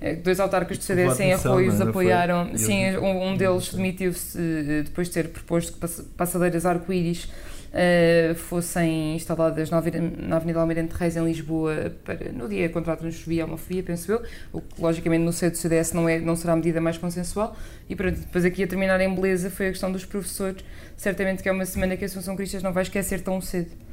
Eh, 0.00 0.16
Dois 0.16 0.40
autarcas 0.40 0.76
do 0.76 0.82
CDS 0.84 1.20
em 1.20 1.28
não 1.30 1.34
é? 1.34 1.38
Foi- 1.38 1.88
apoiaram. 1.88 2.50
e 2.52 2.58
Sim, 2.58 2.96
um, 2.98 3.28
um 3.28 3.36
deles 3.36 3.72
demitiu-se 3.72 4.36
eh, 4.38 4.82
depois 4.82 5.06
de 5.08 5.14
ter 5.14 5.28
proposto 5.28 5.78
passadeiras 6.16 6.66
arco-íris 6.66 7.28
eh, 7.76 8.34
fossem 8.36 9.16
instaladas 9.16 9.68
na 9.68 9.78
Avenida, 9.78 10.60
Almirante 10.60 10.94
Reis, 10.94 11.16
em 11.16 11.24
Lisboa, 11.24 11.92
para, 12.04 12.30
no 12.32 12.48
dia 12.48 12.68
contra 12.68 12.92
a 12.92 12.96
transfobia 12.96 13.40
e 13.40 13.44
homofobia, 13.44 13.82
penso 13.82 14.12
eu, 14.12 14.22
o 14.52 14.60
que 14.60 14.80
logicamente 14.80 15.24
no 15.24 15.32
seio 15.32 15.50
do 15.50 15.56
CDS 15.56 15.92
não, 15.92 16.08
é, 16.08 16.20
não 16.20 16.36
será 16.36 16.52
a 16.52 16.56
medida 16.56 16.80
mais 16.80 16.96
consensual. 16.98 17.56
E 17.88 17.96
pronto, 17.96 18.20
depois 18.20 18.44
aqui 18.44 18.62
a 18.62 18.66
terminar 18.68 19.00
em 19.00 19.12
beleza 19.12 19.50
foi 19.50 19.66
a 19.66 19.70
questão 19.70 19.90
dos 19.90 20.04
professores. 20.04 20.64
Certamente 20.96 21.42
que 21.42 21.48
é 21.48 21.52
uma 21.52 21.66
semana 21.66 21.96
que 21.96 22.04
a 22.04 22.06
Assunção 22.06 22.36
Cristas 22.36 22.62
não 22.62 22.72
vai 22.72 22.84
esquecer 22.84 23.20
tão 23.20 23.40
cedo. 23.40 23.83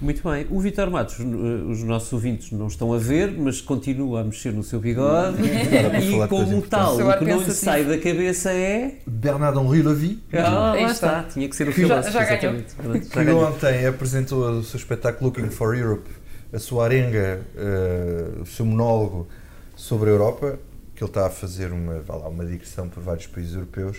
Muito 0.00 0.22
bem. 0.28 0.46
O 0.50 0.60
Vitor 0.60 0.90
Matos, 0.90 1.18
eh, 1.18 1.24
os 1.24 1.82
nossos 1.82 2.12
ouvintes 2.12 2.52
não 2.52 2.66
estão 2.66 2.92
a 2.92 2.98
ver, 2.98 3.32
mas 3.36 3.60
continua 3.62 4.20
a 4.20 4.24
mexer 4.24 4.52
no 4.52 4.62
seu 4.62 4.78
bigode. 4.78 5.38
E 5.42 6.28
como 6.28 6.60
tal, 6.62 6.96
O 6.98 7.18
que 7.18 7.24
não 7.24 7.40
lhe 7.40 7.50
sai 7.52 7.84
da 7.84 7.96
cabeça 7.96 8.50
é. 8.52 8.98
Bernard 9.06 9.58
Henri 9.58 9.82
Levy, 9.82 10.22
Ah, 10.34 10.72
Aí 10.72 10.82
lá 10.84 10.90
está. 10.90 11.22
Tinha 11.24 11.48
que 11.48 11.56
ser 11.56 11.64
o 11.68 11.72
Que 11.72 11.80
filósofo. 11.80 12.12
já 12.12 12.24
ganhou. 12.24 12.36
exatamente. 12.56 12.74
Pronto, 12.74 13.04
já 13.04 13.10
que 13.10 13.24
ganhou. 13.24 13.44
ontem 13.46 13.86
apresentou 13.86 14.50
o 14.58 14.62
seu 14.62 14.76
espetáculo 14.76 15.30
Looking 15.30 15.48
for 15.50 15.74
Europe, 15.76 16.10
a 16.52 16.58
sua 16.58 16.84
arenga, 16.84 17.40
eh, 17.56 18.28
o 18.42 18.46
seu 18.46 18.66
monólogo 18.66 19.26
sobre 19.74 20.10
a 20.10 20.12
Europa, 20.12 20.58
que 20.94 21.02
ele 21.02 21.10
está 21.10 21.26
a 21.26 21.30
fazer 21.30 21.72
uma, 21.72 22.02
lá, 22.08 22.28
uma 22.28 22.44
digressão 22.44 22.88
por 22.88 23.02
vários 23.02 23.26
países 23.26 23.54
europeus. 23.54 23.98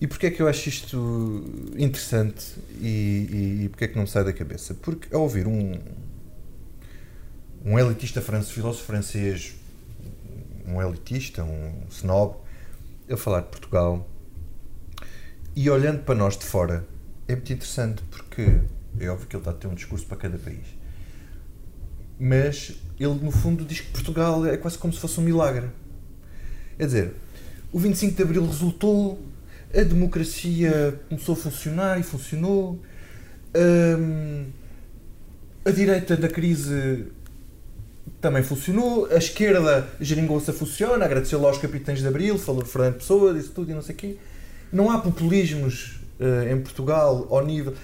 E 0.00 0.06
porquê 0.06 0.26
é 0.26 0.30
que 0.30 0.42
eu 0.42 0.48
acho 0.48 0.68
isto 0.68 1.42
interessante 1.76 2.56
e, 2.80 2.86
e, 2.86 3.64
e 3.64 3.68
porquê 3.70 3.84
é 3.84 3.88
que 3.88 3.94
não 3.94 4.02
me 4.02 4.08
sai 4.08 4.24
da 4.24 4.32
cabeça? 4.32 4.74
Porque 4.74 5.14
ao 5.14 5.22
ouvir 5.22 5.46
um, 5.46 5.78
um 7.64 7.78
elitista 7.78 8.20
francês, 8.20 8.52
filósofo 8.52 8.84
francês, 8.84 9.54
um 10.66 10.82
elitista, 10.82 11.42
um 11.44 11.82
snob, 11.90 12.36
a 13.10 13.16
falar 13.16 13.40
de 13.40 13.48
Portugal 13.48 14.06
e 15.54 15.70
olhando 15.70 16.02
para 16.02 16.14
nós 16.14 16.36
de 16.36 16.44
fora, 16.44 16.86
é 17.26 17.34
muito 17.34 17.52
interessante 17.52 18.02
porque 18.10 18.60
é 19.00 19.08
óbvio 19.08 19.26
que 19.26 19.34
ele 19.34 19.40
está 19.40 19.50
a 19.50 19.54
ter 19.54 19.66
um 19.66 19.74
discurso 19.74 20.04
para 20.06 20.18
cada 20.18 20.36
país. 20.36 20.66
Mas 22.18 22.74
ele, 22.98 23.14
no 23.14 23.30
fundo, 23.30 23.64
diz 23.64 23.80
que 23.80 23.90
Portugal 23.90 24.46
é 24.46 24.56
quase 24.56 24.76
como 24.76 24.92
se 24.92 25.00
fosse 25.00 25.18
um 25.20 25.22
milagre. 25.22 25.68
É 26.78 26.84
dizer, 26.84 27.14
o 27.72 27.78
25 27.78 28.14
de 28.14 28.22
Abril 28.22 28.46
resultou, 28.46 29.18
a 29.76 29.82
democracia 29.82 30.98
começou 31.08 31.34
a 31.34 31.36
funcionar 31.38 32.00
e 32.00 32.02
funcionou. 32.02 32.80
hum, 33.54 34.46
A 35.64 35.70
direita 35.70 36.16
da 36.16 36.28
crise 36.28 37.06
também 38.20 38.42
funcionou, 38.42 39.06
a 39.10 39.16
esquerda 39.16 39.86
geringonça 40.00 40.52
funciona, 40.52 41.04
agradeceu 41.04 41.40
lá 41.40 41.48
aos 41.48 41.58
capitães 41.58 42.00
de 42.00 42.06
Abril, 42.06 42.38
falou 42.38 42.62
de 42.62 42.68
Fernando 42.68 42.94
Pessoa, 42.94 43.34
disse 43.34 43.50
tudo 43.50 43.70
e 43.70 43.74
não 43.74 43.82
sei 43.82 43.94
o 43.94 43.98
quê. 43.98 44.16
Não 44.72 44.90
há 44.90 44.98
populismos 44.98 46.00
uh, 46.20 46.48
em 46.50 46.60
Portugal 46.60 47.26
ao 47.30 47.44
nível 47.44 47.74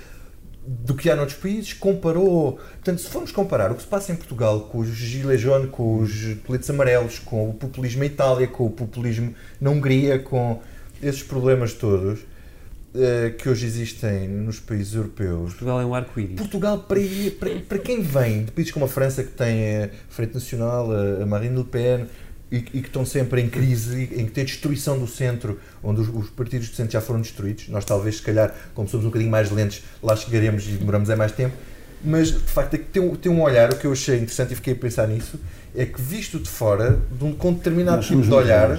do 0.65 0.95
que 0.95 1.11
há 1.11 1.17
noutros 1.17 1.39
países, 1.39 1.73
comparou. 1.73 2.53
Portanto, 2.53 3.01
se 3.01 3.09
formos 3.09 3.33
comparar 3.33 3.73
o 3.73 3.75
que 3.75 3.83
se 3.83 3.89
passa 3.89 4.13
em 4.13 4.17
Portugal 4.17 4.61
com 4.61 4.79
os 4.79 4.89
Gilets 4.89 5.41
jaunes, 5.41 5.71
com 5.71 5.99
os 5.99 6.35
coletes 6.47 6.71
amarelos, 6.71 7.19
com 7.19 7.51
o 7.51 7.55
populismo 7.55 8.01
na 8.01 8.07
Itália, 8.07 8.47
com 8.47 8.67
o 8.67 8.71
populismo 8.71 9.35
na 9.61 9.71
Hungria, 9.71 10.21
com 10.21 10.61
esses 11.03 11.23
problemas 11.23 11.73
todos 11.73 12.21
uh, 12.21 13.37
que 13.37 13.49
hoje 13.49 13.67
existem 13.67 14.29
nos 14.29 14.61
países 14.61 14.95
europeus. 14.95 15.51
Portugal 15.51 15.81
é 15.81 15.85
um 15.85 15.95
arco-íris. 15.95 16.37
Portugal, 16.37 16.79
para, 16.79 17.01
para, 17.39 17.61
para, 17.61 17.79
quem 17.79 18.03
vem 18.03 18.45
de 18.45 18.53
países 18.53 18.73
como 18.73 18.85
a 18.85 18.89
França, 18.89 19.23
que 19.23 19.33
tem 19.33 19.85
a 19.85 19.91
Frente 20.09 20.35
Nacional, 20.35 20.89
a 21.21 21.27
Marine 21.27 21.57
Le 21.57 21.65
Pen, 21.65 22.07
e, 22.53 22.57
e, 22.57 22.61
que 22.61 22.89
estão 22.89 23.05
sempre 23.07 23.41
em 23.41 23.49
crise, 23.49 24.11
em 24.13 24.27
que 24.27 24.33
tem 24.33 24.45
destruição 24.45 24.99
do 24.99 25.07
centro, 25.07 25.59
onde 25.83 26.03
os, 26.03 26.09
os, 26.09 26.29
partidos 26.29 26.69
do 26.69 26.77
centro 26.77 26.93
já 26.93 27.01
foram 27.01 27.23
destruídos. 27.23 27.69
Nós, 27.69 27.83
talvez, 27.83 28.17
se 28.17 28.23
calhar, 28.23 28.55
como 28.75 28.87
somos 28.87 29.07
um 29.07 29.09
bocadinho 29.09 29.31
mais 29.31 29.51
lentos, 29.51 29.83
lá 30.03 30.15
chegaremos 30.15 30.69
e 30.69 30.73
demoramos 30.73 31.09
é 31.09 31.17
mais 31.17 31.33
tempo. 31.33 31.57
Mas, 32.05 32.33
de 32.33 32.39
facto, 32.41 32.75
é 32.75 32.79
que 32.79 32.85
tem, 32.85 33.09
tem 33.17 33.33
um 33.33 33.41
olhar, 33.41 33.73
o 33.73 33.77
que 33.77 33.87
eu 33.87 33.93
achei 33.93 34.17
interessante 34.17 34.53
e 34.53 34.57
fiquei 34.57 34.75
a 34.75 34.77
pensar 34.77 35.09
nisso, 35.09 35.41
é 35.75 35.87
que, 35.87 36.01
visto 36.03 36.39
de 36.39 36.49
fora, 36.49 37.01
de 37.11 37.25
um, 37.25 37.33
com 37.33 37.55
determinado 37.55 38.03
tipo 38.03 38.21
de 38.21 38.33
olhar, 38.33 38.79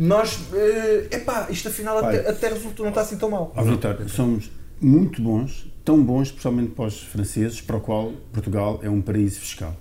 nós. 0.00 0.36
Uh, 0.36 1.14
epá, 1.14 1.46
isto 1.50 1.68
afinal 1.68 1.98
até, 1.98 2.28
até 2.28 2.48
resultou, 2.48 2.84
não 2.84 2.90
está 2.90 3.02
assim 3.02 3.16
tão 3.16 3.30
mal. 3.30 3.52
Oh, 3.54 3.62
Vitor, 3.62 3.96
somos 4.08 4.50
muito 4.80 5.20
bons, 5.20 5.70
tão 5.84 6.02
bons, 6.02 6.28
especialmente 6.28 6.70
para 6.70 6.86
os 6.86 7.02
franceses, 7.02 7.60
para 7.60 7.76
o 7.76 7.80
qual 7.80 8.12
Portugal 8.32 8.80
é 8.82 8.88
um 8.88 9.02
paraíso 9.02 9.38
fiscal. 9.38 9.76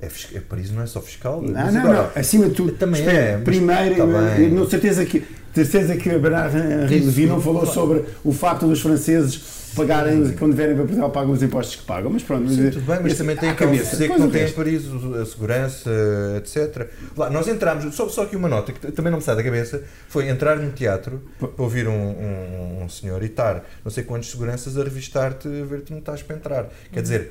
É, 0.00 0.08
é 0.34 0.40
Paris 0.40 0.70
não 0.70 0.82
é 0.82 0.86
só 0.86 1.00
fiscal. 1.00 1.42
Não, 1.42 1.50
não, 1.50 1.80
agora, 1.80 2.02
não. 2.02 2.20
Acima 2.20 2.48
de 2.48 2.54
tudo. 2.54 2.72
Também 2.72 3.00
espera, 3.00 3.18
é. 3.18 3.38
Primeiro, 3.38 3.96
tá 3.96 4.38
eu, 4.38 4.70
certeza 4.70 5.04
que, 5.04 5.24
certeza 5.52 5.96
que 5.96 6.10
a 6.10 6.18
Bernard 6.18 6.56
Henri 6.56 7.26
não 7.26 7.40
falou 7.40 7.66
sobre 7.66 8.04
o 8.22 8.32
facto 8.32 8.66
dos 8.66 8.80
franceses 8.80 9.34
pagarem, 9.76 10.32
quando 10.32 10.54
vierem 10.54 10.74
para 10.74 10.84
Portugal, 10.84 11.10
pagam 11.10 11.32
os 11.32 11.42
impostos 11.42 11.76
que 11.76 11.82
pagam. 11.84 12.10
Mas 12.10 12.22
pronto. 12.22 12.48
Sim, 12.48 12.70
tudo 12.70 12.86
bem, 12.86 12.98
mas 13.02 13.18
também 13.18 13.36
tem 13.36 13.50
a 13.50 13.54
cabeça. 13.54 13.90
dizer 13.90 14.10
que 14.10 14.18
não 14.18 14.30
tem 14.30 14.48
em 14.48 14.52
Paris 14.52 14.84
a 15.20 15.26
segurança, 15.26 15.90
etc. 16.38 16.88
Lá, 17.16 17.30
nós 17.30 17.46
entramos, 17.46 17.94
só, 17.94 18.08
só 18.08 18.22
aqui 18.22 18.36
uma 18.36 18.48
nota 18.48 18.72
que 18.72 18.92
também 18.92 19.10
não 19.10 19.18
me 19.18 19.24
sai 19.24 19.36
da 19.36 19.44
cabeça, 19.44 19.82
foi 20.08 20.28
entrar 20.28 20.56
num 20.56 20.70
teatro 20.70 21.22
para 21.38 21.50
ouvir 21.58 21.86
um, 21.86 21.92
um, 21.92 22.84
um 22.84 22.88
senhor 22.88 23.22
e 23.22 23.26
estar 23.26 23.64
não 23.84 23.90
sei 23.90 24.02
quantos 24.02 24.30
seguranças 24.30 24.76
a 24.78 24.82
revistar-te, 24.82 25.46
a 25.46 25.64
ver-te 25.64 25.92
não 25.92 25.98
estás 25.98 26.22
para 26.22 26.36
entrar. 26.36 26.68
Quer 26.92 27.02
dizer 27.02 27.30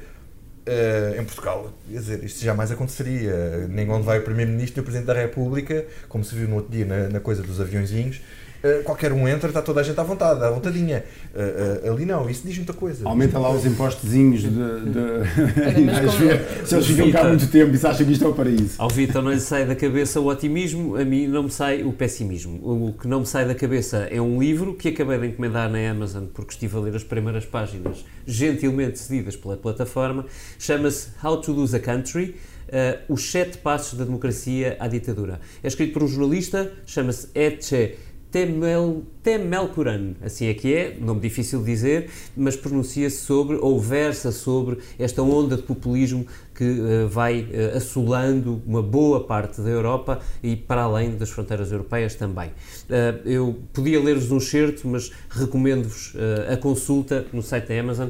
Uh, 0.66 1.22
em 1.22 1.24
Portugal, 1.24 1.72
quer 1.88 2.00
dizer, 2.00 2.24
isto 2.24 2.44
jamais 2.44 2.72
aconteceria. 2.72 3.68
Nem 3.70 3.88
onde 3.88 4.04
vai 4.04 4.18
o 4.18 4.24
Primeiro-Ministro 4.24 4.80
e 4.80 4.82
o 4.82 4.84
Presidente 4.84 5.06
da 5.06 5.14
República, 5.14 5.86
como 6.10 6.24
se 6.24 6.34
viu 6.34 6.48
no 6.48 6.56
outro 6.56 6.72
dia 6.72 6.84
na, 6.84 7.08
na 7.08 7.20
coisa 7.20 7.44
dos 7.44 7.62
aviãozinhos, 7.62 8.20
uh, 8.66 8.84
qualquer 8.84 9.14
um 9.14 9.28
entra, 9.28 9.50
está 9.50 9.62
toda 9.62 9.82
a 9.82 9.84
gente 9.84 10.00
à 10.00 10.04
vontade, 10.04 10.44
à 10.44 10.50
vontadinha. 10.50 11.04
Uh, 11.34 11.92
ali 11.92 12.06
não, 12.06 12.30
isso 12.30 12.46
diz 12.46 12.58
muita 12.58 12.74
coisa. 12.74 13.08
Aumenta 13.08 13.38
lá 13.38 13.52
os 13.52 13.66
impostozinhos 13.66 14.42
de. 14.42 14.50
de... 14.50 16.66
se 16.66 16.76
eles 16.76 16.88
ficam 16.88 17.12
cá 17.12 17.24
muito 17.26 17.48
tempo 17.48 17.74
e 17.74 17.78
se 17.78 17.86
acham 17.86 18.06
que 18.06 18.14
isto 18.14 18.26
é 18.26 18.28
o 18.28 18.34
paraíso. 18.34 18.76
Ao 18.78 18.90
Vitor 18.90 19.22
não 19.22 19.32
lhe 19.32 19.40
sai 19.40 19.66
da 19.66 19.76
cabeça 19.76 20.20
o 20.20 20.28
otimismo, 20.28 20.96
a 20.96 21.06
mim 21.06 21.28
não 21.28 21.44
me 21.44 21.52
sai 21.52 21.84
o 21.84 21.94
pessimismo. 21.94 22.60
O 22.64 22.94
que 22.94 23.08
não 23.08 23.22
me 23.22 23.26
sai 23.26 23.46
da 23.46 23.56
cabeça 23.56 24.08
é 24.12 24.22
um 24.22 24.40
livro 24.40 24.74
que 24.74 24.90
acabei 24.90 25.18
de 25.20 25.28
encomendar 25.28 25.70
na 25.70 25.90
Amazon 25.90 26.26
porque 26.34 26.54
estive 26.54 26.78
a 26.78 26.80
ler 26.80 26.96
as 26.96 27.04
primeiras 27.04 27.46
páginas 27.46 28.04
gentilmente 28.26 29.00
cedidas 29.00 29.36
pela 29.36 29.56
plataforma, 29.56 30.26
chama-se 30.58 31.10
How 31.24 31.42
to 31.42 31.52
Lose 31.52 31.76
a 31.76 31.80
Country. 31.80 32.36
Uh, 32.66 33.14
os 33.14 33.32
sete 33.32 33.60
passos 33.60 33.96
da 33.96 34.04
democracia 34.04 34.76
à 34.80 34.88
ditadura. 34.88 35.40
É 35.62 35.68
escrito 35.68 35.94
por 35.94 36.02
um 36.02 36.08
jornalista, 36.08 36.74
chama-se 36.84 37.28
Etche 37.36 37.96
Temel, 38.36 39.04
Temelkuran, 39.24 40.16
assim 40.22 40.48
é 40.48 40.54
que 40.54 40.74
é, 40.74 40.98
nome 41.00 41.22
difícil 41.22 41.60
de 41.60 41.68
dizer, 41.68 42.10
mas 42.36 42.58
pronuncia-se 42.58 43.16
sobre, 43.16 43.56
ou 43.56 43.80
versa 43.80 44.30
sobre, 44.30 44.80
esta 45.00 45.24
onda 45.24 45.56
de 45.56 45.64
populismo 45.64 46.28
que 46.54 46.66
uh, 46.66 47.08
vai 47.08 47.44
uh, 47.44 47.78
assolando 47.78 48.62
uma 48.68 48.84
boa 48.84 49.24
parte 49.24 49.62
da 49.62 49.70
Europa 49.70 50.20
e 50.44 50.54
para 50.58 50.82
além 50.82 51.16
das 51.16 51.30
fronteiras 51.30 51.72
europeias 51.72 52.16
também. 52.16 52.50
Uh, 52.50 53.26
eu 53.26 53.60
podia 53.72 54.02
ler-vos 54.04 54.30
um 54.30 54.40
certo, 54.42 54.86
mas 54.86 55.14
recomendo-vos 55.30 56.14
a 56.52 56.58
consulta 56.58 57.26
no 57.32 57.42
site 57.42 57.70
da 57.70 57.80
Amazon. 57.80 58.10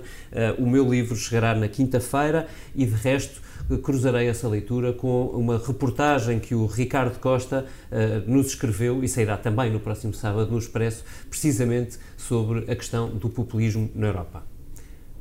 o 0.58 0.66
meu 0.68 0.90
livro 0.90 1.16
chegará 1.16 1.54
na 1.54 1.68
quinta-feira 1.68 2.48
e, 2.76 2.84
de 2.84 2.96
resto, 2.96 3.45
cruzarei 3.82 4.28
essa 4.28 4.48
leitura 4.48 4.94
com 4.94 5.28
uma 5.28 5.58
reportagem 5.58 6.40
que 6.40 6.54
o 6.54 6.66
Ricardo 6.66 7.20
Costa 7.20 7.66
uh, 7.92 8.32
nos 8.32 8.48
escreveu 8.48 9.04
e 9.04 9.08
sairá 9.08 9.38
também 9.38 9.72
no 9.72 9.80
próximo 9.80 10.14
sábado 10.14 10.52
no 10.52 10.58
Expresso, 10.58 11.04
precisamente 11.30 11.98
sobre 12.18 12.72
a 12.72 12.76
questão 12.76 13.10
do 13.10 13.30
populismo 13.30 13.90
na 13.96 14.08
Europa. 14.08 14.44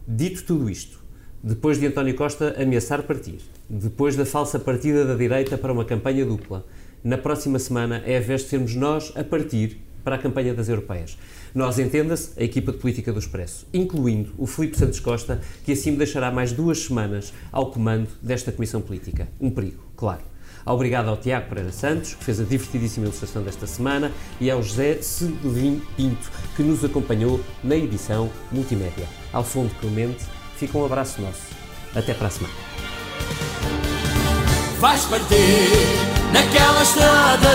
Dito 0.07 0.45
tudo 0.45 0.68
isto, 0.68 0.99
depois 1.42 1.78
de 1.78 1.86
António 1.86 2.14
Costa 2.14 2.55
ameaçar 2.61 3.03
partir, 3.03 3.38
depois 3.68 4.16
da 4.16 4.26
falsa 4.26 4.59
partida 4.59 5.05
da 5.05 5.14
direita 5.14 5.57
para 5.57 5.72
uma 5.72 5.84
campanha 5.84 6.24
dupla, 6.24 6.66
na 7.03 7.18
próxima 7.18 7.59
semana 7.59 8.03
é 8.07 8.16
a 8.16 8.20
vez 8.20 8.42
de 8.42 8.49
sermos 8.49 8.74
nós 8.74 9.12
a 9.16 9.24
partir 9.24 9.78
para 10.03 10.16
a 10.16 10.18
campanha 10.18 10.55
das 10.55 10.68
europeias. 10.68 11.18
Nós, 11.55 11.78
entenda-se, 11.78 12.32
a 12.36 12.42
equipa 12.42 12.72
de 12.72 12.78
política 12.78 13.12
do 13.12 13.18
Expresso, 13.20 13.64
incluindo 13.72 14.32
o 14.36 14.44
Filipe 14.44 14.76
Santos 14.76 14.98
Costa, 14.98 15.40
que 15.64 15.70
assim 15.70 15.92
me 15.92 15.96
deixará 15.96 16.28
mais 16.32 16.50
duas 16.50 16.80
semanas 16.80 17.32
ao 17.52 17.70
comando 17.70 18.09
desta 18.20 18.50
Comissão 18.50 18.80
Política. 18.80 19.28
Um 19.40 19.50
perigo, 19.50 19.80
claro. 19.96 20.22
Obrigado 20.66 21.09
ao 21.09 21.16
Tiago 21.16 21.48
Pereira 21.48 21.70
Santos, 21.70 22.14
que 22.14 22.24
fez 22.24 22.40
a 22.40 22.44
divertidíssima 22.44 23.07
ilustração 23.07 23.42
desta 23.42 23.68
semana, 23.68 24.11
e 24.40 24.50
ao 24.50 24.62
José 24.64 25.00
Selim 25.00 25.80
Pinto, 25.96 26.28
que 26.57 26.62
nos 26.64 26.84
acompanhou 26.84 27.40
na 27.62 27.76
edição 27.76 28.30
multimédia. 28.50 29.07
Ao 29.32 29.44
fundo 29.44 29.72
Clemente, 29.76 30.24
fica 30.57 30.76
um 30.76 30.84
abraço 30.84 31.22
nosso. 31.22 31.55
Até 31.94 32.14
para 32.14 32.26
a 32.26 32.30
semana. 32.30 33.84
Vais 34.85 35.03
partir 35.07 35.97
naquela 36.30 36.82
estrada 36.82 37.49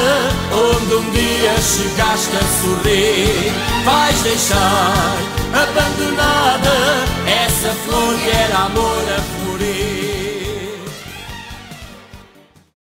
onde 0.52 0.96
um 0.96 1.12
dia 1.12 1.54
chegaste 1.62 2.36
a 2.36 2.42
sorrir. 2.60 3.54
Vais 3.86 4.20
deixar 4.24 5.16
abandonada 5.54 6.74
essa 7.28 7.70
flor 7.86 8.16
que 8.18 8.30
era 8.32 8.66
amor 8.66 9.04
a 9.16 9.22
florir. 9.22 10.09